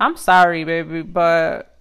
I'm 0.00 0.16
sorry 0.16 0.64
baby 0.64 1.02
but 1.02 1.76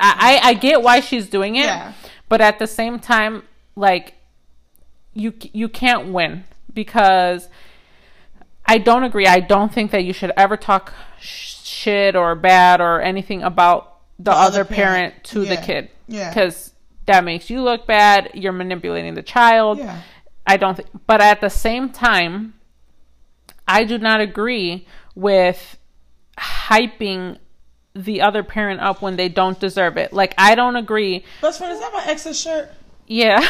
I 0.00 0.40
I, 0.42 0.48
I 0.50 0.54
get 0.54 0.82
why 0.82 1.00
she's 1.00 1.28
doing 1.28 1.56
it 1.56 1.66
Yeah. 1.66 1.92
but 2.28 2.40
at 2.40 2.58
the 2.58 2.66
same 2.66 2.98
time 3.00 3.42
like 3.76 4.14
you 5.12 5.32
you 5.52 5.68
can't 5.68 6.12
win 6.12 6.44
because 6.72 7.48
I 8.66 8.78
don't 8.78 9.04
agree. 9.04 9.26
I 9.26 9.40
don't 9.40 9.72
think 9.72 9.90
that 9.90 10.04
you 10.04 10.12
should 10.12 10.32
ever 10.36 10.56
talk 10.56 10.92
sh- 11.20 11.54
shit 11.62 12.16
or 12.16 12.34
bad 12.34 12.80
or 12.80 13.00
anything 13.00 13.42
about 13.42 14.00
the, 14.18 14.30
other 14.30 14.60
other 14.60 14.64
parent, 14.64 15.14
parent. 15.14 15.24
to 15.24 15.44
the 15.44 15.56
kid. 15.56 15.90
Yeah. 16.08 16.30
Because 16.30 16.72
that 17.06 17.24
makes 17.24 17.50
you 17.50 17.62
look 17.62 17.86
bad. 17.86 18.30
You're 18.34 18.52
manipulating 18.52 19.14
the 19.14 19.22
child. 19.22 19.78
Yeah. 19.78 20.00
I 20.46 20.56
don't 20.56 20.76
think, 20.76 20.88
but 21.06 21.20
at 21.20 21.40
the 21.40 21.48
same 21.50 21.90
time, 21.90 22.54
I 23.66 23.84
do 23.84 23.98
not 23.98 24.20
agree 24.20 24.86
with 25.14 25.78
hyping 26.38 27.38
the 27.94 28.20
other 28.20 28.42
parent 28.42 28.80
up 28.80 29.00
when 29.00 29.16
they 29.16 29.28
don't 29.28 29.58
deserve 29.58 29.96
it. 29.96 30.12
Like, 30.12 30.34
I 30.36 30.54
don't 30.54 30.76
agree. 30.76 31.24
Best 31.40 31.58
friend, 31.58 31.72
is 31.72 31.80
that 31.80 31.92
my 31.92 32.04
ex's 32.06 32.38
shirt? 32.38 32.70
Yeah. 33.06 33.40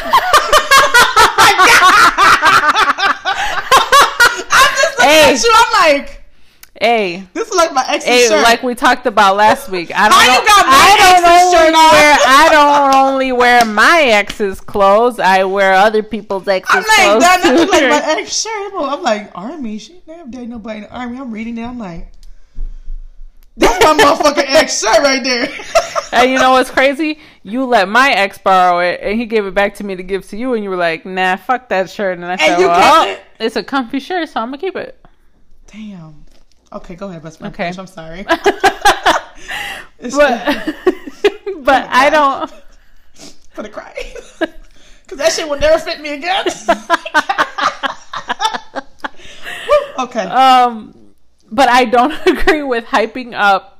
hey, 4.99 5.33
At 5.33 5.43
you, 5.43 5.51
I'm 5.53 5.71
like, 5.99 6.23
hey. 6.79 7.23
this 7.33 7.47
is 7.49 7.55
like 7.55 7.73
my 7.73 7.85
ex's 7.87 8.03
Hey, 8.09 8.27
shirt. 8.27 8.43
like 8.43 8.63
we 8.63 8.75
talked 8.75 9.05
about 9.05 9.35
last 9.35 9.69
week. 9.69 9.91
I 9.95 10.09
don't 10.09 10.17
How 10.19 10.25
know. 10.27 10.33
you 10.41 10.47
got 10.47 10.65
my 10.65 10.73
I 10.73 10.97
don't 10.97 11.25
ex's 11.25 11.51
shirt 11.51 11.73
on? 11.75 11.91
wear. 11.91 12.17
I 12.27 12.49
don't 12.51 12.95
only 13.13 13.31
wear 13.31 13.65
my 13.65 14.01
ex's 14.03 14.59
clothes. 14.61 15.19
I 15.19 15.43
wear 15.43 15.73
other 15.73 16.03
people's 16.03 16.47
ex's 16.47 16.75
I'm 16.75 16.83
like, 16.83 16.95
clothes 16.97 17.21
that, 17.23 17.41
that 17.43 17.55
look 17.55 17.69
like 17.71 17.83
my 17.89 18.01
ex 18.19 18.41
shirt. 18.41 18.73
I'm 18.75 19.03
like, 19.03 19.31
army. 19.35 19.77
She 19.77 20.01
never 20.07 20.29
dated 20.29 20.49
nobody 20.49 20.77
in 20.79 20.83
the 20.85 20.91
army. 20.95 21.17
I'm 21.19 21.31
reading 21.31 21.57
it. 21.57 21.63
I'm 21.65 21.77
like, 21.79 22.11
that's 23.57 23.83
my 23.83 23.93
motherfucking 23.93 24.45
ex 24.47 24.81
shirt 24.81 24.99
right 24.99 25.23
there. 25.23 25.47
and 26.11 26.31
you 26.31 26.37
know 26.39 26.51
what's 26.51 26.69
crazy? 26.69 27.19
You 27.43 27.65
let 27.65 27.87
my 27.87 28.11
ex 28.11 28.37
borrow 28.37 28.79
it, 28.79 28.99
and 29.01 29.19
he 29.19 29.25
gave 29.25 29.45
it 29.45 29.53
back 29.53 29.75
to 29.75 29.83
me 29.83 29.95
to 29.95 30.03
give 30.03 30.27
to 30.29 30.37
you, 30.37 30.53
and 30.53 30.63
you 30.63 30.69
were 30.69 30.75
like, 30.75 31.05
"Nah, 31.05 31.35
fuck 31.37 31.69
that 31.69 31.89
shirt." 31.89 32.17
And 32.17 32.25
I 32.25 32.35
said, 32.35 32.57
"Well, 32.57 33.09
it? 33.09 33.21
it's 33.39 33.55
a 33.55 33.63
comfy 33.63 33.99
shirt, 33.99 34.29
so 34.29 34.39
I'm 34.39 34.47
gonna 34.47 34.57
keep 34.57 34.75
it." 34.75 35.03
Damn. 35.67 36.25
Okay, 36.71 36.95
go 36.95 37.09
ahead, 37.09 37.23
best 37.23 37.39
friend. 37.39 37.53
Okay. 37.53 37.71
I'm 37.77 37.87
sorry. 37.87 38.25
But, 39.97 40.75
but 41.61 41.87
I 41.89 42.09
don't. 42.11 42.51
for 43.53 43.63
the 43.63 43.69
cry. 43.69 43.93
Because 44.37 45.17
that 45.17 45.31
shit 45.31 45.47
will 45.47 45.57
never 45.57 45.79
fit 45.79 46.01
me 46.01 46.13
again. 46.13 46.45
Okay. 49.97 50.25
um 50.25 51.13
but 51.51 51.69
i 51.69 51.85
don't 51.85 52.13
agree 52.27 52.63
with 52.63 52.83
hyping 52.85 53.33
up 53.33 53.74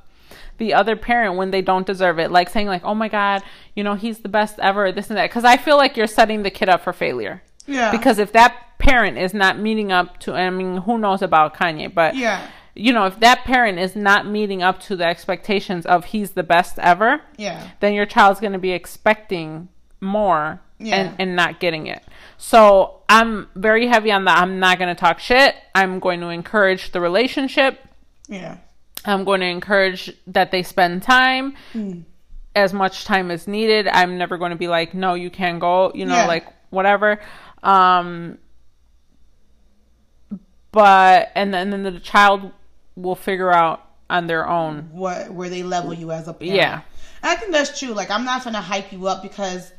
the 0.58 0.72
other 0.74 0.96
parent 0.96 1.36
when 1.36 1.50
they 1.50 1.62
don't 1.62 1.86
deserve 1.86 2.18
it 2.18 2.30
like 2.30 2.48
saying 2.48 2.66
like 2.66 2.84
oh 2.84 2.94
my 2.94 3.08
god 3.08 3.42
you 3.74 3.82
know 3.84 3.94
he's 3.94 4.18
the 4.20 4.28
best 4.28 4.58
ever 4.60 4.90
this 4.92 5.08
and 5.10 5.16
that 5.18 5.28
because 5.30 5.44
i 5.44 5.56
feel 5.56 5.76
like 5.76 5.96
you're 5.96 6.06
setting 6.06 6.42
the 6.42 6.50
kid 6.50 6.68
up 6.68 6.82
for 6.82 6.92
failure 6.92 7.42
yeah. 7.66 7.90
because 7.90 8.18
if 8.18 8.32
that 8.32 8.56
parent 8.78 9.18
is 9.18 9.32
not 9.34 9.58
meeting 9.58 9.90
up 9.92 10.18
to 10.18 10.32
i 10.34 10.48
mean 10.50 10.78
who 10.78 10.98
knows 10.98 11.22
about 11.22 11.54
kanye 11.54 11.92
but 11.92 12.14
Yeah. 12.14 12.46
you 12.74 12.92
know 12.92 13.06
if 13.06 13.18
that 13.20 13.44
parent 13.44 13.78
is 13.78 13.96
not 13.96 14.26
meeting 14.26 14.62
up 14.62 14.80
to 14.82 14.96
the 14.96 15.04
expectations 15.04 15.84
of 15.86 16.06
he's 16.06 16.32
the 16.32 16.42
best 16.42 16.78
ever 16.78 17.20
Yeah. 17.36 17.68
then 17.80 17.94
your 17.94 18.06
child's 18.06 18.40
going 18.40 18.52
to 18.52 18.58
be 18.58 18.72
expecting 18.72 19.68
more 20.00 20.60
Yeah. 20.78 20.96
and, 20.96 21.16
and 21.18 21.36
not 21.36 21.58
getting 21.58 21.86
it. 21.86 22.02
So 22.36 23.00
I'm 23.08 23.48
very 23.54 23.86
heavy 23.86 24.12
on 24.12 24.26
that. 24.26 24.38
I'm 24.38 24.58
not 24.60 24.78
going 24.78 24.94
to 24.94 25.00
talk 25.00 25.18
shit. 25.20 25.54
I'm 25.74 25.98
going 26.00 26.20
to 26.20 26.28
encourage 26.28 26.92
the 26.92 27.00
relationship. 27.00 27.80
Yeah. 28.28 28.58
I'm 29.06 29.24
going 29.24 29.40
to 29.40 29.46
encourage 29.46 30.12
that 30.26 30.50
they 30.50 30.62
spend 30.62 31.02
time, 31.02 31.54
Hmm. 31.72 32.00
as 32.54 32.72
much 32.72 33.04
time 33.04 33.30
as 33.30 33.46
needed. 33.46 33.86
I'm 33.88 34.18
never 34.18 34.36
going 34.38 34.50
to 34.50 34.56
be 34.56 34.68
like, 34.68 34.94
no, 34.94 35.14
you 35.14 35.30
can't 35.30 35.60
go, 35.60 35.92
you 35.94 36.06
know, 36.06 36.14
Yeah. 36.16 36.26
like 36.26 36.46
whatever. 36.70 37.20
Um, 37.62 38.38
but, 40.72 41.30
and 41.34 41.52
then, 41.54 41.72
and 41.72 41.84
then 41.84 41.94
the 41.94 42.00
child 42.00 42.50
will 42.96 43.14
figure 43.14 43.52
out 43.52 43.82
on 44.08 44.26
their 44.26 44.48
own. 44.48 44.88
What 44.92 45.32
where 45.32 45.48
they 45.48 45.62
level 45.62 45.92
you 45.92 46.12
as 46.12 46.28
a 46.28 46.32
parent. 46.32 46.56
Yeah. 46.56 46.82
I 47.22 47.34
think 47.36 47.52
that's 47.52 47.78
true. 47.78 47.88
Like 47.92 48.10
I'm 48.10 48.24
not 48.24 48.44
gonna 48.44 48.60
hype 48.60 48.92
you 48.92 49.08
up 49.08 49.20
because 49.22 49.72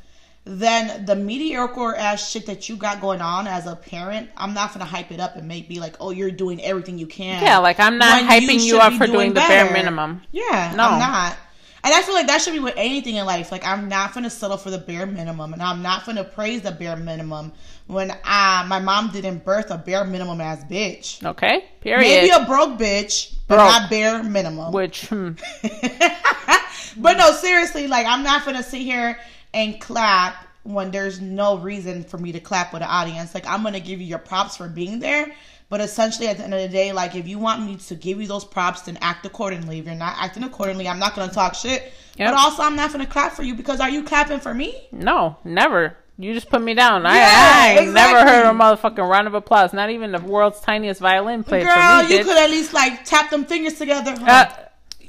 then 0.47 1.05
the 1.05 1.15
mediocre 1.15 1.93
ass 1.95 2.29
shit 2.31 2.45
that 2.45 2.69
you 2.69 2.77
got 2.77 3.01
going 3.01 3.21
on 3.21 3.47
as 3.47 3.67
a 3.67 3.75
parent, 3.75 4.29
I'm 4.37 4.53
not 4.53 4.73
gonna 4.73 4.85
hype 4.85 5.11
it 5.11 5.19
up 5.19 5.35
and 5.35 5.47
make 5.47 5.67
be 5.67 5.79
like, 5.79 5.95
oh, 5.99 6.11
you're 6.11 6.31
doing 6.31 6.61
everything 6.63 6.97
you 6.97 7.07
can. 7.07 7.43
Yeah, 7.43 7.57
like 7.57 7.79
I'm 7.79 7.97
not 7.97 8.21
When 8.23 8.41
you 8.41 8.47
hyping 8.47 8.65
you, 8.65 8.79
up 8.79 8.93
for 8.93 9.05
doing 9.05 9.17
doing 9.17 9.33
the 9.33 9.41
bare 9.41 9.71
minimum. 9.71 10.21
Yeah, 10.31 10.73
No. 10.75 10.83
I'm 10.83 10.99
not. 10.99 11.37
And 11.83 11.93
I 11.93 12.01
feel 12.01 12.15
like 12.15 12.27
that 12.27 12.41
should 12.41 12.53
be 12.53 12.59
with 12.59 12.73
anything 12.75 13.15
in 13.15 13.25
life. 13.25 13.51
Like 13.51 13.65
I'm 13.65 13.87
not 13.87 14.13
gonna 14.13 14.29
settle 14.29 14.57
for 14.57 14.71
the 14.71 14.77
bare 14.77 15.05
minimum, 15.05 15.53
and 15.53 15.61
I'm 15.61 15.81
not 15.81 16.05
gonna 16.05 16.23
praise 16.23 16.61
the 16.61 16.71
bare 16.71 16.95
minimum 16.97 17.51
when 17.87 18.11
uh, 18.11 18.65
my 18.67 18.79
mom 18.79 19.11
didn't 19.11 19.45
birth 19.45 19.69
a 19.71 19.77
bare 19.77 20.03
minimum 20.03 20.41
ass 20.41 20.63
bitch. 20.69 21.23
Okay. 21.25 21.65
Period. 21.81 22.01
Maybe 22.01 22.29
a 22.29 22.45
broke 22.45 22.77
bitch, 22.79 23.35
but 23.47 23.55
Broke. 23.55 23.67
not 23.67 23.89
bare 23.89 24.23
minimum. 24.23 24.73
Which, 24.73 25.07
hmm, 25.07 25.31
but 26.97 27.17
no, 27.17 27.31
seriously, 27.31 27.87
like 27.87 28.05
I'm 28.05 28.23
not 28.23 28.45
gonna 28.45 28.63
sit 28.63 28.81
here 28.81 29.17
and 29.57 29.81
clap 29.81 30.45
when 30.63 30.91
there's 30.91 31.19
no 31.21 31.57
reason 31.57 32.03
for 32.03 32.17
me 32.17 32.31
to 32.33 32.39
clap 32.39 32.73
with 32.73 32.81
an 32.81 32.87
audience. 32.89 33.33
Like 33.33 33.47
I'm 33.47 33.63
gonna 33.63 33.79
give 33.79 33.99
you 33.99 34.05
your 34.07 34.19
props 34.19 34.57
for 34.57 34.67
being 34.67 34.99
there, 34.99 35.33
But 35.69 35.81
essentially, 35.81 36.27
at 36.27 36.37
the 36.37 36.43
end 36.43 36.53
of 36.53 36.61
the 36.61 36.69
day, 36.69 36.91
like 36.93 37.15
if 37.15 37.27
you 37.27 37.39
want 37.39 37.63
me 37.65 37.75
to 37.77 37.95
give 37.95 38.21
you 38.21 38.27
those 38.27 38.45
props, 38.45 38.81
then 38.81 38.97
act 39.01 39.25
accordingly. 39.25 39.79
If 39.79 39.85
you're 39.85 39.95
not 39.95 40.15
acting 40.17 40.43
accordingly, 40.43 40.87
I'm 40.87 40.99
not 40.99 41.15
gonna 41.15 41.31
talk 41.31 41.55
shit. 41.55 41.91
Yep. 42.17 42.31
But 42.33 42.39
also, 42.39 42.63
I'm 42.63 42.75
not 42.75 42.91
gonna 42.91 43.05
clap 43.07 43.33
for 43.33 43.43
you 43.43 43.53
because 43.55 43.79
are 43.79 43.89
you 43.89 44.03
clapping 44.03 44.39
for 44.39 44.53
me? 44.53 44.87
No, 44.91 45.37
never. 45.43 45.97
You 46.19 46.33
just 46.33 46.49
put 46.49 46.61
me 46.63 46.73
down. 46.73 47.05
I, 47.05 47.15
Yeah, 47.15 47.27
I 47.29 47.67
ain't 47.83 47.93
never 47.93 48.17
exactly. 48.19 48.33
heard 48.33 48.45
a 48.49 48.53
motherfucking 48.57 49.07
round 49.09 49.27
of 49.27 49.33
applause. 49.35 49.71
Not 49.73 49.89
even 49.91 50.11
the 50.11 50.19
world's 50.21 50.59
tiniest 50.61 50.99
violin 50.99 51.43
played 51.43 51.63
Girl, 51.65 51.75
for 51.75 52.07
me. 52.07 52.13
you 52.15 52.19
bitch. 52.21 52.23
could 52.25 52.37
at 52.37 52.49
least 52.49 52.73
like 52.73 53.05
tap 53.05 53.29
them 53.29 53.45
fingers 53.45 53.77
together. 53.77 54.15
Uh, 54.19 54.45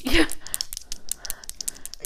yeah. 0.05 0.27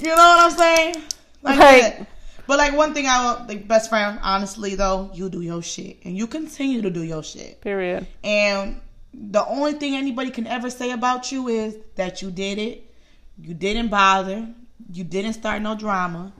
You 0.01 0.09
know 0.09 0.15
what 0.17 0.41
I'm 0.41 0.51
saying? 0.59 0.95
Like, 1.43 1.59
Like-. 1.59 2.07
But 2.47 2.59
like 2.59 2.77
one 2.77 2.93
thing 2.95 3.07
I 3.07 3.25
will, 3.39 3.47
like 3.47 3.69
best 3.69 3.89
friend, 3.89 4.19
honestly 4.23 4.75
though, 4.75 5.11
you 5.15 5.29
do 5.29 5.41
your 5.43 5.63
shit 5.63 5.99
and 6.05 6.17
you 6.17 6.27
continue 6.27 6.83
to 6.83 6.91
do 6.91 7.03
your 7.03 7.23
shit. 7.23 7.61
Period. 7.61 8.07
And 8.25 8.81
the 9.15 9.45
only 9.47 9.75
thing 9.75 9.95
anybody 9.95 10.31
can 10.31 10.47
ever 10.47 10.71
say 10.71 10.91
about 10.91 11.31
you 11.31 11.49
is 11.49 11.77
that 11.97 12.23
you 12.23 12.31
did 12.31 12.59
it. 12.59 12.93
You 13.39 13.55
didn't 13.55 13.89
bother. 13.89 14.49
You 14.93 15.05
didn't 15.05 15.35
start 15.35 15.63
no 15.63 15.75
drama. 15.77 16.33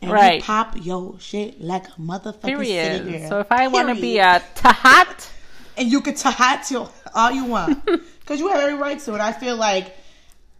And 0.00 0.10
Right. 0.12 0.36
you 0.36 0.42
pop 0.42 0.74
your 0.80 1.18
shit 1.18 1.60
like 1.60 1.86
a 1.88 2.00
motherfucking 2.00 2.42
city 2.42 3.02
Period. 3.02 3.20
girl. 3.20 3.28
So 3.28 3.40
if 3.40 3.50
I 3.50 3.68
want 3.68 3.88
to 3.88 4.00
be 4.00 4.18
a 4.18 4.42
tahat, 4.54 5.28
and 5.76 5.90
you 5.90 6.00
can 6.00 6.14
tahat 6.14 6.70
your 6.70 6.90
all 7.14 7.30
you 7.30 7.44
want 7.44 7.84
because 8.20 8.40
you 8.40 8.48
have 8.48 8.60
every 8.60 8.74
right 8.74 8.98
to 9.00 9.14
it. 9.14 9.20
I 9.20 9.32
feel 9.32 9.56
like, 9.56 9.86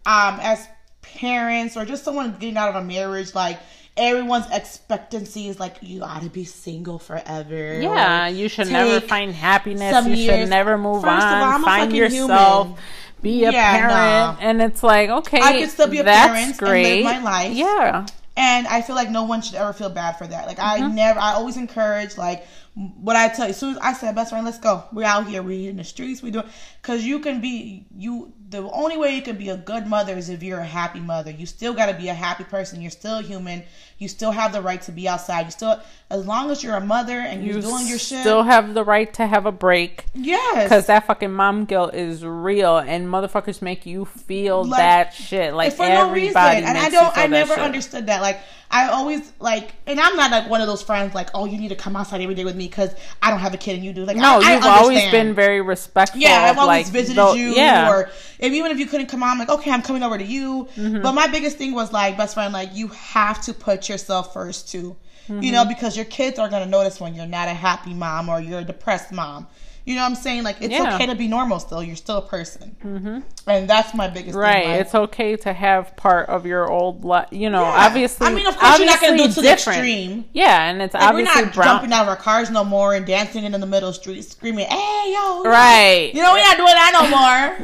um, 0.05 0.39
as 0.41 0.65
parents 1.01 1.75
or 1.77 1.85
just 1.85 2.03
someone 2.03 2.31
getting 2.39 2.57
out 2.57 2.69
of 2.69 2.75
a 2.75 2.83
marriage, 2.83 3.33
like 3.35 3.59
everyone's 3.99 4.45
expectancy 4.51 5.47
is 5.49 5.59
like 5.59 5.75
you 5.81 6.01
ought 6.03 6.21
to 6.23 6.29
be 6.29 6.45
single 6.45 6.97
forever. 6.99 7.79
yeah, 7.81 8.27
you 8.27 8.47
should 8.49 8.69
never 8.71 8.99
find 9.05 9.33
happiness. 9.33 10.05
You 10.05 10.13
years- 10.13 10.39
should 10.41 10.49
never 10.49 10.77
move 10.77 11.03
First 11.03 11.25
of 11.27 11.33
on. 11.33 11.53
all, 11.53 11.59
find 11.61 11.93
yourself. 11.93 12.67
human. 12.67 12.81
Be 13.21 13.43
a 13.43 13.51
Yeah, 13.51 13.71
parent, 13.77 14.39
nah. 14.39 14.47
and 14.47 14.61
it's 14.61 14.81
like 14.81 15.09
okay, 15.09 15.41
I 15.41 15.59
could 15.59 15.69
still 15.69 15.87
be 15.89 15.99
a 15.99 16.03
parent 16.05 16.57
and 16.61 16.69
live 16.69 17.03
my 17.03 17.19
life. 17.21 17.53
Yeah, 17.53 18.05
And 18.37 18.65
I 18.67 18.81
feel 18.81 18.95
like 18.95 19.09
no 19.09 19.23
one 19.23 19.41
should 19.41 19.55
ever 19.55 19.73
feel 19.73 19.89
bad 19.89 20.13
for 20.17 20.25
that. 20.25 20.47
Like 20.47 20.57
I 20.59 20.79
Mm-hmm. 20.79 20.95
never, 20.95 21.19
I 21.19 21.33
always 21.33 21.57
encourage 21.57 22.17
like 22.17 22.47
what 22.79 23.17
I 23.17 23.27
tell 23.27 23.45
you. 23.45 23.49
As 23.49 23.57
soon 23.57 23.71
as 23.71 23.77
I 23.81 23.93
said, 23.93 24.15
best 24.15 24.29
friend, 24.29 24.45
let's 24.45 24.57
go. 24.57 24.85
We're 24.93 25.05
out 25.05 25.27
here. 25.27 25.43
We're 25.43 25.69
in 25.69 25.75
the 25.77 25.83
streets. 25.83 26.21
We 26.21 26.31
doing 26.31 26.45
because 26.81 27.03
you 27.03 27.19
can 27.19 27.41
be 27.41 27.85
you. 27.95 28.31
The 28.49 28.63
only 28.71 28.97
way 28.97 29.15
you 29.15 29.21
can 29.21 29.35
be 29.35 29.49
a 29.49 29.57
good 29.57 29.85
mother 29.85 30.15
is 30.17 30.29
if 30.29 30.41
you're 30.41 30.59
a 30.59 30.65
happy 30.65 30.99
mother. 30.99 31.29
You 31.29 31.45
still 31.45 31.73
got 31.73 31.87
to 31.87 31.93
be 31.93 32.07
a 32.07 32.13
happy 32.13 32.45
person. 32.45 32.81
You're 32.81 32.89
still 32.89 33.21
human. 33.21 33.63
You 33.97 34.07
still 34.07 34.31
have 34.31 34.53
the 34.53 34.61
right 34.61 34.81
to 34.83 34.91
be 34.93 35.07
outside. 35.09 35.45
You 35.45 35.51
still, 35.51 35.79
as 36.09 36.25
long 36.25 36.49
as 36.49 36.63
you're 36.63 36.75
a 36.75 36.81
mother 36.81 37.19
and 37.19 37.45
you're 37.45 37.57
you 37.57 37.61
doing 37.61 37.85
your 37.85 37.99
shit. 37.99 38.21
still 38.21 38.43
have 38.43 38.73
the 38.73 38.83
right 38.83 39.13
to 39.15 39.27
have 39.27 39.45
a 39.45 39.51
break. 39.51 40.05
yes. 40.13 40.63
Because 40.63 40.87
that 40.87 41.05
fucking 41.05 41.33
mom 41.33 41.65
guilt 41.65 41.93
is 41.93 42.23
real, 42.23 42.77
and 42.77 43.07
motherfuckers 43.07 43.61
make 43.61 43.85
you 43.85 44.05
feel 44.05 44.63
Like, 44.63 44.79
that 44.79 45.13
shit. 45.13 45.53
Like 45.53 45.73
for 45.73 45.83
no 45.83 46.07
everybody, 46.07 46.21
reason. 46.21 46.69
And 46.69 46.77
I 46.77 46.89
don't. 46.89 47.17
I 47.17 47.27
never 47.27 47.53
understood 47.53 48.07
that. 48.07 48.21
Like 48.21 48.39
I 48.71 48.89
always 48.89 49.33
like, 49.39 49.71
and 49.87 49.99
I'm 49.99 50.15
not 50.15 50.31
like 50.31 50.49
one 50.49 50.61
of 50.61 50.67
those 50.67 50.83
friends 50.83 51.15
like, 51.15 51.29
oh, 51.33 51.45
you 51.45 51.57
need 51.57 51.69
to 51.69 51.75
come 51.75 51.95
outside 51.95 52.21
every 52.21 52.35
day 52.35 52.45
with 52.45 52.55
me 52.55 52.68
because 52.69 52.95
I 53.21 53.29
don't 53.29 53.39
have 53.39 53.53
a 53.53 53.57
kid 53.57 53.75
and 53.75 53.83
you 53.85 53.93
do. 53.93 54.05
Like 54.05 54.17
No, 54.17 54.39
I, 54.43 54.55
you've 54.55 54.63
I 54.63 54.77
always 54.79 55.05
been 55.11 55.33
very 55.33 55.61
respectful. 55.61 56.19
Yeah, 56.21 56.47
I've 56.49 56.57
always 56.57 56.85
like, 56.85 56.93
visited 56.93 57.33
you, 57.33 57.49
Yeah, 57.51 57.89
or 57.89 58.09
if 58.39 58.53
even 58.53 58.71
if 58.71 58.79
you 58.79 58.85
couldn't 58.85 59.07
come 59.07 59.23
on, 59.23 59.29
I'm 59.31 59.39
like, 59.39 59.49
okay, 59.49 59.71
I'm 59.71 59.81
coming 59.81 60.03
over 60.03 60.17
to 60.17 60.23
you. 60.23 60.67
Mm-hmm. 60.75 61.01
But 61.01 61.13
my 61.13 61.27
biggest 61.27 61.57
thing 61.57 61.73
was 61.73 61.91
like, 61.91 62.17
best 62.17 62.33
friend, 62.35 62.53
like 62.53 62.69
you 62.73 62.87
have 62.89 63.41
to 63.43 63.53
put 63.53 63.89
yourself 63.89 64.33
first 64.33 64.69
too. 64.69 64.95
You 65.39 65.51
Mm-hmm. 65.51 65.51
know, 65.51 65.65
because 65.65 65.95
your 65.95 66.05
kids 66.05 66.39
are 66.39 66.49
gonna 66.49 66.65
notice 66.65 66.99
when 66.99 67.13
you're 67.13 67.27
not 67.27 67.47
a 67.47 67.53
happy 67.53 67.93
mom 67.93 68.29
or 68.29 68.39
you're 68.41 68.59
a 68.59 68.63
depressed 68.65 69.11
mom. 69.11 69.47
You 69.85 69.95
know 69.95 70.01
what 70.03 70.09
I'm 70.09 70.15
saying? 70.15 70.43
Like 70.43 70.57
it's 70.61 70.71
Yeah. 70.71 70.95
okay 70.95 71.07
to 71.07 71.15
be 71.15 71.27
normal 71.27 71.59
still. 71.59 71.81
You're 71.81 71.95
still 71.95 72.17
a 72.17 72.21
person, 72.21 72.75
mm-hmm. 72.83 73.19
and 73.47 73.67
that's 73.69 73.93
my 73.95 74.07
biggest 74.07 74.35
right. 74.37 74.63
Thing, 74.63 74.71
like, 74.71 74.81
it's 74.81 74.93
okay 74.95 75.35
to 75.37 75.53
have 75.53 75.95
part 75.95 76.29
of 76.29 76.45
your 76.45 76.69
old 76.69 77.03
life. 77.03 77.27
You 77.31 77.49
know, 77.49 77.63
Yeah. 77.63 77.85
obviously. 77.87 78.27
I 78.27 78.33
mean, 78.33 78.45
of 78.45 78.55
course, 78.57 78.77
you're 78.77 78.85
not 78.87 79.01
gonna 79.01 79.17
do 79.17 79.23
it 79.23 79.29
obviously 79.29 79.41
to 79.43 79.47
the 79.47 79.53
extreme. 79.53 80.25
Yeah, 80.33 80.69
and 80.69 80.81
it's 80.81 80.93
Like, 80.93 81.01
we're 81.03 81.09
obviously 81.21 81.41
not 81.43 81.53
brown. 81.53 81.67
jumping 81.77 81.93
out 81.93 82.01
of 82.03 82.07
our 82.09 82.15
cars 82.17 82.49
no 82.51 82.63
more 82.63 82.93
and 82.93 83.05
dancing 83.05 83.43
in 83.45 83.51
the 83.51 83.65
middle 83.65 83.93
street 83.93 84.21
screaming, 84.29 84.67
"Hey, 84.67 85.11
yo!" 85.13 85.43
Right. 85.43 86.11
You 86.13 86.21
know, 86.21 86.33
we're 86.33 86.41
not 86.41 86.57
doing 86.57 86.67
that 86.73 86.91
no 86.93 87.09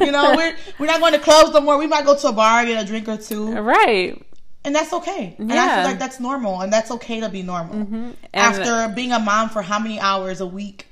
more. 0.00 0.06
You 0.06 0.12
know, 0.12 0.34
we're 0.36 0.54
we're 0.78 0.86
not 0.86 1.00
going 1.00 1.12
to 1.12 1.18
clubs 1.20 1.52
no 1.52 1.60
more. 1.60 1.78
We 1.78 1.86
might 1.86 2.04
go 2.04 2.16
to 2.16 2.28
a 2.28 2.32
bar, 2.32 2.64
get 2.64 2.82
a 2.82 2.86
drink 2.86 3.08
or 3.08 3.16
two, 3.18 3.52
Right. 3.52 4.20
and 4.64 4.74
that's 4.74 4.92
okay. 4.92 5.36
And 5.38 5.52
I 5.52 5.54
Yeah. 5.54 5.76
feel 5.82 5.90
like 5.90 5.98
that's 5.98 6.18
normal, 6.18 6.60
and 6.62 6.72
that's 6.72 6.90
okay 6.90 7.20
to 7.20 7.28
be 7.28 7.42
normal. 7.42 7.74
And- 7.76 8.16
After 8.34 8.88
being 8.88 9.12
a 9.12 9.18
mom 9.20 9.48
for 9.50 9.62
how 9.62 9.78
many 9.78 10.00
hours 10.00 10.40
a 10.40 10.46
week? 10.46 10.86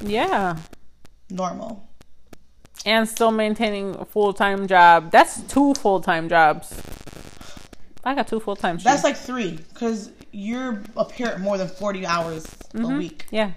Yeah. 0.00 0.56
Normal. 1.30 1.88
And 2.84 3.08
still 3.08 3.30
maintaining 3.32 3.94
a 3.96 4.04
full 4.04 4.32
time 4.32 4.66
job. 4.68 5.10
That's 5.10 5.42
two 5.42 5.74
full 5.74 6.00
time 6.00 6.28
jobs. 6.28 6.72
I 8.04 8.14
got 8.14 8.28
two 8.28 8.38
full 8.40 8.54
time. 8.56 8.76
Jobs. 8.76 8.84
That's 8.84 9.04
like 9.04 9.16
three 9.16 9.58
because 9.72 10.10
you're 10.30 10.82
a 10.96 11.04
parent 11.04 11.40
more 11.40 11.58
than 11.58 11.68
forty 11.68 12.06
hours 12.06 12.44
Mm-hmm. 12.74 12.84
a 12.94 12.98
week. 12.98 13.24
yeah. 13.30 13.52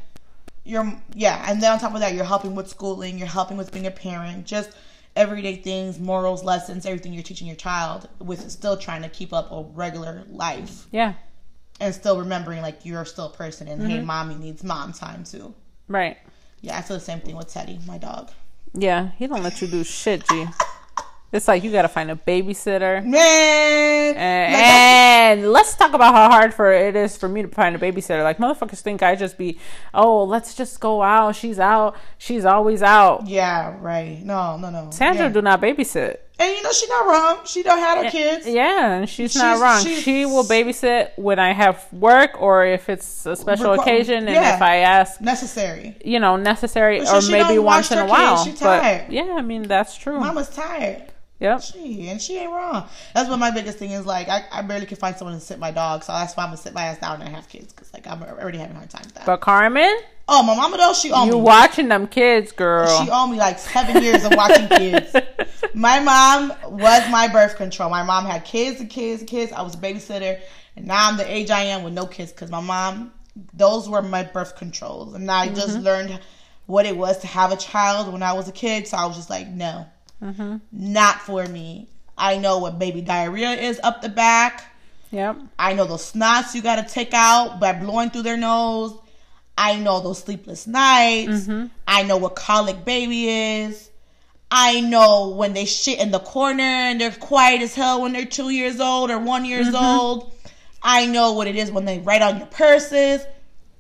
you're 0.63 0.93
yeah 1.13 1.43
and 1.51 1.61
then 1.61 1.73
on 1.73 1.79
top 1.79 1.93
of 1.93 1.99
that 1.99 2.13
you're 2.13 2.23
helping 2.23 2.55
with 2.55 2.69
schooling 2.69 3.17
you're 3.17 3.27
helping 3.27 3.57
with 3.57 3.69
being 3.73 3.85
a 3.85 3.91
parent 3.91 4.45
just 4.45 4.69
everyday 5.17 5.57
things 5.57 5.99
morals 5.99 6.41
lessons 6.41 6.85
everything 6.85 7.11
you're 7.11 7.23
teaching 7.23 7.47
your 7.47 7.55
child 7.57 8.07
with 8.19 8.49
still 8.49 8.77
trying 8.77 9.01
to 9.01 9.09
keep 9.09 9.33
up 9.33 9.51
a 9.51 9.63
regular 9.73 10.23
life 10.29 10.85
Yeah. 10.91 11.15
and 11.81 11.93
still 11.93 12.17
remembering 12.17 12.61
like 12.61 12.85
you're 12.85 13.03
still 13.03 13.25
a 13.25 13.29
person 13.33 13.67
and 13.67 13.81
Mm-hmm. 13.81 13.89
hey 13.91 14.01
mommy 14.01 14.35
needs 14.35 14.63
mom 14.63 14.93
time 14.93 15.25
too 15.25 15.53
Right. 15.89 16.17
yeah 16.61 16.77
i 16.77 16.81
feel 16.81 16.95
the 16.97 17.03
same 17.03 17.19
thing 17.19 17.35
with 17.35 17.51
teddy 17.51 17.79
my 17.85 17.97
dog 17.97 18.31
Yeah. 18.73 19.11
He 19.17 19.25
don't 19.27 19.41
let 19.41 19.61
you 19.61 19.67
do 19.67 19.83
shit, 19.83 20.21
G. 20.29 20.45
It's 21.31 21.47
like 21.47 21.63
you 21.63 21.71
gotta 21.71 21.87
find 21.87 22.09
a 22.11 22.15
babysitter. 22.15 23.03
man 23.03 24.15
And, 24.15 24.53
like, 24.53 24.63
and 24.63 25.51
let's 25.51 25.75
talk 25.75 25.93
about 25.93 26.13
how 26.13 26.29
hard 26.29 26.53
for 26.53 26.71
it 26.71 26.95
is 26.95 27.17
for 27.17 27.27
me 27.27 27.41
to 27.41 27.47
find 27.47 27.75
a 27.75 27.79
babysitter. 27.79 28.23
Like 28.23 28.37
motherfuckers 28.37 28.81
think 28.81 29.01
I 29.01 29.15
just 29.15 29.37
be, 29.37 29.57
oh, 29.93 30.23
let's 30.23 30.53
just 30.53 30.79
go 30.79 31.01
out. 31.01 31.35
She's 31.35 31.59
out. 31.59 31.95
She's 32.17 32.45
always 32.45 32.81
out. 32.83 33.27
yeah 33.27 33.75
right 33.81 34.21
no 34.23 34.57
no 34.57 34.69
no 34.69 34.89
Sandra 34.91 35.25
yeah. 35.25 35.33
do 35.33 35.41
not 35.41 35.61
babysit. 35.61 36.17
And 36.39 36.55
you 36.55 36.63
know 36.63 36.71
she's 36.71 36.89
not 36.89 37.05
wrong 37.05 37.39
she 37.45 37.61
don't 37.63 37.77
have 37.79 38.03
her 38.03 38.09
kids 38.09 38.47
Yeah, 38.47 38.93
and 38.93 39.09
she's, 39.09 39.35
not 39.35 39.59
wrong. 39.59 39.83
she's- 39.83 39.99
she 40.01 40.25
will 40.25 40.43
babysit 40.43 41.11
when 41.17 41.37
I 41.39 41.53
have 41.53 41.85
work 41.93 42.41
or 42.41 42.65
if 42.65 42.89
it's 42.89 43.25
a 43.25 43.35
special 43.35 43.75
Requ- 43.75 43.81
occasion 43.81 44.27
and 44.27 44.35
yeah. 44.35 44.55
if 44.55 44.61
I 44.61 44.77
ask, 44.77 45.19
necessary 45.21 45.95
you 46.03 46.19
know, 46.19 46.35
necessary 46.37 47.05
So 47.05 47.17
or 47.17 47.21
maybe 47.31 47.59
once 47.59 47.91
in 47.91 47.97
a 47.97 48.01
kids, 48.01 48.11
while. 48.11 48.43
she 48.45 48.51
But 48.51 48.57
tired. 48.81 49.11
yeah, 49.11 49.35
I 49.37 49.41
mean 49.41 49.63
that's 49.63 49.95
true. 49.97 50.19
mama's 50.19 50.49
tired 50.49 51.03
yep. 51.39 51.61
She 51.61 52.09
and 52.09 52.21
she 52.21 52.37
ain't 52.37 52.51
wrong. 52.51 52.87
That's 53.13 53.29
what 53.29 53.39
my 53.39 53.49
biggest 53.51 53.77
thing 53.77 53.91
is. 53.91 54.05
Like, 54.05 54.27
I, 54.27 54.43
I 54.51 54.61
barely 54.61 54.85
can 54.85 54.97
find 54.97 55.15
someone 55.15 55.35
to 55.35 55.39
sit 55.41 55.57
my 55.57 55.71
dog, 55.71 56.03
so 56.03 56.11
that's 56.11 56.35
why 56.35 56.43
I'm 56.43 56.49
gonna 56.49 56.57
sit 56.57 56.73
my 56.73 56.83
ass 56.83 56.99
down 56.99 57.21
and 57.21 57.33
have 57.33 57.47
kids 57.47 57.71
because 57.71 57.93
like 57.93 58.05
I'm 58.07 58.21
already 58.23 58.57
having 58.57 58.75
a 58.75 58.79
hard 58.79 58.89
time 58.89 59.03
with 59.05 59.13
that. 59.15 59.25
But 59.25 59.39
Carmen, 59.39 59.95
oh, 60.29 60.43
my 60.43 60.55
mama 60.55 60.77
though, 60.77 60.93
she 60.93 61.11
owned 61.11 61.27
you 61.29 61.35
me. 61.37 61.41
watching 61.41 61.87
them 61.89 62.07
kids, 62.07 62.51
girl. 62.51 63.03
She 63.03 63.09
owned 63.09 63.31
me 63.31 63.37
like 63.37 63.59
seven 63.59 64.01
years 64.01 64.23
of 64.23 64.33
watching 64.33 64.67
kids. 64.69 65.15
My 65.73 65.99
mom 65.99 66.51
was 66.79 67.07
my 67.11 67.27
birth 67.27 67.55
control. 67.55 67.91
My 67.91 68.01
mom 68.01 68.25
had 68.25 68.43
kids 68.43 68.79
and 68.79 68.89
kids 68.89 69.21
and 69.21 69.29
kids. 69.29 69.51
I 69.51 69.61
was 69.61 69.75
a 69.75 69.77
babysitter, 69.77 70.39
and 70.75 70.87
now 70.87 71.07
I'm 71.07 71.15
the 71.17 71.31
age 71.31 71.51
I 71.51 71.61
am 71.61 71.83
with 71.83 71.93
no 71.93 72.07
kids 72.07 72.31
because 72.31 72.49
my 72.49 72.59
mom. 72.59 73.13
Those 73.53 73.87
were 73.87 74.01
my 74.01 74.23
birth 74.23 74.55
controls, 74.57 75.13
and 75.13 75.29
I 75.29 75.47
just 75.49 75.75
Mm-hmm. 75.75 75.83
learned 75.83 76.19
what 76.65 76.85
it 76.87 76.97
was 76.97 77.19
to 77.19 77.27
have 77.27 77.51
a 77.51 77.55
child 77.55 78.11
when 78.11 78.23
I 78.23 78.33
was 78.33 78.47
a 78.49 78.51
kid. 78.51 78.87
So 78.87 78.97
I 78.97 79.05
was 79.05 79.15
just 79.15 79.29
like, 79.29 79.47
no, 79.47 79.85
Mm-hmm. 80.23 80.57
not 80.71 81.21
for 81.21 81.45
me. 81.45 81.87
I 82.17 82.37
know 82.37 82.57
what 82.57 82.79
baby 82.79 83.01
diarrhea 83.01 83.51
is 83.51 83.79
up 83.83 84.01
the 84.01 84.09
back. 84.09 84.63
yep. 85.11 85.37
I 85.59 85.73
know 85.73 85.85
those 85.85 86.11
snots 86.11 86.55
you 86.55 86.61
got 86.63 86.85
to 86.85 86.93
take 86.93 87.13
out 87.13 87.59
by 87.59 87.73
blowing 87.73 88.09
through 88.09 88.23
their 88.23 88.37
nose. 88.37 88.97
I 89.59 89.75
know 89.75 89.99
those 89.99 90.19
sleepless 90.19 90.67
nights. 90.67 91.47
Mm-hmm. 91.47 91.67
I 91.85 92.03
know 92.03 92.15
what 92.15 92.37
colic 92.37 92.85
baby 92.85 93.27
is. 93.27 93.91
I 94.49 94.79
know 94.79 95.29
when 95.29 95.53
they 95.53 95.65
shit 95.65 95.99
in 95.99 96.11
the 96.11 96.19
corner 96.19 96.63
and 96.63 96.99
they're 96.99 97.11
quiet 97.11 97.61
as 97.61 97.75
hell 97.75 98.01
when 98.01 98.13
they're 98.13 98.25
two 98.25 98.51
years 98.51 98.79
old 98.79 99.11
or 99.11 99.19
one 99.19 99.43
years 99.43 99.67
mm-hmm. 99.67 99.75
old. 99.75 100.31
I 100.81 101.07
know 101.07 101.33
what 101.33 101.47
it 101.47 101.57
is 101.57 101.73
when 101.73 101.83
they 101.83 101.99
write 101.99 102.21
on 102.21 102.37
your 102.37 102.47
purses. 102.47 103.21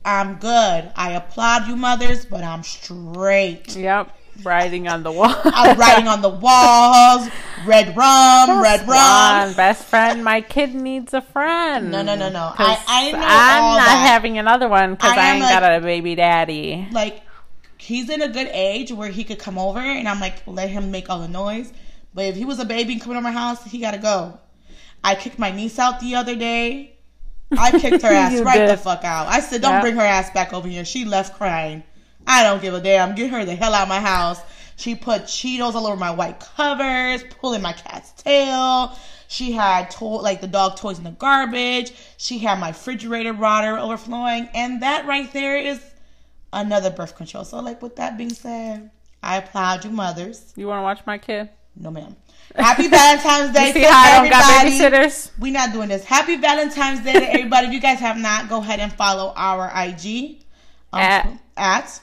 I'm 0.03 0.35
good. 0.35 0.91
I 0.95 1.11
applaud 1.11 1.67
you 1.67 1.77
mothers, 1.77 2.25
but 2.25 2.43
I'm 2.43 2.63
straight. 2.63 3.73
Yep. 3.73 4.13
Writing 4.43 4.87
on 4.87 5.03
the 5.03 5.11
wall. 5.11 5.33
I'm 5.45 5.77
writing 5.79 6.07
on 6.07 6.21
the 6.21 6.29
walls, 6.29 7.27
red 7.65 7.95
rum, 7.95 8.61
red 8.61 8.87
rum. 8.87 9.53
Best 9.53 9.85
friend. 9.85 10.23
My 10.23 10.41
kid 10.41 10.73
needs 10.73 11.13
a 11.13 11.21
friend. 11.21 11.91
No, 11.91 12.01
no, 12.01 12.15
no, 12.15 12.29
no. 12.29 12.53
I- 12.57 12.83
I 12.87 13.11
know 13.11 13.17
I'm 13.21 13.63
all 13.63 13.77
not 13.77 13.85
that. 13.85 14.07
having 14.07 14.37
another 14.37 14.67
one 14.69 14.93
because 14.95 15.11
I 15.17 15.29
I, 15.29 15.31
ain't 15.33 15.41
like- 15.41 15.59
got 15.59 15.73
a 15.73 15.81
baby 15.81 16.15
daddy. 16.15 16.87
like 16.91 17.21
he's 17.77 18.09
in 18.09 18.21
a 18.21 18.27
good 18.27 18.47
age 18.51 18.91
where 18.91 19.09
he 19.09 19.23
could 19.23 19.39
come 19.39 19.57
over 19.57 19.79
and 19.79 20.07
I'm 20.07 20.19
like 20.19 20.35
let 20.45 20.69
him 20.69 20.91
make 20.91 21.09
all 21.09 21.19
the 21.19 21.27
noise. 21.27 21.71
But 22.13 22.25
if 22.25 22.35
he 22.35 22.45
was 22.45 22.59
a 22.59 22.65
baby 22.65 22.93
and 22.93 23.01
coming 23.01 23.17
to 23.17 23.21
my 23.21 23.31
house, 23.31 23.63
he 23.65 23.79
gotta 23.79 23.97
go. 23.99 24.39
I 25.03 25.15
kicked 25.15 25.39
my 25.39 25.51
niece 25.51 25.79
out 25.79 25.99
the 25.99 26.15
other 26.15 26.35
day. 26.35 26.95
I 27.57 27.71
kicked 27.71 28.01
her 28.03 28.09
ass 28.13 28.39
right 28.41 28.67
the 28.67 28.77
fuck 28.77 29.03
out. 29.03 29.27
I 29.27 29.39
said, 29.39 29.61
"Don't 29.61 29.71
Yeah. 29.73 29.81
bring 29.81 29.95
her 29.95 30.01
ass 30.01 30.29
back 30.31 30.53
over 30.53 30.67
here." 30.67 30.85
She 30.85 31.05
left 31.05 31.35
crying. 31.37 31.83
I 32.29 32.43
don't 32.43 32.61
give 32.61 32.73
a 32.73 32.79
damn. 32.79 33.15
Get 33.15 33.31
her 33.31 33.43
the 33.43 33.55
hell 33.55 33.73
out 33.73 33.83
of 33.83 33.89
my 33.89 33.99
house. 33.99 34.39
She 34.75 34.95
put 34.95 35.23
Cheetos 35.23 35.73
all 35.73 35.87
over 35.87 35.97
my 35.97 36.11
white 36.11 36.39
covers, 36.39 37.23
pulling 37.41 37.61
my 37.61 37.73
cat's 37.73 38.11
tail. 38.13 38.95
She 39.27 39.51
had 39.51 39.91
to- 39.91 40.05
like 40.05 40.39
the 40.39 40.47
dog 40.47 40.77
toys 40.77 40.97
in 40.99 41.03
the 41.03 41.11
garbage. 41.11 41.91
She 42.17 42.37
had 42.39 42.59
my 42.59 42.69
refrigerator 42.69 43.33
water 43.33 43.77
overflowing, 43.77 44.47
and 44.53 44.81
that 44.83 45.05
right 45.05 45.31
there 45.33 45.57
is 45.57 45.81
another 46.53 46.89
birth 46.91 47.15
control. 47.15 47.43
So, 47.43 47.59
like 47.59 47.81
with 47.81 47.95
that 47.97 48.17
being 48.17 48.33
said, 48.33 48.89
I 49.21 49.37
applaud 49.37 49.83
you, 49.83 49.91
mothers. 49.91 50.53
You 50.55 50.67
want 50.67 50.79
to 50.79 50.83
watch 50.83 51.01
my 51.05 51.17
kid? 51.17 51.49
No, 51.75 51.91
ma'am. 51.91 52.15
Happy 52.55 52.87
Valentine's 52.87 53.53
Day 53.53 53.71
to 53.73 53.81
how 53.81 53.99
I 53.99 54.21
don't 54.21 54.29
got 54.29 54.65
everybody. 54.65 54.97
babysitters? 55.07 55.31
we 55.39 55.51
not 55.51 55.73
doing 55.73 55.89
this. 55.89 56.03
Happy 56.05 56.35
Valentine's 56.37 57.03
Day 57.03 57.13
to 57.13 57.29
everybody. 57.33 57.67
if 57.67 57.73
you 57.73 57.79
guys 57.81 57.99
have 57.99 58.17
not, 58.17 58.49
go 58.49 58.59
ahead 58.59 58.79
and 58.79 58.91
follow 58.93 59.33
our 59.35 59.71
IG 59.75 60.39
um, 60.93 60.99
At- 61.01 61.37
at. 61.57 62.01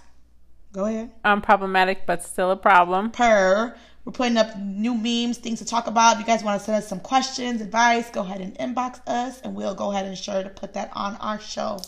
Go 0.77 0.85
ahead. 0.85 1.11
Unproblematic, 1.25 2.01
but 2.05 2.23
still 2.23 2.51
a 2.51 2.57
problem. 2.57 3.11
Per. 3.11 3.75
We're 4.05 4.13
putting 4.13 4.37
up 4.37 4.57
new 4.59 4.95
memes, 4.95 5.39
things 5.39 5.59
to 5.61 5.65
talk 5.65 5.87
about. 5.87 6.13
If 6.15 6.21
you 6.21 6.27
guys 6.27 6.45
want 6.45 6.61
to 6.61 6.65
send 6.65 6.77
us 6.77 6.87
some 6.87 7.01
questions, 7.01 7.63
advice, 7.63 8.11
go 8.11 8.21
ahead 8.21 8.43
and 8.43 8.55
inbox 8.59 9.01
us, 9.09 9.41
and 9.41 9.55
we'll 9.57 9.75
go 9.75 9.91
ahead 9.91 10.05
and 10.05 10.17
sure 10.17 10.43
to 10.43 10.51
put 10.51 10.75
that 10.75 10.91
on 10.93 11.17
our 11.17 11.41
show. 11.41 11.79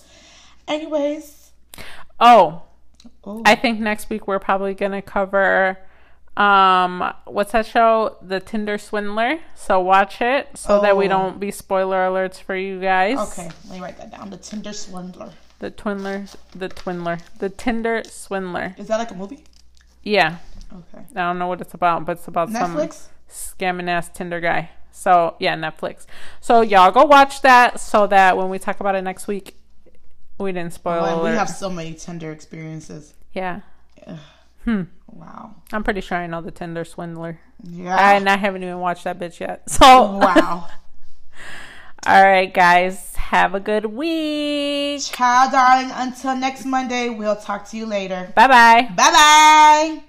Anyways, 0.66 1.50
Oh, 2.18 2.62
oh, 3.24 3.42
I 3.44 3.54
think 3.56 3.78
next 3.78 4.08
week 4.10 4.26
we're 4.26 4.38
probably 4.40 4.72
gonna 4.74 5.02
cover 5.02 5.78
um 6.36 7.12
what's 7.26 7.52
that 7.52 7.66
show? 7.66 8.16
The 8.22 8.40
Tinder 8.40 8.78
Swindler. 8.78 9.38
So 9.54 9.80
watch 9.80 10.20
it 10.22 10.48
so 10.56 10.80
that 10.80 10.96
we 10.96 11.06
Oh. 11.06 11.08
don't 11.08 11.40
be 11.40 11.50
spoiler 11.50 12.08
alerts 12.08 12.40
for 12.40 12.56
you 12.56 12.80
guys. 12.80 13.18
okay. 13.18 13.50
Let 13.66 13.70
me 13.74 13.80
write 13.80 13.98
that 13.98 14.10
down. 14.10 14.30
The 14.30 14.36
Tinder 14.38 14.72
Swindler. 14.72 15.30
The 15.60 15.70
Twindler, 15.70 16.34
the 16.54 16.68
Twindler, 16.68 17.20
the 17.38 17.48
Tinder 17.50 18.02
Swindler. 18.04 18.74
Is 18.78 18.86
that 18.88 18.98
like 18.98 19.10
a 19.10 19.14
movie? 19.14 19.44
Yeah, 20.02 20.36
Okay. 20.72 21.04
I 21.16 21.20
don't 21.20 21.38
know 21.38 21.46
what 21.48 21.60
it's 21.60 21.74
about, 21.74 22.04
but 22.04 22.18
it's 22.18 22.28
about 22.28 22.50
Netflix. 22.50 23.08
some 23.28 23.56
scamming 23.58 23.88
ass 23.88 24.08
Tinder 24.10 24.40
guy. 24.40 24.70
So 24.92 25.34
yeah, 25.38 25.56
Netflix. 25.56 26.06
So 26.40 26.60
y'all 26.60 26.90
go 26.90 27.04
watch 27.04 27.42
that 27.42 27.80
so 27.80 28.06
that 28.06 28.36
when 28.36 28.48
we 28.50 28.58
talk 28.58 28.80
about 28.80 28.94
it 28.94 29.02
next 29.02 29.26
week, 29.26 29.56
we 30.38 30.52
didn't 30.52 30.72
spoil 30.74 31.02
Wow, 31.02 31.24
we 31.24 31.30
have 31.30 31.48
so 31.48 31.68
many 31.70 31.94
Tinder 31.94 32.30
experiences. 32.32 33.14
yeah, 33.32 33.60
Hmm. 34.64 34.82
Wow. 35.06 35.54
I'm 35.72 35.82
pretty 35.82 36.00
sure 36.02 36.18
I 36.18 36.26
know 36.26 36.42
the 36.42 36.50
Tinder 36.50 36.84
Swindler. 36.84 37.40
Yeah. 37.64 38.12
And 38.16 38.28
I 38.28 38.36
haven't 38.36 38.62
even 38.62 38.78
watched 38.78 39.04
that 39.04 39.18
bitch 39.18 39.40
yet. 39.40 39.62
So 39.68 40.16
wow. 40.18 40.68
all 42.06 42.22
right, 42.22 42.52
guys, 42.52 43.14
have 43.16 43.54
a 43.54 43.60
good 43.60 43.86
week. 43.86 45.02
Ciao, 45.02 45.48
darling. 45.50 45.90
Until 45.92 46.36
next 46.36 46.64
Monday, 46.64 47.08
we'll 47.10 47.36
talk 47.36 47.68
to 47.70 47.76
you 47.76 47.86
later. 47.86 48.32
Bye 48.34 48.48
bye. 48.48 48.90
Bye 48.96 49.10
bye. 49.12 50.07